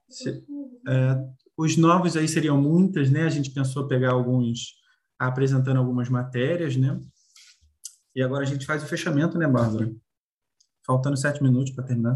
Se, 0.09 0.43
é, 0.87 1.17
os 1.57 1.77
novos 1.77 2.17
aí 2.17 2.27
seriam 2.27 2.61
muitas, 2.61 3.09
né? 3.09 3.23
A 3.23 3.29
gente 3.29 3.51
pensou 3.51 3.87
pegar 3.87 4.11
alguns, 4.11 4.75
apresentando 5.17 5.77
algumas 5.77 6.09
matérias, 6.09 6.75
né? 6.75 6.99
E 8.15 8.21
agora 8.21 8.43
a 8.43 8.47
gente 8.47 8.65
faz 8.65 8.83
o 8.83 8.87
fechamento, 8.87 9.37
né, 9.37 9.47
Bárbara? 9.47 9.91
Faltando 10.85 11.17
sete 11.17 11.41
minutos 11.41 11.73
para 11.73 11.85
terminar. 11.85 12.15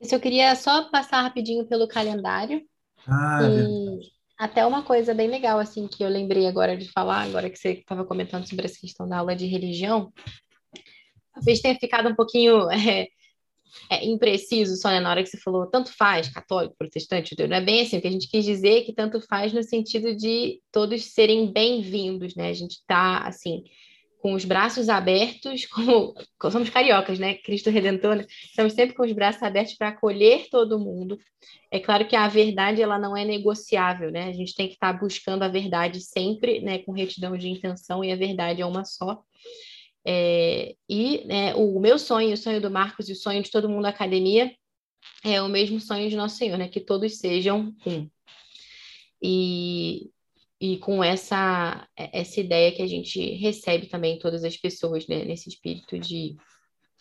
Eu 0.00 0.20
queria 0.20 0.54
só 0.54 0.90
passar 0.90 1.22
rapidinho 1.22 1.66
pelo 1.66 1.88
calendário. 1.88 2.62
Ah, 3.06 3.40
e 3.42 4.16
até 4.38 4.66
uma 4.66 4.82
coisa 4.82 5.14
bem 5.14 5.28
legal, 5.28 5.58
assim, 5.58 5.88
que 5.88 6.02
eu 6.02 6.08
lembrei 6.08 6.46
agora 6.46 6.76
de 6.76 6.90
falar, 6.90 7.22
agora 7.22 7.48
que 7.48 7.58
você 7.58 7.70
estava 7.70 8.04
comentando 8.04 8.46
sobre 8.46 8.66
essa 8.66 8.78
questão 8.78 9.08
da 9.08 9.18
aula 9.18 9.34
de 9.34 9.46
religião, 9.46 10.12
talvez 11.32 11.60
tenha 11.60 11.74
ficado 11.78 12.08
um 12.08 12.14
pouquinho 12.14 12.68
é, 12.70 13.08
é, 13.90 14.04
impreciso 14.04 14.76
só 14.76 14.90
né, 14.90 15.00
na 15.00 15.10
hora 15.10 15.22
que 15.22 15.28
você 15.28 15.38
falou 15.38 15.66
tanto 15.66 15.90
faz, 15.96 16.28
católico, 16.28 16.76
protestante, 16.76 17.34
não 17.48 17.56
é 17.56 17.60
bem 17.60 17.82
assim, 17.82 17.96
o 17.96 18.02
que 18.02 18.08
a 18.08 18.12
gente 18.12 18.28
quis 18.28 18.44
dizer 18.44 18.78
é 18.78 18.82
que 18.82 18.92
tanto 18.92 19.20
faz 19.22 19.52
no 19.52 19.62
sentido 19.62 20.14
de 20.14 20.60
todos 20.70 21.12
serem 21.14 21.50
bem-vindos, 21.50 22.34
né? 22.34 22.50
A 22.50 22.54
gente 22.54 22.72
está, 22.72 23.26
assim, 23.26 23.64
com 24.26 24.34
os 24.34 24.44
braços 24.44 24.88
abertos, 24.88 25.66
como, 25.66 26.12
somos 26.50 26.68
cariocas, 26.68 27.16
né? 27.16 27.34
Cristo 27.34 27.70
Redentor, 27.70 28.16
né? 28.16 28.26
estamos 28.28 28.72
sempre 28.72 28.96
com 28.96 29.04
os 29.04 29.12
braços 29.12 29.40
abertos 29.40 29.74
para 29.74 29.90
acolher 29.90 30.48
todo 30.50 30.80
mundo. 30.80 31.16
É 31.70 31.78
claro 31.78 32.08
que 32.08 32.16
a 32.16 32.26
verdade 32.26 32.82
ela 32.82 32.98
não 32.98 33.16
é 33.16 33.24
negociável, 33.24 34.10
né? 34.10 34.24
A 34.24 34.32
gente 34.32 34.52
tem 34.52 34.66
que 34.66 34.74
estar 34.74 34.92
tá 34.92 34.98
buscando 34.98 35.44
a 35.44 35.48
verdade 35.48 36.00
sempre, 36.00 36.60
né? 36.60 36.78
Com 36.78 36.90
retidão 36.90 37.38
de 37.38 37.48
intenção 37.48 38.02
e 38.02 38.10
a 38.10 38.16
verdade 38.16 38.60
é 38.60 38.66
uma 38.66 38.84
só. 38.84 39.22
É, 40.04 40.74
e 40.88 41.24
né, 41.24 41.54
o 41.54 41.78
meu 41.78 41.96
sonho, 41.96 42.34
o 42.34 42.36
sonho 42.36 42.60
do 42.60 42.68
Marcos 42.68 43.08
e 43.08 43.12
o 43.12 43.16
sonho 43.16 43.40
de 43.44 43.50
todo 43.52 43.68
mundo 43.68 43.82
da 43.82 43.90
academia 43.90 44.52
é 45.24 45.40
o 45.40 45.48
mesmo 45.48 45.78
sonho 45.80 46.10
de 46.10 46.16
Nosso 46.16 46.36
Senhor, 46.36 46.58
né? 46.58 46.66
Que 46.66 46.80
todos 46.80 47.16
sejam 47.18 47.72
um. 47.86 48.10
E 49.22 50.10
e 50.60 50.78
com 50.78 51.04
essa, 51.04 51.86
essa 51.96 52.40
ideia 52.40 52.72
que 52.72 52.82
a 52.82 52.86
gente 52.86 53.34
recebe 53.36 53.86
também 53.86 54.18
todas 54.18 54.42
as 54.42 54.56
pessoas, 54.56 55.06
né, 55.06 55.24
nesse 55.24 55.48
espírito 55.48 55.98
de, 55.98 56.36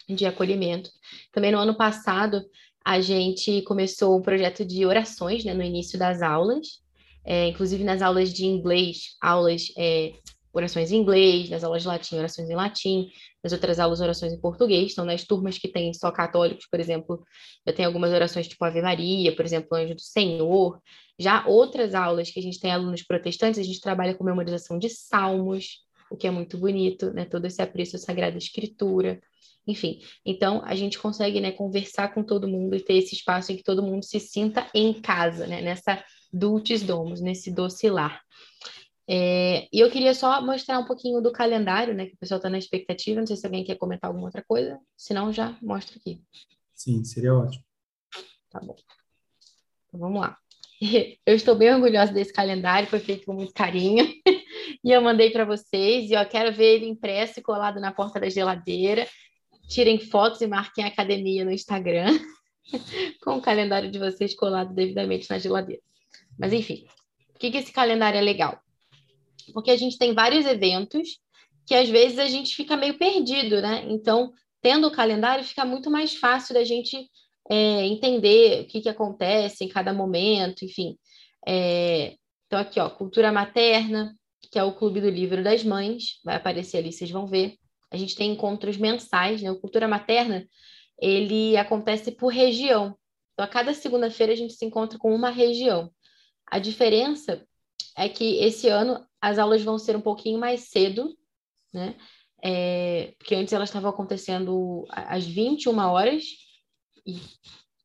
de 0.10 0.26
acolhimento. 0.26 0.90
Também 1.32 1.52
no 1.52 1.60
ano 1.60 1.76
passado, 1.76 2.44
a 2.84 3.00
gente 3.00 3.62
começou 3.64 4.18
um 4.18 4.22
projeto 4.22 4.66
de 4.66 4.86
orações, 4.86 5.44
né, 5.46 5.54
no 5.54 5.64
início 5.64 5.98
das 5.98 6.22
aulas, 6.22 6.84
é, 7.24 7.48
inclusive 7.48 7.84
nas 7.84 8.02
aulas 8.02 8.32
de 8.32 8.46
inglês, 8.46 9.16
aulas, 9.22 9.68
é, 9.78 10.14
orações 10.58 10.92
em 10.92 10.98
inglês, 10.98 11.50
nas 11.50 11.64
aulas 11.64 11.82
de 11.82 11.88
latim, 11.88 12.18
orações 12.18 12.50
em 12.50 12.56
latim, 12.56 13.10
nas 13.44 13.52
outras 13.52 13.80
aulas, 13.80 14.00
orações 14.00 14.32
em 14.32 14.40
português. 14.40 14.94
Então, 14.94 15.04
nas 15.04 15.24
turmas 15.24 15.58
que 15.58 15.68
tem 15.68 15.94
só 15.94 16.12
católicos, 16.12 16.66
por 16.72 16.80
exemplo, 16.80 17.24
eu 17.66 17.74
tenho 17.74 17.90
algumas 17.90 18.12
orações 18.12 18.48
tipo 18.48 18.64
Ave 18.64 18.82
Maria, 18.82 19.36
por 19.36 19.44
exemplo, 19.44 19.78
Anjo 19.78 19.96
do 19.96 20.02
Senhor, 20.02 20.82
já 21.20 21.46
outras 21.46 21.94
aulas 21.94 22.32
que 22.32 22.40
a 22.40 22.44
gente 22.44 22.60
tem 22.60 22.72
alunos 22.72 23.04
protestantes, 23.04 23.60
a 23.60 23.64
gente 23.64 23.82
trabalha 23.82 24.14
com 24.14 24.24
memorização 24.24 24.80
de 24.80 24.90
salmos, 24.90 25.84
o 26.10 26.16
que 26.16 26.28
é 26.28 26.32
muito 26.32 26.58
bonito, 26.58 27.12
né? 27.12 27.26
Todo 27.26 27.46
esse 27.46 27.62
apreço 27.62 27.96
à 27.96 28.00
Sagrada 28.00 28.38
Escritura, 28.38 29.20
enfim. 29.68 30.00
Então, 30.26 30.62
a 30.64 30.76
gente 30.76 31.00
consegue, 31.00 31.42
né, 31.42 31.52
conversar 31.52 32.14
com 32.14 32.24
todo 32.24 32.48
mundo 32.48 32.76
e 32.76 32.82
ter 32.82 32.96
esse 32.96 33.16
espaço 33.16 33.52
em 33.52 33.58
que 33.58 33.64
todo 33.64 33.84
mundo 33.84 34.04
se 34.04 34.20
sinta 34.20 34.68
em 34.74 34.94
casa, 34.94 35.48
né? 35.48 35.62
Nessa 35.62 36.04
dulcis 36.32 36.84
domus, 36.84 37.22
nesse 37.22 37.52
docilar. 37.52 38.22
É, 39.08 39.68
e 39.72 39.80
eu 39.80 39.92
queria 39.92 40.14
só 40.14 40.42
mostrar 40.42 40.80
um 40.80 40.86
pouquinho 40.86 41.22
do 41.22 41.32
calendário, 41.32 41.94
né? 41.94 42.08
Que 42.08 42.16
o 42.16 42.18
pessoal 42.18 42.38
está 42.38 42.50
na 42.50 42.58
expectativa. 42.58 43.20
Não 43.20 43.28
sei 43.28 43.36
se 43.36 43.46
alguém 43.46 43.64
quer 43.64 43.76
comentar 43.76 44.10
alguma 44.10 44.28
outra 44.28 44.44
coisa. 44.48 44.80
Se 44.98 45.14
não, 45.14 45.32
já 45.32 45.56
mostro 45.62 46.00
aqui. 46.00 46.22
Sim, 46.74 47.04
seria 47.04 47.34
ótimo. 47.34 47.64
Tá 48.50 48.60
bom. 48.60 48.76
Então, 49.88 50.00
vamos 50.00 50.22
lá. 50.22 50.38
Eu 51.26 51.36
estou 51.36 51.56
bem 51.56 51.74
orgulhosa 51.74 52.12
desse 52.12 52.34
calendário, 52.34 52.90
foi 52.90 53.00
feito 53.00 53.26
com 53.26 53.34
muito 53.34 53.54
carinho. 53.54 54.06
e 54.84 54.92
eu 54.92 55.02
mandei 55.02 55.30
para 55.30 55.46
vocês. 55.46 56.10
E 56.10 56.14
eu 56.14 56.26
quero 56.26 56.54
ver 56.54 56.76
ele 56.76 56.86
impresso 56.86 57.40
e 57.40 57.44
colado 57.44 57.80
na 57.80 57.92
porta 57.92 58.20
da 58.20 58.30
geladeira. 58.30 59.08
Tirem 59.70 60.00
fotos 60.00 60.42
e 60.42 60.48
marquem 60.48 60.84
a 60.84 60.88
academia 60.88 61.46
no 61.46 61.52
Instagram. 61.52 62.20
com 63.24 63.38
o 63.38 63.42
calendário 63.42 63.90
de 63.90 64.00
vocês 64.00 64.36
colado 64.36 64.74
devidamente 64.74 65.30
na 65.30 65.38
geladeira. 65.38 65.82
Mas, 66.38 66.52
enfim, 66.52 66.86
por 67.32 67.40
que, 67.40 67.52
que 67.52 67.58
esse 67.58 67.72
calendário 67.72 68.18
é 68.18 68.22
legal? 68.22 68.60
Porque 69.54 69.72
a 69.72 69.78
gente 69.78 69.98
tem 69.98 70.14
vários 70.14 70.46
eventos 70.46 71.20
que 71.66 71.74
às 71.74 71.90
vezes 71.90 72.20
a 72.20 72.28
gente 72.28 72.56
fica 72.56 72.78
meio 72.78 72.98
perdido, 72.98 73.62
né? 73.62 73.86
Então, 73.90 74.32
tendo 74.62 74.88
o 74.88 74.92
calendário, 74.92 75.44
fica 75.44 75.66
muito 75.66 75.90
mais 75.90 76.16
fácil 76.16 76.54
da 76.54 76.64
gente 76.64 77.10
é, 77.50 77.86
entender 77.86 78.62
o 78.62 78.68
que, 78.68 78.82
que 78.82 78.90
acontece 78.90 79.64
em 79.64 79.68
cada 79.68 79.94
momento, 79.94 80.64
enfim. 80.64 80.98
É, 81.48 82.16
então, 82.46 82.60
aqui, 82.60 82.80
ó, 82.80 82.90
Cultura 82.90 83.32
Materna, 83.32 84.16
que 84.52 84.60
é 84.60 84.64
o 84.64 84.74
Clube 84.74 85.02
do 85.02 85.10
Livro 85.10 85.44
das 85.44 85.64
Mães, 85.64 86.20
vai 86.24 86.36
aparecer 86.36 86.78
ali, 86.78 86.92
vocês 86.92 87.10
vão 87.10 87.26
ver. 87.26 87.56
A 87.92 87.98
gente 87.98 88.16
tem 88.16 88.32
encontros 88.32 88.78
mensais, 88.78 89.42
né? 89.42 89.52
O 89.52 89.60
Cultura 89.60 89.88
Materna, 89.88 90.48
ele 91.00 91.58
acontece 91.58 92.12
por 92.12 92.28
região. 92.28 92.96
Então, 93.34 93.46
a 93.46 93.48
cada 93.48 93.74
segunda-feira 93.74 94.34
a 94.34 94.36
gente 94.36 94.54
se 94.54 94.66
encontra 94.66 94.98
com 94.98 95.14
uma 95.14 95.30
região. 95.30 95.92
A 96.48 96.60
diferença 96.60 97.46
é 97.98 98.08
que 98.08 98.38
esse 98.38 98.68
ano 98.68 99.06
as 99.26 99.40
aulas 99.40 99.64
vão 99.64 99.80
ser 99.80 99.96
um 99.96 100.02
pouquinho 100.02 100.40
mais 100.40 100.70
cedo, 100.70 101.18
né? 101.74 101.96
É, 102.44 103.16
porque 103.18 103.34
antes 103.34 103.54
elas 103.54 103.70
estavam 103.70 103.90
acontecendo 103.90 104.86
às 104.90 105.26
21 105.26 105.76
horas 105.80 106.24
e 107.08 107.20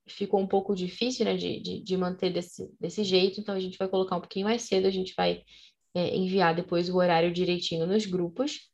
ficou 0.06 0.38
um 0.38 0.46
pouco 0.46 0.74
difícil, 0.74 1.24
né, 1.24 1.36
de, 1.36 1.60
de, 1.60 1.80
de, 1.80 1.96
manter 1.96 2.30
desse, 2.30 2.70
desse 2.78 3.02
jeito, 3.02 3.40
então 3.40 3.54
a 3.54 3.60
gente 3.60 3.78
vai 3.78 3.88
colocar 3.88 4.16
um 4.16 4.20
pouquinho 4.20 4.44
mais 4.44 4.62
cedo, 4.62 4.86
a 4.86 4.90
gente 4.90 5.14
vai 5.16 5.42
é, 5.94 6.14
enviar 6.14 6.54
depois 6.54 6.90
o 6.90 6.96
horário 6.96 7.32
direitinho 7.32 7.86
nos 7.86 8.04
grupos. 8.04 8.68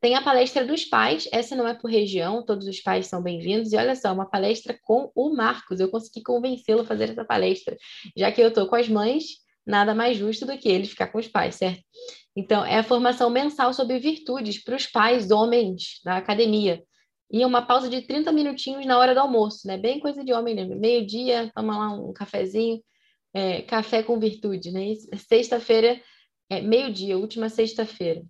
Tem 0.00 0.14
a 0.14 0.22
palestra 0.22 0.64
dos 0.64 0.86
pais, 0.86 1.28
essa 1.30 1.54
não 1.54 1.68
é 1.68 1.74
por 1.74 1.90
região, 1.90 2.42
todos 2.42 2.66
os 2.66 2.80
pais 2.80 3.06
são 3.06 3.22
bem-vindos. 3.22 3.72
E 3.72 3.76
olha 3.76 3.94
só, 3.94 4.14
uma 4.14 4.30
palestra 4.30 4.78
com 4.82 5.10
o 5.14 5.34
Marcos. 5.34 5.80
Eu 5.80 5.90
consegui 5.90 6.22
convencê-lo 6.22 6.82
a 6.82 6.86
fazer 6.86 7.10
essa 7.10 7.24
palestra, 7.24 7.76
já 8.16 8.32
que 8.32 8.40
eu 8.40 8.48
estou 8.48 8.66
com 8.66 8.76
as 8.76 8.88
mães 8.88 9.46
nada 9.68 9.94
mais 9.94 10.16
justo 10.16 10.46
do 10.46 10.56
que 10.56 10.68
ele 10.68 10.86
ficar 10.86 11.08
com 11.08 11.18
os 11.18 11.28
pais, 11.28 11.56
certo? 11.56 11.82
Então, 12.34 12.64
é 12.64 12.78
a 12.78 12.82
formação 12.82 13.28
mensal 13.28 13.74
sobre 13.74 13.98
virtudes 13.98 14.62
para 14.62 14.76
os 14.76 14.86
pais, 14.86 15.30
homens, 15.30 16.00
da 16.02 16.16
academia. 16.16 16.82
E 17.30 17.44
uma 17.44 17.60
pausa 17.60 17.90
de 17.90 18.00
30 18.00 18.32
minutinhos 18.32 18.86
na 18.86 18.98
hora 18.98 19.12
do 19.12 19.20
almoço, 19.20 19.66
né? 19.66 19.76
Bem 19.76 20.00
coisa 20.00 20.24
de 20.24 20.32
homem, 20.32 20.54
né? 20.54 20.64
Meio-dia, 20.64 21.52
toma 21.54 21.76
lá 21.76 21.90
um 21.92 22.12
cafezinho, 22.14 22.82
é, 23.34 23.60
café 23.62 24.02
com 24.02 24.18
virtude, 24.18 24.70
né? 24.70 24.94
Sexta-feira, 25.16 26.00
é, 26.48 26.62
meio-dia, 26.62 27.18
última 27.18 27.50
sexta-feira. 27.50 28.24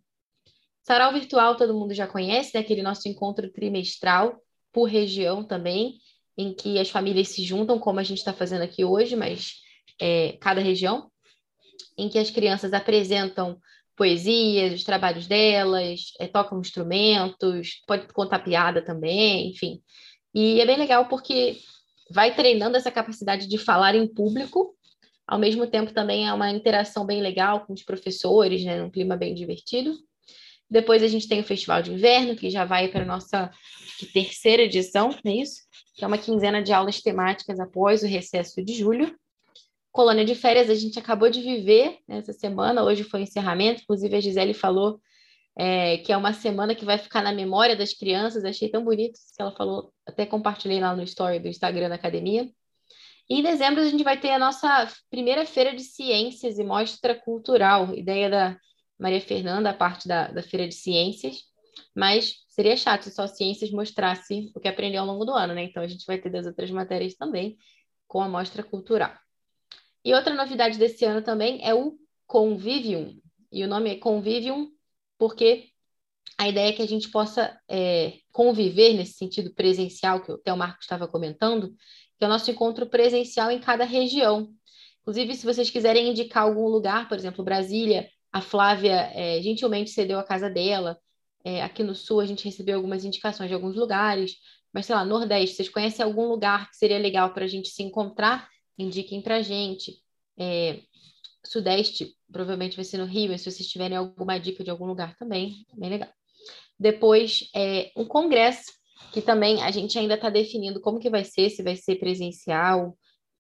Sarau 0.82 1.12
virtual 1.12 1.57
todo 1.57 1.78
mundo 1.78 1.95
já 1.95 2.09
conhece, 2.09 2.51
né? 2.55 2.61
Aquele 2.61 2.82
nosso 2.82 3.09
encontro 3.09 3.49
trimestral 3.53 4.43
por 4.72 4.86
região 4.86 5.45
também, 5.45 5.99
em 6.36 6.53
que 6.53 6.80
as 6.80 6.91
famílias 6.91 7.28
se 7.28 7.45
juntam, 7.45 7.78
como 7.78 8.01
a 8.01 8.03
gente 8.03 8.18
está 8.18 8.32
fazendo 8.32 8.62
aqui 8.62 8.84
hoje, 8.84 9.14
mas 9.14 9.53
é, 10.01 10.36
cada 10.41 10.61
região 10.61 11.09
em 11.99 12.09
que 12.09 12.18
as 12.18 12.30
crianças 12.30 12.72
apresentam 12.72 13.59
poesias, 13.96 14.74
os 14.74 14.84
trabalhos 14.84 15.26
delas, 15.26 16.12
é, 16.20 16.28
tocam 16.28 16.61
instrumentos, 16.61 17.82
pode 17.86 18.07
contar 18.12 18.38
piada 18.38 18.80
também, 18.80 19.51
enfim. 19.51 19.82
E 20.32 20.61
é 20.61 20.66
bem 20.66 20.78
legal 20.78 21.09
porque 21.09 21.59
vai 22.09 22.32
treinando 22.34 22.76
essa 22.76 22.92
capacidade 22.92 23.49
de 23.49 23.59
falar 23.59 23.96
em 23.96 24.07
público, 24.07 24.74
ao 25.26 25.38
mesmo 25.38 25.66
tempo 25.66 25.92
também 25.92 26.26
é 26.26 26.32
uma 26.32 26.51
interação 26.51 27.05
bem 27.05 27.20
legal 27.20 27.66
com 27.66 27.72
os 27.72 27.82
professores, 27.82 28.64
né, 28.64 28.80
num 28.80 28.90
clima 28.90 29.16
bem 29.16 29.34
divertido. 29.34 29.92
Depois 30.70 31.03
a 31.03 31.09
gente 31.09 31.28
tem 31.28 31.40
o 31.40 31.44
Festival 31.44 31.82
de 31.82 31.92
Inverno, 31.92 32.36
que 32.36 32.51
já 32.51 32.64
vai 32.64 32.88
para 32.88 33.03
a 33.03 33.07
nossa 33.07 33.51
terceira 34.12 34.62
edição, 34.62 35.11
não 35.24 35.32
é 35.32 35.36
isso? 35.36 35.62
Que 35.96 36.05
é 36.05 36.07
uma 36.07 36.18
quinzena 36.18 36.62
de 36.62 36.72
aulas 36.72 37.01
temáticas 37.01 37.59
após 37.59 38.03
o 38.03 38.07
recesso 38.07 38.62
de 38.64 38.74
julho 38.74 39.14
colônia 39.93 40.24
de 40.24 40.34
férias 40.34 40.70
a 40.70 40.74
gente 40.74 40.99
acabou 40.99 41.30
de 41.30 41.41
viver 41.41 41.99
nessa 42.07 42.32
semana, 42.32 42.84
hoje 42.84 43.05
foi 43.05 43.20
o 43.20 43.22
encerramento, 43.22 43.82
inclusive 43.82 44.16
a 44.16 44.20
Gisele 44.20 44.55
falou 44.55 45.01
é, 45.57 45.99
que 45.99 46.12
é 46.12 46.16
uma 46.16 46.32
semana 46.32 46.74
que 46.74 46.84
vai 46.84 46.99
ficar 46.99 47.22
na 47.22 47.32
memória 47.32 47.74
das 47.74 47.93
crianças, 47.93 48.45
achei 48.45 48.68
tão 48.68 48.84
bonito 48.84 49.18
que 49.34 49.43
ela 49.43 49.51
falou, 49.51 49.93
até 50.07 50.24
compartilhei 50.24 50.80
lá 50.80 50.95
no 50.95 51.03
story 51.03 51.41
do 51.41 51.49
Instagram 51.49 51.89
da 51.89 51.97
academia. 51.97 52.49
E 53.28 53.41
em 53.41 53.43
dezembro 53.43 53.82
a 53.82 53.84
gente 53.84 54.05
vai 54.05 54.18
ter 54.18 54.30
a 54.30 54.39
nossa 54.39 54.89
primeira 55.11 55.45
feira 55.45 55.74
de 55.74 55.82
ciências 55.82 56.59
e 56.59 56.64
mostra 56.64 57.14
cultural, 57.14 57.93
ideia 57.95 58.30
da 58.30 58.57
Maria 58.99 59.20
Fernanda, 59.20 59.70
a 59.70 59.74
parte 59.74 60.07
da, 60.07 60.28
da 60.28 60.43
feira 60.43 60.66
de 60.66 60.74
ciências, 60.74 61.43
mas 61.95 62.36
seria 62.49 62.76
chato 62.76 63.03
se 63.03 63.11
só 63.11 63.26
ciências 63.26 63.70
mostrasse 63.70 64.51
o 64.55 64.61
que 64.61 64.68
aprendeu 64.68 65.03
ao 65.03 65.07
longo 65.07 65.24
do 65.24 65.32
ano, 65.32 65.55
né? 65.55 65.64
Então 65.64 65.82
a 65.82 65.89
gente 65.89 66.07
vai 66.07 66.18
ter 66.18 66.30
das 66.30 66.47
outras 66.47 66.70
matérias 66.70 67.14
também 67.14 67.57
com 68.07 68.22
a 68.22 68.28
mostra 68.28 68.62
cultural. 68.62 69.12
E 70.05 70.14
outra 70.14 70.34
novidade 70.34 70.78
desse 70.78 71.05
ano 71.05 71.22
também 71.22 71.61
é 71.62 71.74
o 71.74 71.99
Convivium. 72.26 73.18
E 73.51 73.64
o 73.64 73.68
nome 73.68 73.90
é 73.90 73.96
Convivium 73.96 74.70
porque 75.18 75.68
a 76.38 76.49
ideia 76.49 76.68
é 76.68 76.72
que 76.72 76.82
a 76.82 76.86
gente 76.86 77.11
possa 77.11 77.59
é, 77.68 78.18
conviver 78.30 78.94
nesse 78.94 79.14
sentido 79.14 79.53
presencial, 79.53 80.22
que 80.22 80.30
até 80.30 80.53
o 80.53 80.57
Marco 80.57 80.80
estava 80.80 81.09
comentando, 81.09 81.74
que 82.16 82.24
é 82.24 82.26
o 82.26 82.30
nosso 82.30 82.51
encontro 82.51 82.86
presencial 82.86 83.51
em 83.51 83.59
cada 83.59 83.84
região. 83.84 84.49
Inclusive, 85.01 85.34
se 85.34 85.44
vocês 85.44 85.70
quiserem 85.70 86.11
indicar 86.11 86.44
algum 86.44 86.68
lugar, 86.68 87.09
por 87.09 87.18
exemplo, 87.18 87.44
Brasília, 87.44 88.09
a 88.30 88.40
Flávia 88.40 89.11
é, 89.14 89.40
gentilmente 89.42 89.90
cedeu 89.90 90.18
a 90.18 90.24
casa 90.24 90.49
dela. 90.49 90.99
É, 91.44 91.62
aqui 91.62 91.82
no 91.82 91.94
Sul, 91.94 92.20
a 92.20 92.26
gente 92.26 92.44
recebeu 92.44 92.76
algumas 92.76 93.05
indicações 93.05 93.49
de 93.49 93.55
alguns 93.55 93.74
lugares. 93.74 94.36
Mas, 94.72 94.86
sei 94.86 94.94
lá, 94.94 95.05
Nordeste, 95.05 95.57
vocês 95.57 95.68
conhecem 95.68 96.05
algum 96.05 96.28
lugar 96.28 96.70
que 96.70 96.76
seria 96.76 96.99
legal 96.99 97.32
para 97.32 97.44
a 97.44 97.49
gente 97.49 97.68
se 97.68 97.82
encontrar 97.82 98.49
indiquem 98.78 99.20
para 99.20 99.36
a 99.36 99.42
gente. 99.42 100.00
É, 100.38 100.80
Sudeste, 101.44 102.14
provavelmente 102.30 102.76
vai 102.76 102.84
ser 102.84 102.98
no 102.98 103.04
Rio, 103.04 103.30
mas 103.30 103.40
se 103.40 103.50
vocês 103.50 103.68
tiverem 103.68 103.96
alguma 103.96 104.38
dica 104.38 104.62
de 104.62 104.70
algum 104.70 104.86
lugar 104.86 105.16
também, 105.16 105.66
bem 105.74 105.90
legal. 105.90 106.10
Depois, 106.78 107.48
é, 107.54 107.90
um 107.96 108.04
congresso, 108.04 108.72
que 109.12 109.20
também 109.22 109.62
a 109.62 109.70
gente 109.70 109.98
ainda 109.98 110.14
está 110.14 110.30
definindo 110.30 110.80
como 110.80 111.00
que 111.00 111.10
vai 111.10 111.24
ser, 111.24 111.50
se 111.50 111.62
vai 111.62 111.76
ser 111.76 111.96
presencial 111.96 112.96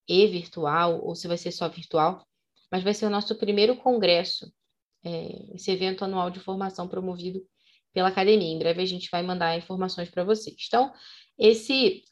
e 0.08 0.26
virtual, 0.26 1.04
ou 1.04 1.14
se 1.14 1.28
vai 1.28 1.36
ser 1.36 1.52
só 1.52 1.68
virtual, 1.68 2.26
mas 2.70 2.82
vai 2.82 2.94
ser 2.94 3.06
o 3.06 3.10
nosso 3.10 3.34
primeiro 3.36 3.76
congresso, 3.76 4.50
é, 5.04 5.54
esse 5.54 5.70
evento 5.70 6.04
anual 6.04 6.30
de 6.30 6.40
formação 6.40 6.88
promovido 6.88 7.40
pela 7.92 8.08
academia. 8.08 8.54
Em 8.54 8.58
breve 8.58 8.82
a 8.82 8.86
gente 8.86 9.08
vai 9.10 9.22
mandar 9.22 9.56
informações 9.56 10.10
para 10.10 10.24
vocês. 10.24 10.56
Então, 10.66 10.92
esse 11.38 12.02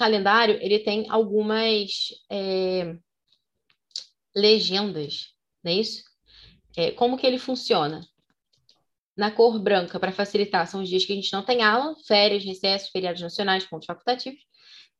calendário 0.00 0.58
ele 0.62 0.78
tem 0.78 1.04
algumas 1.10 2.08
é, 2.32 2.96
legendas, 4.34 5.34
não 5.62 5.70
é 5.70 5.74
isso? 5.74 6.02
É, 6.74 6.90
como 6.92 7.18
que 7.18 7.26
ele 7.26 7.38
funciona? 7.38 8.00
Na 9.14 9.30
cor 9.30 9.58
branca, 9.58 10.00
para 10.00 10.10
facilitar, 10.10 10.66
são 10.66 10.80
os 10.82 10.88
dias 10.88 11.04
que 11.04 11.12
a 11.12 11.16
gente 11.16 11.32
não 11.34 11.44
tem 11.44 11.62
aula, 11.62 11.94
férias, 12.06 12.42
recessos, 12.42 12.88
feriados 12.88 13.20
nacionais, 13.20 13.66
pontos 13.66 13.84
facultativos. 13.84 14.40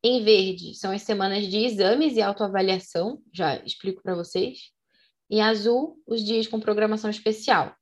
Em 0.03 0.23
verde, 0.23 0.75
são 0.75 0.93
as 0.93 1.01
semanas 1.01 1.47
de 1.47 1.65
exames 1.65 2.17
e 2.17 2.21
autoavaliação, 2.23 3.23
já 3.33 3.57
explico 3.65 4.03
para 4.03 4.15
vocês. 4.15 4.71
Em 5.31 5.41
azul, 5.41 5.97
os 6.07 6.23
dias 6.23 6.47
com 6.47 6.61
programação 6.61 7.09
especial 7.09 7.75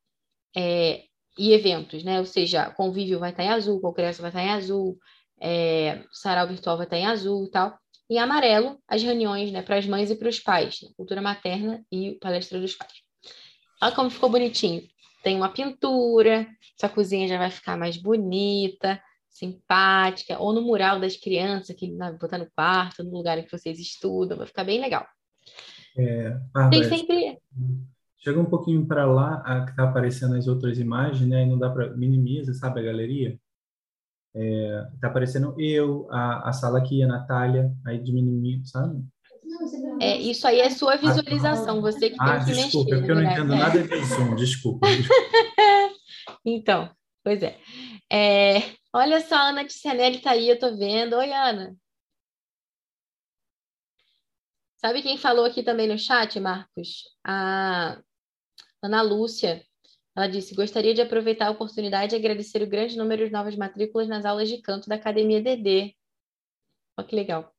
é, 0.57 1.03
e 1.37 1.53
eventos, 1.53 2.05
né? 2.05 2.21
Ou 2.21 2.25
seja, 2.25 2.71
convívio 2.71 3.19
vai 3.19 3.31
estar 3.31 3.43
em 3.43 3.49
azul, 3.49 3.81
congresso 3.81 4.21
vai 4.21 4.31
estar 4.31 4.45
em 4.45 4.51
azul, 4.51 4.97
é, 5.41 6.03
sarau 6.13 6.47
virtual 6.49 6.77
vai 6.77 6.87
estar 6.87 6.97
em 6.97 7.07
azul 7.07 7.45
e 7.45 7.51
tal. 7.51 7.79
Em 8.11 8.19
amarelo, 8.19 8.79
as 8.89 9.03
reuniões 9.03 9.53
né, 9.53 9.63
para 9.63 9.77
as 9.77 9.87
mães 9.87 10.11
e 10.11 10.17
para 10.17 10.29
os 10.29 10.41
pais, 10.41 10.81
né, 10.83 10.89
cultura 10.97 11.21
materna 11.21 11.85
e 11.93 12.13
palestra 12.21 12.59
dos 12.59 12.75
pais. 12.75 12.93
Olha 13.83 13.95
como 13.95 14.11
ficou 14.11 14.31
bonitinho. 14.31 14.83
Tem 15.23 15.37
uma 15.37 15.51
pintura, 15.51 16.47
sua 16.79 16.89
cozinha 16.89 17.29
já 17.29 17.39
vai 17.39 17.51
ficar 17.51 17.77
mais 17.77 17.97
bonita, 17.97 19.01
simpática, 19.29 20.39
ou 20.39 20.53
no 20.53 20.63
mural 20.63 20.99
das 20.99 21.17
crianças, 21.17 21.77
que 21.77 21.91
né, 21.93 22.13
botar 22.13 22.39
no 22.39 22.51
quarto, 22.51 23.05
no 23.05 23.11
lugar 23.11 23.39
em 23.39 23.45
que 23.45 23.53
vocês 23.53 23.79
estudam, 23.79 24.39
vai 24.39 24.47
ficar 24.47 24.65
bem 24.65 24.81
legal. 24.81 25.07
É, 25.97 26.37
Tem 26.71 26.85
sempre. 26.85 27.39
Chega 28.19 28.41
um 28.41 28.45
pouquinho 28.45 28.87
para 28.87 29.07
lá, 29.07 29.43
a 29.45 29.65
que 29.65 29.71
está 29.71 29.85
aparecendo 29.85 30.35
as 30.35 30.49
outras 30.49 30.79
imagens, 30.79 31.29
né? 31.29 31.43
E 31.43 31.47
não 31.47 31.59
dá 31.59 31.71
para 31.71 31.97
minimiza, 31.97 32.53
sabe 32.53 32.81
a 32.81 32.85
galeria? 32.85 33.39
É, 34.35 34.83
tá 35.01 35.09
aparecendo 35.09 35.55
eu, 35.59 36.07
a, 36.11 36.51
a 36.51 36.53
sala 36.53 36.79
aqui, 36.79 37.03
a 37.03 37.07
Natália, 37.07 37.73
aí 37.87 37.99
diminui, 37.99 38.61
sabe? 38.65 39.03
É, 40.01 40.17
isso 40.17 40.47
aí 40.47 40.61
é 40.61 40.71
sua 40.71 40.97
visualização, 40.97 41.81
você 41.81 42.11
que 42.11 42.17
ah, 42.21 42.37
tem 42.45 42.55
que 42.55 42.63
desculpa, 42.63 42.91
mexer. 42.91 42.95
é 42.95 42.99
porque 42.99 43.11
eu 43.11 43.15
não 43.17 43.23
né? 43.23 43.33
entendo 43.33 43.53
É. 43.55 43.57
nada 43.59 43.83
de 43.83 44.05
Zoom, 44.05 44.35
desculpa. 44.37 44.87
Então, 46.45 46.91
pois 47.25 47.43
é. 47.43 47.59
É, 48.11 48.59
olha 48.93 49.21
só, 49.21 49.35
a 49.35 49.49
Ana 49.49 49.65
Tizianelli 49.65 50.21
tá 50.21 50.33
aí, 50.33 50.49
eu 50.49 50.59
tô 50.59 50.77
vendo. 50.77 51.17
Oi, 51.17 51.33
Ana. 51.33 51.75
Sabe 54.77 55.03
quem 55.03 55.19
falou 55.19 55.45
aqui 55.45 55.63
também 55.63 55.89
no 55.89 55.99
chat, 55.99 56.39
Marcos? 56.39 57.05
A 57.25 58.01
Ana 58.83 59.03
Lúcia. 59.03 59.65
Ela 60.19 60.27
disse: 60.27 60.53
gostaria 60.53 60.93
de 60.93 61.01
aproveitar 61.01 61.47
a 61.47 61.51
oportunidade 61.53 62.13
e 62.13 62.19
agradecer 62.19 62.61
o 62.61 62.67
grande 62.67 62.99
número 62.99 63.25
de 63.25 63.31
novas 63.31 63.55
matrículas 63.55 64.09
nas 64.09 64.25
aulas 64.25 64.49
de 64.49 64.61
canto 64.61 64.89
da 64.89 64.97
Academia 64.97 65.41
DD. 65.41 65.95
Olha 66.99 67.07
que 67.07 67.15
legal. 67.15 67.55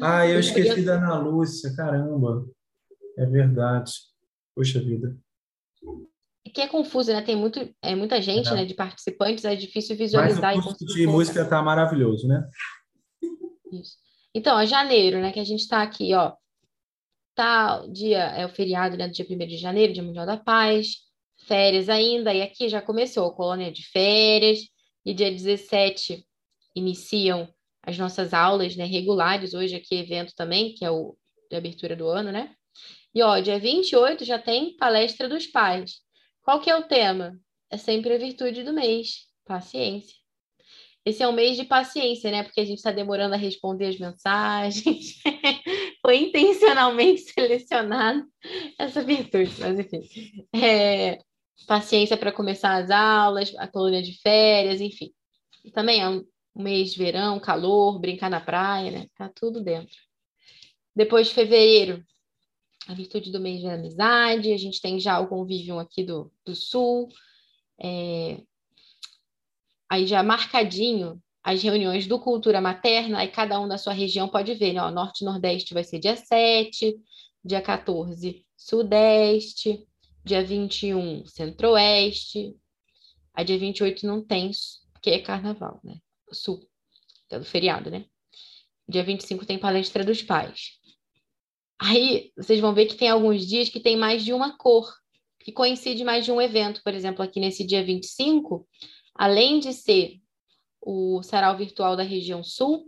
Ah, 0.00 0.26
eu 0.26 0.40
esqueci 0.40 0.82
da 0.82 0.94
Ana 0.94 1.18
Lúcia, 1.18 1.76
caramba. 1.76 2.48
É 3.18 3.26
verdade. 3.26 3.92
Puxa 4.56 4.80
vida. 4.80 5.14
Que 6.54 6.62
é 6.62 6.68
confuso, 6.68 7.12
né? 7.12 7.20
Tem 7.20 7.36
muito, 7.36 7.70
é, 7.82 7.94
muita 7.94 8.22
gente, 8.22 8.48
É. 8.48 8.54
né, 8.54 8.64
de 8.64 8.72
participantes, 8.72 9.44
é 9.44 9.54
difícil 9.54 9.90
Mas 9.90 9.98
visualizar 9.98 10.56
o 10.56 10.58
e 10.58 10.62
curso 10.62 10.86
de 10.86 11.06
música 11.06 11.44
tá 11.44 11.60
maravilhoso, 11.60 12.26
né? 12.26 12.48
Isso. 13.70 13.98
Então, 14.34 14.56
ó, 14.56 14.64
janeiro, 14.64 15.20
né, 15.20 15.32
que 15.32 15.38
a 15.38 15.44
gente 15.44 15.60
está 15.60 15.82
aqui, 15.82 16.14
ó. 16.14 16.32
Tá, 17.34 17.82
o 17.82 17.92
dia 17.92 18.20
é 18.20 18.46
o 18.46 18.48
feriado, 18.48 18.96
né, 18.96 19.06
do 19.06 19.12
dia 19.12 19.26
1 19.28 19.46
de 19.46 19.58
janeiro, 19.58 19.92
Dia 19.92 20.02
Mundial 20.02 20.24
da 20.24 20.38
Paz. 20.38 21.09
Férias 21.50 21.88
ainda, 21.88 22.32
e 22.32 22.42
aqui 22.42 22.68
já 22.68 22.80
começou 22.80 23.26
a 23.26 23.34
colônia 23.34 23.72
de 23.72 23.84
férias. 23.90 24.60
E 25.04 25.12
dia 25.12 25.32
17 25.32 26.24
iniciam 26.76 27.52
as 27.82 27.98
nossas 27.98 28.32
aulas, 28.32 28.76
né, 28.76 28.84
regulares. 28.84 29.52
Hoje 29.52 29.74
aqui 29.74 29.96
evento 29.96 30.32
também, 30.36 30.74
que 30.74 30.84
é 30.84 30.90
o 30.92 31.16
de 31.50 31.56
abertura 31.56 31.96
do 31.96 32.06
ano, 32.06 32.30
né? 32.30 32.54
E 33.12 33.20
ó, 33.20 33.40
dia 33.40 33.58
28 33.58 34.24
já 34.24 34.38
tem 34.38 34.76
palestra 34.76 35.28
dos 35.28 35.48
pais. 35.48 35.94
Qual 36.40 36.60
que 36.60 36.70
é 36.70 36.76
o 36.76 36.86
tema? 36.86 37.36
É 37.68 37.76
sempre 37.76 38.14
a 38.14 38.18
virtude 38.18 38.62
do 38.62 38.72
mês, 38.72 39.26
paciência. 39.44 40.14
Esse 41.04 41.24
é 41.24 41.26
um 41.26 41.32
mês 41.32 41.56
de 41.56 41.64
paciência, 41.64 42.30
né? 42.30 42.44
Porque 42.44 42.60
a 42.60 42.64
gente 42.64 42.78
está 42.78 42.92
demorando 42.92 43.34
a 43.34 43.38
responder 43.38 43.86
as 43.86 43.98
mensagens. 43.98 45.16
Foi 46.00 46.16
intencionalmente 46.16 47.22
selecionado 47.22 48.24
essa 48.78 49.02
virtude, 49.02 49.50
mas 49.58 49.80
enfim. 49.80 50.46
É, 50.54 51.18
paciência 51.66 52.16
para 52.16 52.32
começar 52.32 52.76
as 52.76 52.90
aulas, 52.90 53.54
a 53.56 53.66
colônia 53.66 54.02
de 54.02 54.20
férias, 54.20 54.80
enfim. 54.80 55.12
E 55.64 55.70
também 55.70 56.00
é 56.00 56.08
um 56.08 56.24
mês 56.54 56.92
de 56.92 56.98
verão, 56.98 57.38
calor, 57.38 57.98
brincar 57.98 58.30
na 58.30 58.40
praia, 58.40 58.90
né? 58.90 59.06
Tá 59.16 59.30
tudo 59.34 59.62
dentro. 59.62 59.96
Depois 60.94 61.28
de 61.28 61.34
fevereiro, 61.34 62.04
a 62.88 62.94
virtude 62.94 63.30
do 63.30 63.40
mês 63.40 63.62
da 63.62 63.74
amizade, 63.74 64.52
a 64.52 64.56
gente 64.56 64.80
tem 64.80 64.98
já 64.98 65.18
o 65.20 65.28
convívio 65.28 65.78
aqui 65.78 66.02
do, 66.02 66.32
do 66.44 66.54
sul. 66.54 67.08
É, 67.78 68.42
aí 69.88 70.06
já 70.06 70.22
marcadinho 70.22 71.22
as 71.42 71.62
reuniões 71.62 72.06
do 72.06 72.18
Cultura 72.18 72.60
Materna, 72.60 73.20
aí 73.20 73.28
cada 73.28 73.58
um 73.58 73.66
da 73.66 73.78
sua 73.78 73.92
região 73.92 74.28
pode 74.28 74.54
ver, 74.54 74.74
né? 74.74 74.82
Ó, 74.82 74.90
Norte 74.90 75.22
e 75.22 75.24
Nordeste 75.24 75.72
vai 75.72 75.84
ser 75.84 75.98
dia 75.98 76.16
7, 76.16 76.96
dia 77.44 77.62
14, 77.62 78.44
Sudeste, 78.56 79.86
dia 80.30 80.44
21, 80.44 81.26
Centro-Oeste, 81.26 82.54
aí 83.34 83.44
dia 83.44 83.58
28 83.58 84.06
não 84.06 84.24
tem, 84.24 84.52
porque 84.92 85.10
é 85.10 85.18
Carnaval, 85.18 85.80
né? 85.82 85.98
Sul, 86.30 86.60
que 87.28 87.34
é 87.34 87.38
do 87.38 87.44
feriado, 87.44 87.90
né? 87.90 88.06
Dia 88.88 89.02
25 89.02 89.44
tem 89.44 89.58
palestra 89.58 90.04
dos 90.04 90.22
pais. 90.22 90.78
Aí 91.80 92.30
vocês 92.36 92.60
vão 92.60 92.72
ver 92.72 92.86
que 92.86 92.94
tem 92.94 93.08
alguns 93.08 93.44
dias 93.44 93.68
que 93.68 93.80
tem 93.80 93.96
mais 93.96 94.24
de 94.24 94.32
uma 94.32 94.56
cor, 94.56 94.88
que 95.40 95.50
coincide 95.50 96.04
mais 96.04 96.24
de 96.24 96.30
um 96.30 96.40
evento. 96.40 96.80
Por 96.84 96.94
exemplo, 96.94 97.24
aqui 97.24 97.40
nesse 97.40 97.66
dia 97.66 97.84
25, 97.84 98.68
além 99.16 99.58
de 99.58 99.72
ser 99.72 100.20
o 100.80 101.22
sarau 101.24 101.56
virtual 101.56 101.96
da 101.96 102.04
região 102.04 102.44
sul, 102.44 102.84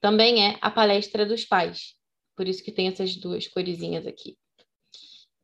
também 0.00 0.44
é 0.44 0.58
a 0.60 0.72
palestra 0.72 1.24
dos 1.24 1.44
pais. 1.44 1.94
Por 2.34 2.48
isso 2.48 2.64
que 2.64 2.72
tem 2.72 2.88
essas 2.88 3.14
duas 3.14 3.46
coresinhas 3.46 4.08
aqui. 4.08 4.36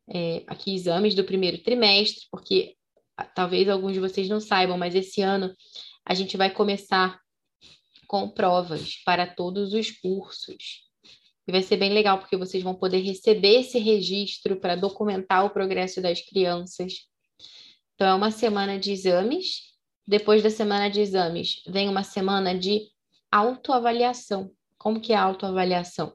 É, 0.09 0.43
aqui 0.47 0.75
exames 0.75 1.15
do 1.15 1.25
primeiro 1.25 1.59
trimestre, 1.59 2.27
porque 2.31 2.75
ah, 3.17 3.25
talvez 3.25 3.69
alguns 3.69 3.93
de 3.93 4.01
vocês 4.01 4.29
não 4.29 4.41
saibam, 4.41 4.79
mas 4.79 4.95
esse 4.95 5.21
ano 5.21 5.55
a 6.05 6.15
gente 6.15 6.37
vai 6.37 6.51
começar 6.51 7.21
com 8.07 8.29
provas 8.29 8.97
para 9.05 9.27
todos 9.27 9.73
os 9.73 9.91
cursos. 9.91 10.89
E 11.47 11.53
vai 11.53 11.63
ser 11.63 11.77
bem 11.77 11.93
legal, 11.93 12.19
porque 12.19 12.37
vocês 12.37 12.63
vão 12.63 12.75
poder 12.75 12.99
receber 13.01 13.61
esse 13.61 13.79
registro 13.79 14.57
para 14.57 14.75
documentar 14.75 15.45
o 15.45 15.51
progresso 15.51 16.01
das 16.01 16.21
crianças. 16.21 17.07
Então, 17.95 18.09
é 18.09 18.15
uma 18.15 18.31
semana 18.31 18.79
de 18.79 18.91
exames. 18.93 19.71
Depois 20.07 20.43
da 20.43 20.51
semana 20.51 20.91
de 20.91 21.01
exames, 21.01 21.63
vem 21.69 21.89
uma 21.89 22.03
semana 22.03 22.59
de 22.59 22.89
autoavaliação. 23.31 24.51
Como 24.77 25.01
que 25.01 25.13
é 25.13 25.17
a 25.17 25.23
autoavaliação? 25.23 26.13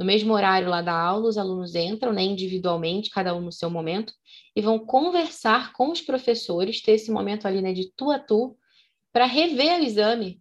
No 0.00 0.06
mesmo 0.06 0.32
horário 0.32 0.70
lá 0.70 0.80
da 0.80 0.98
aula, 0.98 1.28
os 1.28 1.36
alunos 1.36 1.74
entram, 1.74 2.10
né, 2.10 2.22
individualmente, 2.22 3.10
cada 3.10 3.36
um 3.36 3.42
no 3.42 3.52
seu 3.52 3.68
momento, 3.68 4.14
e 4.56 4.62
vão 4.62 4.78
conversar 4.78 5.74
com 5.74 5.90
os 5.90 6.00
professores, 6.00 6.80
ter 6.80 6.92
esse 6.92 7.10
momento 7.10 7.46
ali 7.46 7.60
né, 7.60 7.74
de 7.74 7.92
tu 7.94 8.10
a 8.10 8.18
tu, 8.18 8.56
para 9.12 9.26
rever 9.26 9.78
o 9.78 9.84
exame, 9.84 10.40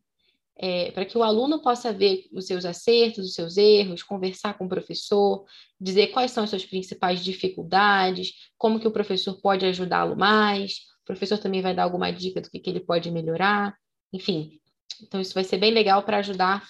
é, 0.57 0.91
para 0.91 1.03
que 1.03 1.18
o 1.18 1.24
aluno 1.24 1.62
possa 1.62 1.91
ver 1.91 2.24
os 2.32 2.47
seus 2.47 2.64
acertos, 2.64 3.26
os 3.26 3.34
seus 3.34 3.57
erros, 3.57 4.01
conversar 4.01 4.57
com 4.57 4.66
o 4.66 4.70
professor, 4.70 5.43
dizer 5.78 6.07
quais 6.07 6.32
são 6.32 6.45
as 6.45 6.49
suas 6.49 6.66
principais 6.66 7.22
dificuldades, 7.22 8.32
como 8.57 8.80
que 8.80 8.88
o 8.88 8.91
professor 8.91 9.41
pode 9.41 9.66
ajudá-lo 9.66 10.16
mais, 10.16 10.86
o 11.01 11.05
professor 11.05 11.38
também 11.38 11.62
vai 11.62 11.76
dar 11.76 11.84
alguma 11.84 12.12
dica 12.12 12.39
do 12.39 12.49
que, 12.49 12.60
que 12.60 12.70
ele 12.70 12.80
pode 12.80 13.12
melhorar, 13.12 13.76
enfim. 14.14 14.57
Então, 15.03 15.20
isso 15.20 15.34
vai 15.34 15.43
ser 15.43 15.57
bem 15.57 15.72
legal 15.74 16.03
para 16.03 16.20
ajudar 16.20 16.66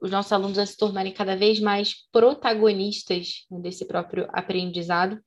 os 0.00 0.10
nossos 0.10 0.32
alunos 0.32 0.58
a 0.58 0.66
se 0.66 0.76
tornarem 0.76 1.12
cada 1.12 1.36
vez 1.36 1.60
mais 1.60 1.94
protagonistas 2.10 3.46
desse 3.50 3.86
próprio 3.86 4.28
aprendizado. 4.32 5.20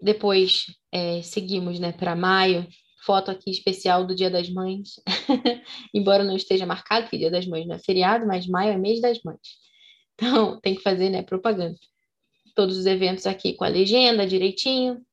Depois, 0.00 0.66
é, 0.92 1.22
seguimos 1.22 1.80
né, 1.80 1.92
para 1.92 2.14
maio, 2.14 2.68
foto 3.04 3.30
aqui 3.30 3.50
especial 3.50 4.06
do 4.06 4.14
Dia 4.14 4.30
das 4.30 4.48
Mães, 4.48 5.00
embora 5.92 6.24
não 6.24 6.36
esteja 6.36 6.66
marcado 6.66 7.08
que 7.08 7.18
Dia 7.18 7.30
das 7.30 7.46
Mães 7.46 7.66
não 7.66 7.76
é 7.76 7.78
feriado, 7.78 8.26
mas 8.26 8.46
maio 8.46 8.72
é 8.72 8.78
mês 8.78 9.00
das 9.00 9.22
mães. 9.22 9.40
Então, 10.14 10.58
tem 10.62 10.74
que 10.74 10.82
fazer 10.82 11.10
né, 11.10 11.22
propaganda. 11.22 11.78
Todos 12.54 12.76
os 12.76 12.86
eventos 12.86 13.26
aqui 13.26 13.54
com 13.54 13.64
a 13.64 13.68
legenda 13.68 14.26
direitinho. 14.26 15.04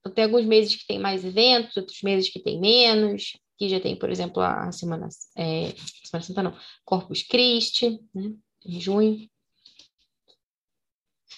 Então, 0.00 0.12
tem 0.12 0.24
alguns 0.24 0.44
meses 0.44 0.74
que 0.76 0.86
tem 0.86 0.98
mais 0.98 1.24
eventos, 1.24 1.76
outros 1.76 2.02
meses 2.02 2.28
que 2.30 2.40
tem 2.40 2.60
menos. 2.60 3.36
Aqui 3.62 3.68
já 3.68 3.78
tem, 3.78 3.94
por 3.94 4.10
exemplo, 4.10 4.42
a 4.42 4.72
Semana, 4.72 5.08
é, 5.36 5.72
Semana 6.02 6.26
Santa, 6.26 6.42
não, 6.42 6.56
Corpus 6.84 7.22
Christi, 7.22 8.00
né, 8.12 8.34
em 8.66 8.80
junho. 8.80 9.30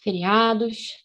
Feriados. 0.03 1.05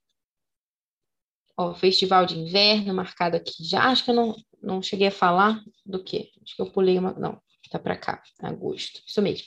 Ó, 1.57 1.75
festival 1.75 2.25
de 2.25 2.39
inverno 2.39 2.93
marcado 2.93 3.35
aqui 3.35 3.51
já. 3.65 3.89
Acho 3.89 4.05
que 4.05 4.11
eu 4.11 4.15
não, 4.15 4.33
não 4.63 4.81
cheguei 4.81 5.07
a 5.07 5.11
falar 5.11 5.61
do 5.85 6.01
quê? 6.01 6.31
Acho 6.41 6.55
que 6.55 6.61
eu 6.61 6.71
pulei 6.71 6.97
uma. 6.97 7.11
Não, 7.11 7.41
tá 7.69 7.77
para 7.77 7.97
cá, 7.97 8.23
agosto. 8.41 9.01
Isso 9.05 9.21
mesmo. 9.21 9.45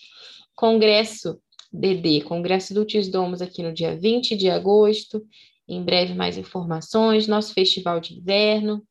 Congresso 0.55 1.41
DD, 1.73 2.21
Congresso 2.25 2.75
do 2.75 2.85
Tisdomos 2.85 3.41
aqui 3.41 3.63
no 3.63 3.73
dia 3.73 3.97
20 3.99 4.37
de 4.37 4.51
agosto. 4.51 5.27
Em 5.67 5.83
breve, 5.83 6.13
mais 6.13 6.37
informações. 6.37 7.27
Nosso 7.27 7.55
festival 7.55 7.99
de 7.99 8.19
inverno. 8.19 8.87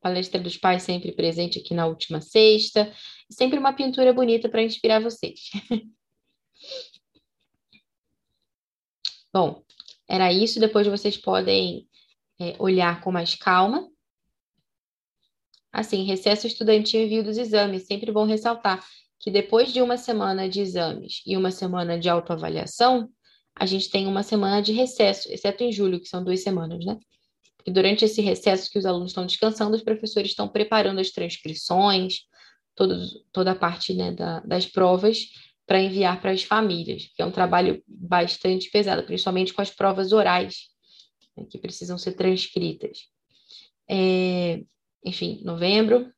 Palestra 0.00 0.40
dos 0.40 0.56
pais 0.56 0.82
sempre 0.82 1.12
presente 1.12 1.58
aqui 1.58 1.74
na 1.74 1.86
última 1.86 2.20
sexta. 2.20 2.92
E 3.28 3.34
sempre 3.34 3.58
uma 3.58 3.72
pintura 3.72 4.12
bonita 4.12 4.48
para 4.48 4.62
inspirar 4.62 5.00
vocês. 5.00 5.50
Bom, 9.32 9.62
era 10.08 10.32
isso. 10.32 10.60
Depois 10.60 10.86
vocês 10.86 11.16
podem 11.16 11.88
é, 12.40 12.54
olhar 12.58 13.00
com 13.00 13.12
mais 13.12 13.34
calma. 13.34 13.88
Assim, 15.72 16.04
recesso 16.04 16.46
estudantil 16.46 17.02
envio 17.02 17.22
dos 17.22 17.36
exames. 17.36 17.86
Sempre 17.86 18.10
bom 18.10 18.24
ressaltar 18.24 18.84
que 19.18 19.30
depois 19.30 19.72
de 19.72 19.82
uma 19.82 19.96
semana 19.96 20.48
de 20.48 20.60
exames 20.60 21.22
e 21.26 21.36
uma 21.36 21.50
semana 21.50 21.98
de 21.98 22.08
autoavaliação, 22.08 23.10
a 23.54 23.66
gente 23.66 23.90
tem 23.90 24.06
uma 24.06 24.22
semana 24.22 24.62
de 24.62 24.72
recesso, 24.72 25.30
exceto 25.30 25.64
em 25.64 25.72
julho, 25.72 26.00
que 26.00 26.08
são 26.08 26.22
duas 26.22 26.40
semanas, 26.40 26.84
né? 26.84 26.96
E 27.66 27.70
durante 27.70 28.04
esse 28.04 28.20
recesso 28.20 28.70
que 28.70 28.78
os 28.78 28.86
alunos 28.86 29.10
estão 29.10 29.26
descansando, 29.26 29.76
os 29.76 29.82
professores 29.82 30.30
estão 30.30 30.48
preparando 30.48 31.00
as 31.00 31.10
transcrições, 31.10 32.20
todos, 32.74 33.24
toda 33.32 33.52
a 33.52 33.56
parte 33.56 33.92
né, 33.94 34.12
da, 34.12 34.40
das 34.40 34.66
provas, 34.66 35.18
para 35.66 35.82
enviar 35.82 36.20
para 36.20 36.30
as 36.30 36.42
famílias, 36.42 37.10
que 37.14 37.20
é 37.20 37.26
um 37.26 37.30
trabalho 37.30 37.82
bastante 37.86 38.70
pesado, 38.70 39.02
principalmente 39.02 39.52
com 39.52 39.60
as 39.60 39.70
provas 39.70 40.12
orais, 40.12 40.68
né, 41.36 41.44
que 41.50 41.58
precisam 41.58 41.98
ser 41.98 42.12
transcritas. 42.12 43.00
É, 43.88 44.62
enfim, 45.04 45.42
novembro. 45.44 46.10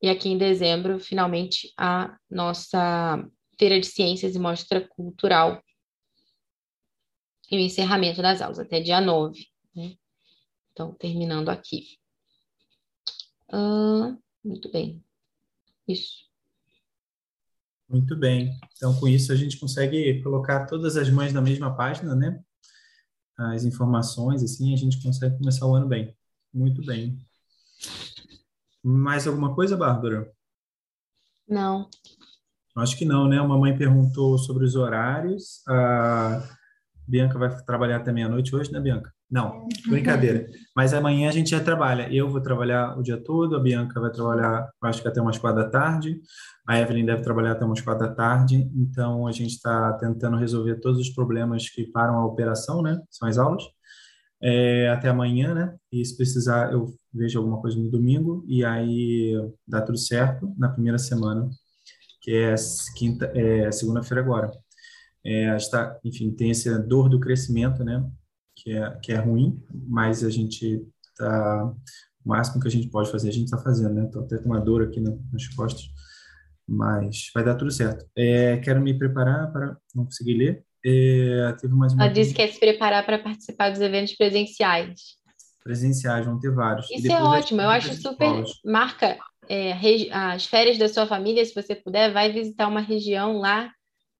E 0.00 0.08
aqui 0.08 0.28
em 0.28 0.38
dezembro, 0.38 0.98
finalmente, 0.98 1.72
a 1.76 2.16
nossa 2.30 3.24
Feira 3.58 3.78
de 3.78 3.86
Ciências 3.86 4.34
e 4.34 4.38
Mostra 4.38 4.80
Cultural 4.80 5.62
e 7.52 7.56
o 7.56 7.60
encerramento 7.60 8.22
das 8.22 8.40
aulas, 8.40 8.58
até 8.58 8.80
dia 8.80 8.98
9. 8.98 9.46
Né? 9.76 9.94
Então, 10.72 10.94
terminando 10.94 11.50
aqui. 11.50 11.98
Ah, 13.52 14.16
muito 14.42 14.72
bem. 14.72 15.04
Isso. 15.86 16.24
Muito 17.86 18.16
bem. 18.16 18.58
Então, 18.74 18.98
com 18.98 19.06
isso, 19.06 19.30
a 19.30 19.36
gente 19.36 19.58
consegue 19.58 20.22
colocar 20.22 20.64
todas 20.64 20.96
as 20.96 21.10
mães 21.10 21.34
na 21.34 21.42
mesma 21.42 21.76
página, 21.76 22.14
né? 22.14 22.42
As 23.36 23.64
informações, 23.64 24.42
assim, 24.42 24.72
a 24.72 24.76
gente 24.76 25.02
consegue 25.02 25.36
começar 25.36 25.66
o 25.66 25.74
ano 25.74 25.86
bem. 25.86 26.16
Muito 26.54 26.82
bem. 26.82 27.18
Mais 28.82 29.26
alguma 29.26 29.54
coisa, 29.54 29.76
Bárbara? 29.76 30.32
Não. 31.46 31.90
Acho 32.76 32.96
que 32.96 33.04
não, 33.04 33.28
né? 33.28 33.38
Uma 33.42 33.58
mãe 33.58 33.76
perguntou 33.76 34.38
sobre 34.38 34.64
os 34.64 34.74
horários. 34.74 35.62
A 35.68 36.61
Bianca 37.06 37.38
vai 37.38 37.54
trabalhar 37.64 37.96
até 37.96 38.12
meia-noite 38.12 38.54
hoje, 38.54 38.72
né, 38.72 38.80
Bianca? 38.80 39.12
Não, 39.30 39.66
brincadeira. 39.88 40.46
Mas 40.76 40.92
amanhã 40.92 41.28
a 41.28 41.32
gente 41.32 41.50
já 41.50 41.60
trabalha. 41.60 42.12
Eu 42.12 42.28
vou 42.28 42.40
trabalhar 42.40 42.98
o 42.98 43.02
dia 43.02 43.16
todo, 43.16 43.56
a 43.56 43.60
Bianca 43.60 44.00
vai 44.00 44.10
trabalhar, 44.10 44.68
acho 44.82 45.00
que 45.00 45.08
até 45.08 45.20
umas 45.20 45.38
quatro 45.38 45.62
da 45.62 45.70
tarde, 45.70 46.20
a 46.68 46.78
Evelyn 46.78 47.06
deve 47.06 47.22
trabalhar 47.22 47.52
até 47.52 47.64
umas 47.64 47.80
quatro 47.80 48.06
da 48.06 48.14
tarde. 48.14 48.70
Então 48.74 49.26
a 49.26 49.32
gente 49.32 49.54
está 49.54 49.94
tentando 49.94 50.36
resolver 50.36 50.76
todos 50.80 51.00
os 51.00 51.10
problemas 51.10 51.68
que 51.68 51.86
param 51.90 52.16
a 52.18 52.26
operação, 52.26 52.82
né? 52.82 53.00
São 53.10 53.28
as 53.28 53.38
aulas. 53.38 53.64
É, 54.42 54.88
até 54.90 55.08
amanhã, 55.08 55.54
né? 55.54 55.74
E 55.90 56.04
se 56.04 56.16
precisar, 56.16 56.72
eu 56.72 56.92
vejo 57.12 57.38
alguma 57.38 57.60
coisa 57.60 57.78
no 57.78 57.90
domingo 57.90 58.44
e 58.46 58.64
aí 58.64 59.34
dá 59.66 59.80
tudo 59.80 59.98
certo 59.98 60.52
na 60.58 60.68
primeira 60.68 60.98
semana, 60.98 61.48
que 62.20 62.32
é 62.32 62.54
quinta, 62.96 63.32
é 63.34 63.70
segunda-feira 63.72 64.20
agora. 64.20 64.50
É, 65.24 65.56
está, 65.56 65.98
enfim, 66.04 66.30
tem 66.32 66.50
essa 66.50 66.78
dor 66.78 67.08
do 67.08 67.20
crescimento, 67.20 67.84
né? 67.84 68.04
que 68.56 68.76
é, 68.76 68.90
que 69.02 69.12
é 69.12 69.16
ruim, 69.16 69.60
mas 69.72 70.22
a 70.22 70.30
gente 70.30 70.84
tá 71.16 71.72
o 72.24 72.28
máximo 72.28 72.60
que 72.60 72.68
a 72.68 72.70
gente 72.70 72.88
pode 72.88 73.10
fazer, 73.10 73.28
a 73.28 73.32
gente 73.32 73.46
está 73.46 73.58
fazendo, 73.58 73.94
né? 73.94 74.04
Estou 74.04 74.22
até 74.22 74.38
com 74.38 74.46
uma 74.46 74.60
dor 74.60 74.82
aqui 74.82 75.00
nas 75.00 75.48
costas, 75.56 75.82
mas 76.66 77.30
vai 77.34 77.44
dar 77.44 77.56
tudo 77.56 77.70
certo. 77.72 78.06
É, 78.16 78.58
quero 78.58 78.80
me 78.80 78.96
preparar 78.96 79.50
para 79.50 79.76
não 79.92 80.04
conseguir 80.04 80.34
ler. 80.34 80.64
É, 80.84 81.52
teve 81.60 81.74
mais 81.74 81.92
uma 81.92 82.04
Ela 82.04 82.12
disse 82.12 82.30
que 82.30 82.36
quer 82.36 82.52
se 82.52 82.60
preparar 82.60 83.04
para 83.04 83.18
participar 83.18 83.70
dos 83.70 83.80
eventos 83.80 84.14
presenciais. 84.14 85.16
Presenciais, 85.64 86.24
vão 86.24 86.38
ter 86.38 86.52
vários. 86.52 86.88
Isso 86.90 87.10
é 87.10 87.22
ótimo, 87.22 87.60
eu 87.60 87.68
acho 87.68 87.92
super. 87.94 88.44
Marca 88.64 89.18
é, 89.48 89.72
as 90.12 90.46
férias 90.46 90.78
da 90.78 90.88
sua 90.88 91.06
família, 91.06 91.44
se 91.44 91.54
você 91.54 91.74
puder, 91.74 92.12
vai 92.12 92.32
visitar 92.32 92.68
uma 92.68 92.80
região 92.80 93.38
lá 93.38 93.68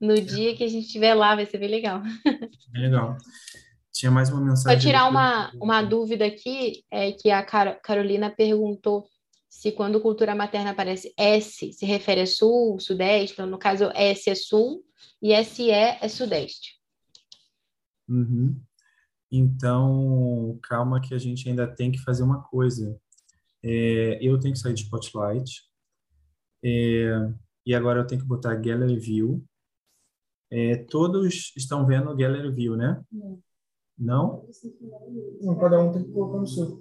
no 0.03 0.21
dia 0.21 0.57
que 0.57 0.65
a 0.65 0.69
gente 0.69 0.87
estiver 0.87 1.15
lá, 1.15 1.35
vai 1.35 1.47
ser 1.47 1.59
bem 1.59 1.69
legal. 1.69 2.03
Bem 2.73 2.83
legal. 2.83 3.17
Tinha 3.93 4.11
mais 4.11 4.31
uma 4.31 4.41
mensagem. 4.41 4.77
Vou 4.77 4.87
tirar 4.87 5.09
uma, 5.09 5.53
uma 5.61 5.83
dúvida 5.83 6.27
aqui, 6.27 6.85
é 6.91 7.13
que 7.13 7.31
a 7.31 7.43
Carolina 7.45 8.31
perguntou 8.31 9.07
se 9.49 9.71
quando 9.71 10.01
cultura 10.01 10.35
materna 10.35 10.71
aparece 10.71 11.13
S, 11.17 11.73
se 11.73 11.87
refere 11.87 12.23
a 12.23 12.27
sul, 12.27 12.81
sudeste, 12.81 13.35
então, 13.35 13.47
no 13.47 13.59
caso 13.59 13.91
S 13.95 14.29
é 14.29 14.35
sul 14.35 14.83
e 15.21 15.45
SE 15.45 15.71
é 15.71 16.09
sudeste. 16.09 16.81
Uhum. 18.09 18.61
Então, 19.31 20.59
calma 20.63 21.01
que 21.01 21.15
a 21.15 21.19
gente 21.19 21.49
ainda 21.49 21.67
tem 21.67 21.93
que 21.93 22.01
fazer 22.01 22.23
uma 22.23 22.43
coisa. 22.43 22.99
É, 23.63 24.19
eu 24.21 24.41
tenho 24.41 24.55
que 24.55 24.61
sair 24.61 24.75
de 24.75 24.83
Spotlight, 24.83 25.63
é, 26.65 27.31
e 27.65 27.75
agora 27.75 28.01
eu 28.01 28.07
tenho 28.07 28.21
que 28.21 28.27
botar 28.27 28.57
Gallery 28.57 28.99
View. 28.99 29.45
É, 30.55 30.77
todos 30.77 31.51
estão 31.57 31.87
vendo 31.87 32.15
Gallery 32.15 32.53
View, 32.53 32.77
né? 32.77 33.01
Não? 33.99 34.45
Não, 35.41 35.57
cada 35.57 35.81
um 35.81 35.91
tem 35.91 36.05
que 36.05 36.11
colocar 36.13 36.41
no 36.41 36.47
seu. 36.47 36.79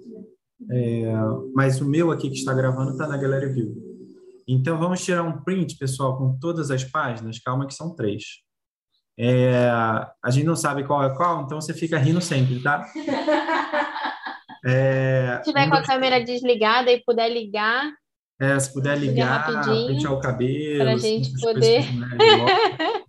É, 0.70 1.10
mas 1.54 1.80
o 1.80 1.88
meu 1.88 2.10
aqui 2.10 2.28
que 2.28 2.36
está 2.36 2.52
gravando 2.52 2.90
está 2.92 3.08
na 3.08 3.16
Galera 3.16 3.50
View. 3.50 3.74
Então 4.46 4.78
vamos 4.78 5.02
tirar 5.02 5.22
um 5.22 5.42
print, 5.42 5.78
pessoal, 5.78 6.18
com 6.18 6.38
todas 6.38 6.70
as 6.70 6.84
páginas. 6.84 7.38
Calma 7.38 7.66
que 7.66 7.72
são 7.72 7.94
três. 7.94 8.42
É, 9.18 9.58
a 10.22 10.30
gente 10.30 10.44
não 10.44 10.56
sabe 10.56 10.84
qual 10.84 11.02
é 11.02 11.16
qual, 11.16 11.42
então 11.42 11.58
você 11.58 11.72
fica 11.72 11.98
rindo 11.98 12.20
sempre, 12.20 12.62
tá? 12.62 12.84
É, 14.64 15.40
se 15.42 15.50
tiver 15.50 15.68
com 15.68 15.74
a 15.74 15.82
câmera 15.82 16.24
desligada 16.24 16.88
e 16.92 17.02
puder 17.02 17.28
ligar. 17.28 17.92
É, 18.40 18.56
se 18.60 18.72
puder 18.72 18.96
ligar, 18.96 19.44
pentear 19.44 20.12
o 20.12 20.20
cabelo. 20.20 20.78
Para 20.78 20.92
a 20.92 20.96
gente 20.96 21.32
poder. 21.40 21.82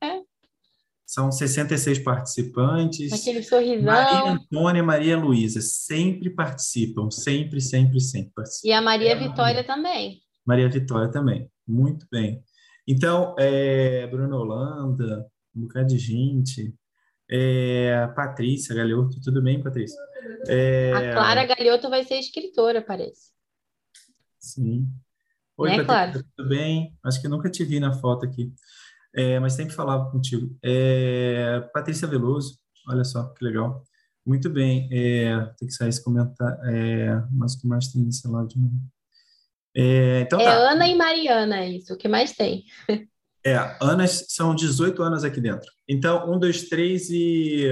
São 1.13 1.31
66 1.31 1.99
participantes. 1.99 3.13
Aquele 3.13 3.43
sorrisão. 3.43 3.85
Maria 3.85 4.31
Antônia 4.31 4.79
e 4.79 4.81
Maria 4.81 5.15
Luísa 5.15 5.61
sempre 5.61 6.31
participam, 6.31 7.11
sempre, 7.11 7.61
sempre, 7.61 7.99
sempre 8.01 8.31
participam. 8.33 8.67
E 8.67 8.73
a 8.73 8.81
Maria 8.81 9.11
é, 9.11 9.15
Vitória 9.15 9.63
também. 9.63 10.23
Maria 10.43 10.67
Vitória 10.67 11.11
também, 11.11 11.51
muito 11.67 12.07
bem. 12.11 12.43
Então, 12.87 13.35
é, 13.37 14.07
Bruno 14.07 14.37
Holanda, 14.37 15.27
um 15.55 15.61
bocado 15.61 15.89
de 15.89 15.99
gente. 15.99 16.73
É, 17.29 18.07
Patrícia 18.15 18.73
Galhoto, 18.73 19.21
tudo 19.21 19.39
bem, 19.39 19.61
Patrícia? 19.61 20.01
É, 20.47 20.93
a 20.93 21.13
Clara 21.13 21.45
Galhoto 21.45 21.91
vai 21.91 22.03
ser 22.03 22.15
escritora, 22.15 22.81
parece. 22.81 23.31
Sim. 24.39 24.87
Oi, 25.57 25.77
né, 25.77 25.83
Patrícia, 25.83 26.27
tudo 26.35 26.49
bem? 26.49 26.97
Acho 27.03 27.21
que 27.21 27.27
nunca 27.27 27.51
te 27.51 27.63
vi 27.63 27.79
na 27.79 27.93
foto 27.93 28.25
aqui 28.25 28.51
é, 29.15 29.39
mas 29.39 29.53
sempre 29.53 29.73
falava 29.73 30.09
contigo. 30.11 30.55
É, 30.63 31.61
Patrícia 31.73 32.07
Veloso, 32.07 32.57
olha 32.87 33.03
só 33.03 33.23
que 33.29 33.43
legal. 33.43 33.83
Muito 34.25 34.49
bem, 34.49 34.87
é, 34.91 35.37
tem 35.57 35.67
que 35.67 35.73
sair 35.73 35.89
esse 35.89 36.03
comentário, 36.03 36.57
é, 36.63 37.23
mas 37.31 37.55
o 37.55 37.61
que 37.61 37.67
mais 37.67 37.87
tem 37.89 38.01
nesse 38.01 38.27
lado 38.27 38.47
de 38.47 38.57
novo? 38.57 38.73
É, 39.75 40.21
então 40.21 40.39
é 40.39 40.45
tá. 40.45 40.71
Ana 40.71 40.87
e 40.87 40.95
Mariana, 40.95 41.65
isso, 41.65 41.93
o 41.93 41.97
que 41.97 42.07
mais 42.07 42.31
tem? 42.31 42.63
É, 43.45 43.57
Anas 43.81 44.25
são 44.29 44.55
18 44.55 45.03
anos 45.03 45.25
aqui 45.25 45.41
dentro. 45.41 45.69
Então, 45.87 46.31
um, 46.31 46.39
dois, 46.39 46.69
três 46.69 47.09
e. 47.09 47.67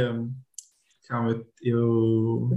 Calma, 1.07 1.31
eu. 1.31 1.47
eu... 1.61 2.49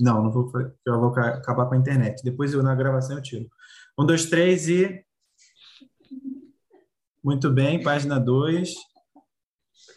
Não, 0.00 0.24
não 0.24 0.32
vou, 0.32 0.50
eu 0.86 1.00
vou 1.00 1.10
acabar 1.10 1.66
com 1.66 1.74
a 1.74 1.78
internet. 1.78 2.22
Depois 2.24 2.54
eu 2.54 2.62
na 2.62 2.74
gravação 2.74 3.16
eu 3.16 3.22
tiro. 3.22 3.46
Um, 3.98 4.06
dois, 4.06 4.24
três 4.24 4.68
e. 4.68 5.03
Muito 7.24 7.50
bem, 7.50 7.82
página 7.82 8.20
2. 8.20 8.74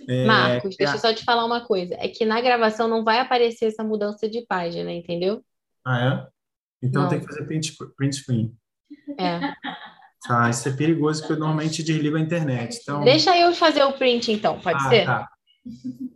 É, 0.07 0.25
Marcos, 0.25 0.77
deixa 0.77 0.95
eu 0.95 0.99
só 0.99 1.13
te 1.13 1.25
falar 1.25 1.45
uma 1.45 1.65
coisa. 1.65 1.93
É 1.95 2.07
que 2.07 2.25
na 2.25 2.39
gravação 2.39 2.87
não 2.87 3.03
vai 3.03 3.19
aparecer 3.19 3.65
essa 3.65 3.83
mudança 3.83 4.29
de 4.29 4.45
página, 4.45 4.93
entendeu? 4.93 5.43
Ah, 5.85 5.99
é? 5.99 6.27
Então 6.81 7.01
não. 7.01 7.09
tem 7.09 7.19
que 7.19 7.25
fazer 7.25 7.45
print, 7.45 7.75
print 7.97 8.15
screen. 8.15 8.55
É. 9.19 9.53
Tá, 10.25 10.49
isso 10.49 10.69
é 10.69 10.71
perigoso 10.71 11.21
porque 11.21 11.33
eu 11.33 11.39
normalmente 11.39 11.83
desligo 11.83 12.15
a 12.15 12.19
internet. 12.19 12.79
Então... 12.81 13.03
Deixa 13.03 13.37
eu 13.37 13.53
fazer 13.53 13.83
o 13.83 13.93
print 13.93 14.31
então, 14.31 14.59
pode 14.61 14.79
ah, 14.85 14.89
ser? 14.89 15.05
Tá. 15.05 15.29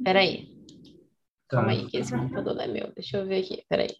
Peraí. 0.03 0.47
Tá. 1.49 1.57
Calma 1.57 1.72
aí, 1.72 1.88
que 1.88 1.97
esse 1.97 2.16
computador 2.16 2.55
não 2.55 2.64
é 2.64 2.68
meu. 2.68 2.91
Deixa 2.93 3.18
eu 3.18 3.26
ver 3.26 3.43
aqui, 3.43 3.64
peraí. 3.68 3.95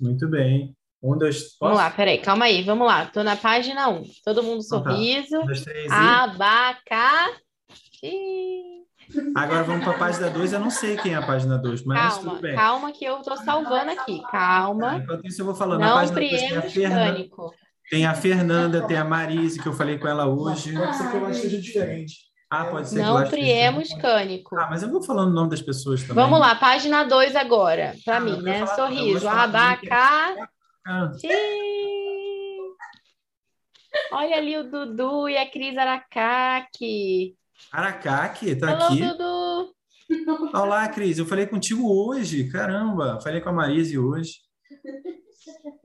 Muito 0.00 0.28
bem. 0.28 0.74
Um, 1.02 1.18
dois, 1.18 1.56
posso? 1.58 1.58
Vamos 1.60 1.78
lá, 1.78 1.90
peraí, 1.90 2.18
calma 2.18 2.44
aí, 2.44 2.62
vamos 2.62 2.86
lá. 2.86 3.06
Tô 3.06 3.24
na 3.24 3.34
página 3.34 3.88
1. 3.88 3.92
Um. 3.92 4.02
Todo 4.24 4.42
mundo 4.42 4.62
sorriso. 4.62 5.26
Então 5.26 5.40
tá. 5.40 5.44
Um, 5.44 5.46
dois, 5.46 5.62
três, 5.62 5.90
e... 5.90 5.94
Abacaxi. 5.94 7.42
Agora 9.34 9.64
vamos 9.64 9.84
para 9.84 9.94
a 9.94 9.98
página 9.98 10.30
2. 10.30 10.52
Eu 10.52 10.60
não 10.60 10.70
sei 10.70 10.96
quem 10.96 11.12
é 11.12 11.16
a 11.16 11.26
página 11.26 11.58
2, 11.58 11.84
mas 11.84 12.14
calma, 12.14 12.30
tudo 12.30 12.40
bem. 12.40 12.54
Calma, 12.54 12.92
que 12.92 13.04
eu 13.04 13.18
estou 13.18 13.36
salvando 13.36 13.90
aqui. 13.90 14.22
Calma. 14.30 14.98
Enquanto 14.98 15.26
isso, 15.26 15.40
eu 15.42 15.46
vou 15.46 15.54
falando. 15.54 15.80
Não 15.80 15.88
na 15.88 15.94
página 15.94 16.20
2 16.20 16.30
tem 16.30 16.56
a 16.56 16.62
Fernanda. 16.62 17.28
Tem 17.90 18.06
a 18.06 18.14
Fernanda, 18.14 18.86
tem 18.86 18.96
a 18.96 19.04
Marise, 19.04 19.60
que 19.60 19.66
eu 19.66 19.72
falei 19.72 19.98
com 19.98 20.06
ela 20.06 20.26
hoje. 20.26 20.72
Pode 20.72 20.96
ser 20.96 21.10
que 21.10 21.16
eu 21.16 21.34
seja 21.34 21.60
diferente. 21.60 22.14
Ah, 22.48 22.66
pode 22.66 22.88
ser 22.88 23.02
não 23.02 23.28
priemos 23.28 23.92
cânico. 23.94 24.56
Ah, 24.56 24.68
mas 24.70 24.82
eu 24.82 24.90
vou 24.90 25.02
falando 25.02 25.30
o 25.30 25.34
nome 25.34 25.50
das 25.50 25.62
pessoas 25.62 26.02
também. 26.02 26.14
Vamos 26.14 26.38
lá, 26.38 26.54
página 26.54 27.02
2 27.02 27.34
agora, 27.34 27.94
para 28.04 28.18
ah, 28.18 28.20
mim, 28.20 28.40
né? 28.42 28.66
Falar, 28.66 28.76
Sorriso, 28.76 29.28
abacá. 29.28 30.34
Ah. 30.84 31.12
Olha 34.12 34.36
ali 34.36 34.56
o 34.56 34.68
Dudu 34.68 35.28
e 35.28 35.36
a 35.36 35.48
Cris 35.48 35.76
Aracaki. 35.78 37.36
Aracaki, 37.70 38.56
tá 38.56 38.72
Hello, 38.72 38.84
aqui. 38.84 39.00
Dudu. 39.00 39.74
Olá, 40.52 40.88
Cris. 40.88 41.18
Eu 41.18 41.26
falei 41.26 41.46
contigo 41.46 41.88
hoje. 41.88 42.50
Caramba, 42.50 43.20
falei 43.20 43.40
com 43.40 43.50
a 43.50 43.52
Marise 43.52 43.96
hoje. 43.98 44.40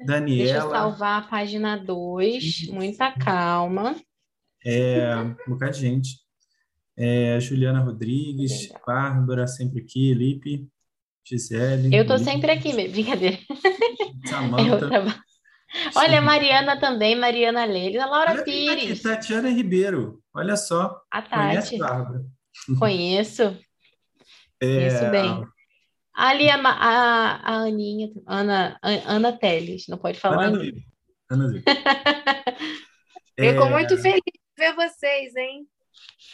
Daniela. 0.05 0.43
Deixa 0.43 0.57
eu 0.57 0.69
salvar 0.69 1.23
a 1.23 1.27
página 1.27 1.77
2, 1.77 2.69
muita 2.69 3.11
calma. 3.11 3.95
É, 4.65 5.15
um 5.15 5.35
bocado 5.49 5.73
de 5.73 5.79
gente. 5.79 6.19
É, 6.97 7.39
Juliana 7.39 7.81
Rodrigues, 7.81 8.69
Legal. 8.69 8.81
Bárbara, 8.87 9.47
sempre 9.47 9.81
aqui, 9.81 10.13
Lipe, 10.13 10.67
Gisele. 11.27 11.95
Eu 11.95 12.07
tô 12.07 12.17
sempre 12.17 12.51
aqui 12.51 12.71
brincadeira. 12.87 13.37
Samanta. 14.25 14.89
Tava... 14.89 15.27
Olha, 15.95 16.21
Mariana 16.21 16.79
também, 16.79 17.15
Mariana 17.15 17.65
Leles, 17.65 18.01
a 18.01 18.05
Laura 18.05 18.31
Olha 18.31 18.43
Pires. 18.43 18.91
Aqui, 18.91 19.03
Tatiana 19.03 19.49
Ribeiro, 19.49 20.23
olha 20.33 20.55
só. 20.55 21.01
A 21.11 21.21
Tati. 21.21 21.47
Conhece, 21.47 21.77
Bárbara? 21.77 22.25
Conheço. 22.79 23.57
É... 24.59 24.89
Conheço 24.89 25.11
bem. 25.11 25.47
Ali 26.15 26.49
a, 26.49 26.55
a, 26.55 27.35
a 27.35 27.53
Aninha, 27.57 28.09
Ana, 28.25 28.75
Ana 28.81 29.31
Teles, 29.31 29.85
não 29.87 29.99
pode 29.99 30.19
falar. 30.19 30.45
Ana 30.45 30.63
Ana 31.29 31.45
Ana 31.45 31.61
Fico 33.39 33.63
é... 33.63 33.69
muito 33.69 33.95
feliz 33.99 34.23
de 34.25 34.41
ver 34.57 34.73
vocês, 34.73 35.35
hein? 35.35 35.67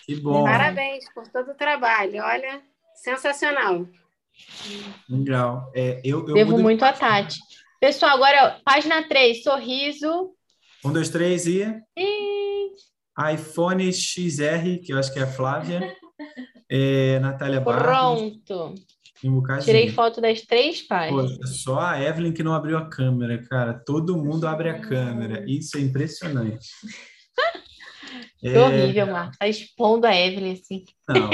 Que 0.06 0.16
bom. 0.16 0.46
Parabéns 0.46 1.04
por 1.14 1.28
todo 1.28 1.52
o 1.52 1.56
trabalho. 1.56 2.24
Olha, 2.24 2.62
sensacional. 2.96 3.86
Legal. 5.10 5.72
É, 5.76 6.02
eu, 6.04 6.28
eu 6.28 6.34
Devo 6.34 6.58
muito 6.60 6.84
a 6.84 6.94
Tati. 6.94 7.38
Pessoal, 7.80 8.16
agora, 8.16 8.60
página 8.64 9.08
3, 9.08 9.44
sorriso. 9.44 10.34
Um, 10.86 10.92
dois, 10.92 11.10
três 11.10 11.46
e. 11.46 11.64
e... 11.98 12.72
iPhone 13.34 13.92
XR, 13.92 14.80
que 14.84 14.94
eu 14.94 15.00
acho 15.00 15.14
que 15.14 15.20
é 15.20 15.24
a 15.24 15.28
Flávia. 15.28 15.96
É, 16.70 17.20
Natália 17.20 17.60
Barros. 17.60 18.42
Pronto. 18.46 18.76
Tirei 19.64 19.90
foto 19.90 20.20
das 20.20 20.42
três 20.42 20.82
páginas. 20.82 21.38
Poxa, 21.38 21.48
só 21.48 21.80
a 21.80 22.02
Evelyn 22.02 22.34
que 22.34 22.44
não 22.44 22.54
abriu 22.54 22.78
a 22.78 22.90
câmera, 22.90 23.42
cara. 23.48 23.74
Todo 23.74 24.18
mundo 24.18 24.46
abre 24.46 24.70
a 24.70 24.82
câmera. 24.82 25.46
Isso 25.48 25.78
é 25.78 25.82
impressionante. 25.82 26.68
É... 28.46 28.60
horrível, 28.60 29.08
Marcos. 29.08 29.38
Tá 29.38 29.48
expondo 29.48 30.06
a 30.06 30.14
Evelyn 30.14 30.52
assim. 30.52 30.84
Não, 31.08 31.30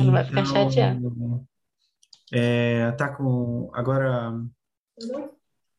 Ela 0.00 0.10
vai 0.10 0.24
ficar 0.24 0.40
então, 0.40 0.70
chateada. 0.70 1.00
É, 2.32 2.92
tá 2.92 3.14
com. 3.14 3.70
Agora. 3.74 4.32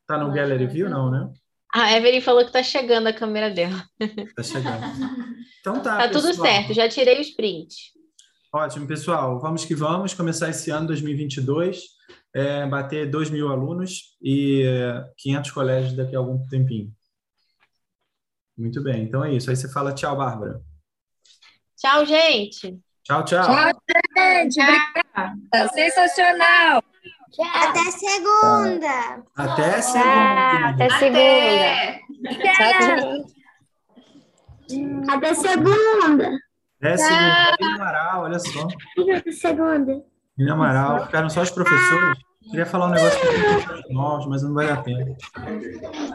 Tá 0.06 0.18
no 0.18 0.32
Gallery 0.32 0.66
View, 0.66 0.88
não, 0.88 1.10
né? 1.10 1.32
A 1.72 1.96
Evelyn 1.96 2.20
falou 2.20 2.44
que 2.44 2.50
tá 2.50 2.62
chegando 2.62 3.06
a 3.06 3.12
câmera 3.12 3.48
dela. 3.50 3.84
Tá 4.34 4.42
chegando. 4.42 4.82
Então 5.60 5.80
tá. 5.82 5.98
Tá 5.98 6.08
pessoal. 6.08 6.32
tudo 6.32 6.42
certo, 6.42 6.74
já 6.74 6.88
tirei 6.88 7.20
os 7.20 7.30
prints. 7.30 7.92
Ótimo, 8.52 8.86
pessoal. 8.86 9.38
Vamos 9.38 9.64
que 9.64 9.74
vamos 9.74 10.12
começar 10.12 10.48
esse 10.48 10.70
ano 10.70 10.88
2022, 10.88 11.82
é, 12.34 12.66
bater 12.66 13.08
2 13.08 13.30
mil 13.30 13.48
alunos 13.48 14.16
e 14.20 14.64
é, 14.64 15.04
500 15.18 15.50
colégios 15.52 15.92
daqui 15.92 16.16
a 16.16 16.18
algum 16.18 16.44
tempinho. 16.48 16.92
Muito 18.58 18.82
bem, 18.82 19.04
então 19.04 19.24
é 19.24 19.32
isso. 19.32 19.48
Aí 19.50 19.56
você 19.56 19.70
fala 19.70 19.94
tchau, 19.94 20.16
Bárbara. 20.16 20.60
Tchau, 21.76 22.04
gente. 22.04 22.80
Tchau, 23.04 23.24
tchau. 23.24 23.44
Tchau, 23.44 23.72
gente. 24.16 24.60
Obrigada. 24.60 25.68
Sensacional. 25.74 26.82
Até 27.54 27.90
segunda. 27.90 29.22
Até 29.36 29.80
segunda. 29.80 30.66
Até 30.66 30.90
segunda. 30.98 32.00
Tchau. 32.42 33.40
Até 35.08 35.34
segunda. 35.34 36.30
É, 36.82 36.96
segunda. 36.96 37.56
Nina 37.60 37.74
Amaral, 37.74 38.22
olha 38.22 38.38
só. 38.38 38.68
Segunda. 39.32 40.02
Nina 40.36 40.52
Amaral, 40.52 41.06
ficaram 41.06 41.30
só 41.30 41.42
os 41.42 41.50
professores. 41.50 42.18
Queria 42.50 42.66
falar 42.66 42.86
um 42.86 42.90
negócio 42.90 43.20
com 43.20 43.74
os 43.74 43.94
novos, 43.94 44.26
mas 44.26 44.42
não 44.42 44.54
vai 44.54 44.66
dar 44.66 44.82
tempo. 44.82 45.16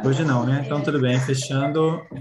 Hoje 0.03 0.25
não, 0.25 0.45
né? 0.45 0.63
Então, 0.65 0.81
tudo 0.81 0.99
bem. 0.99 1.19
Fechando. 1.19 2.05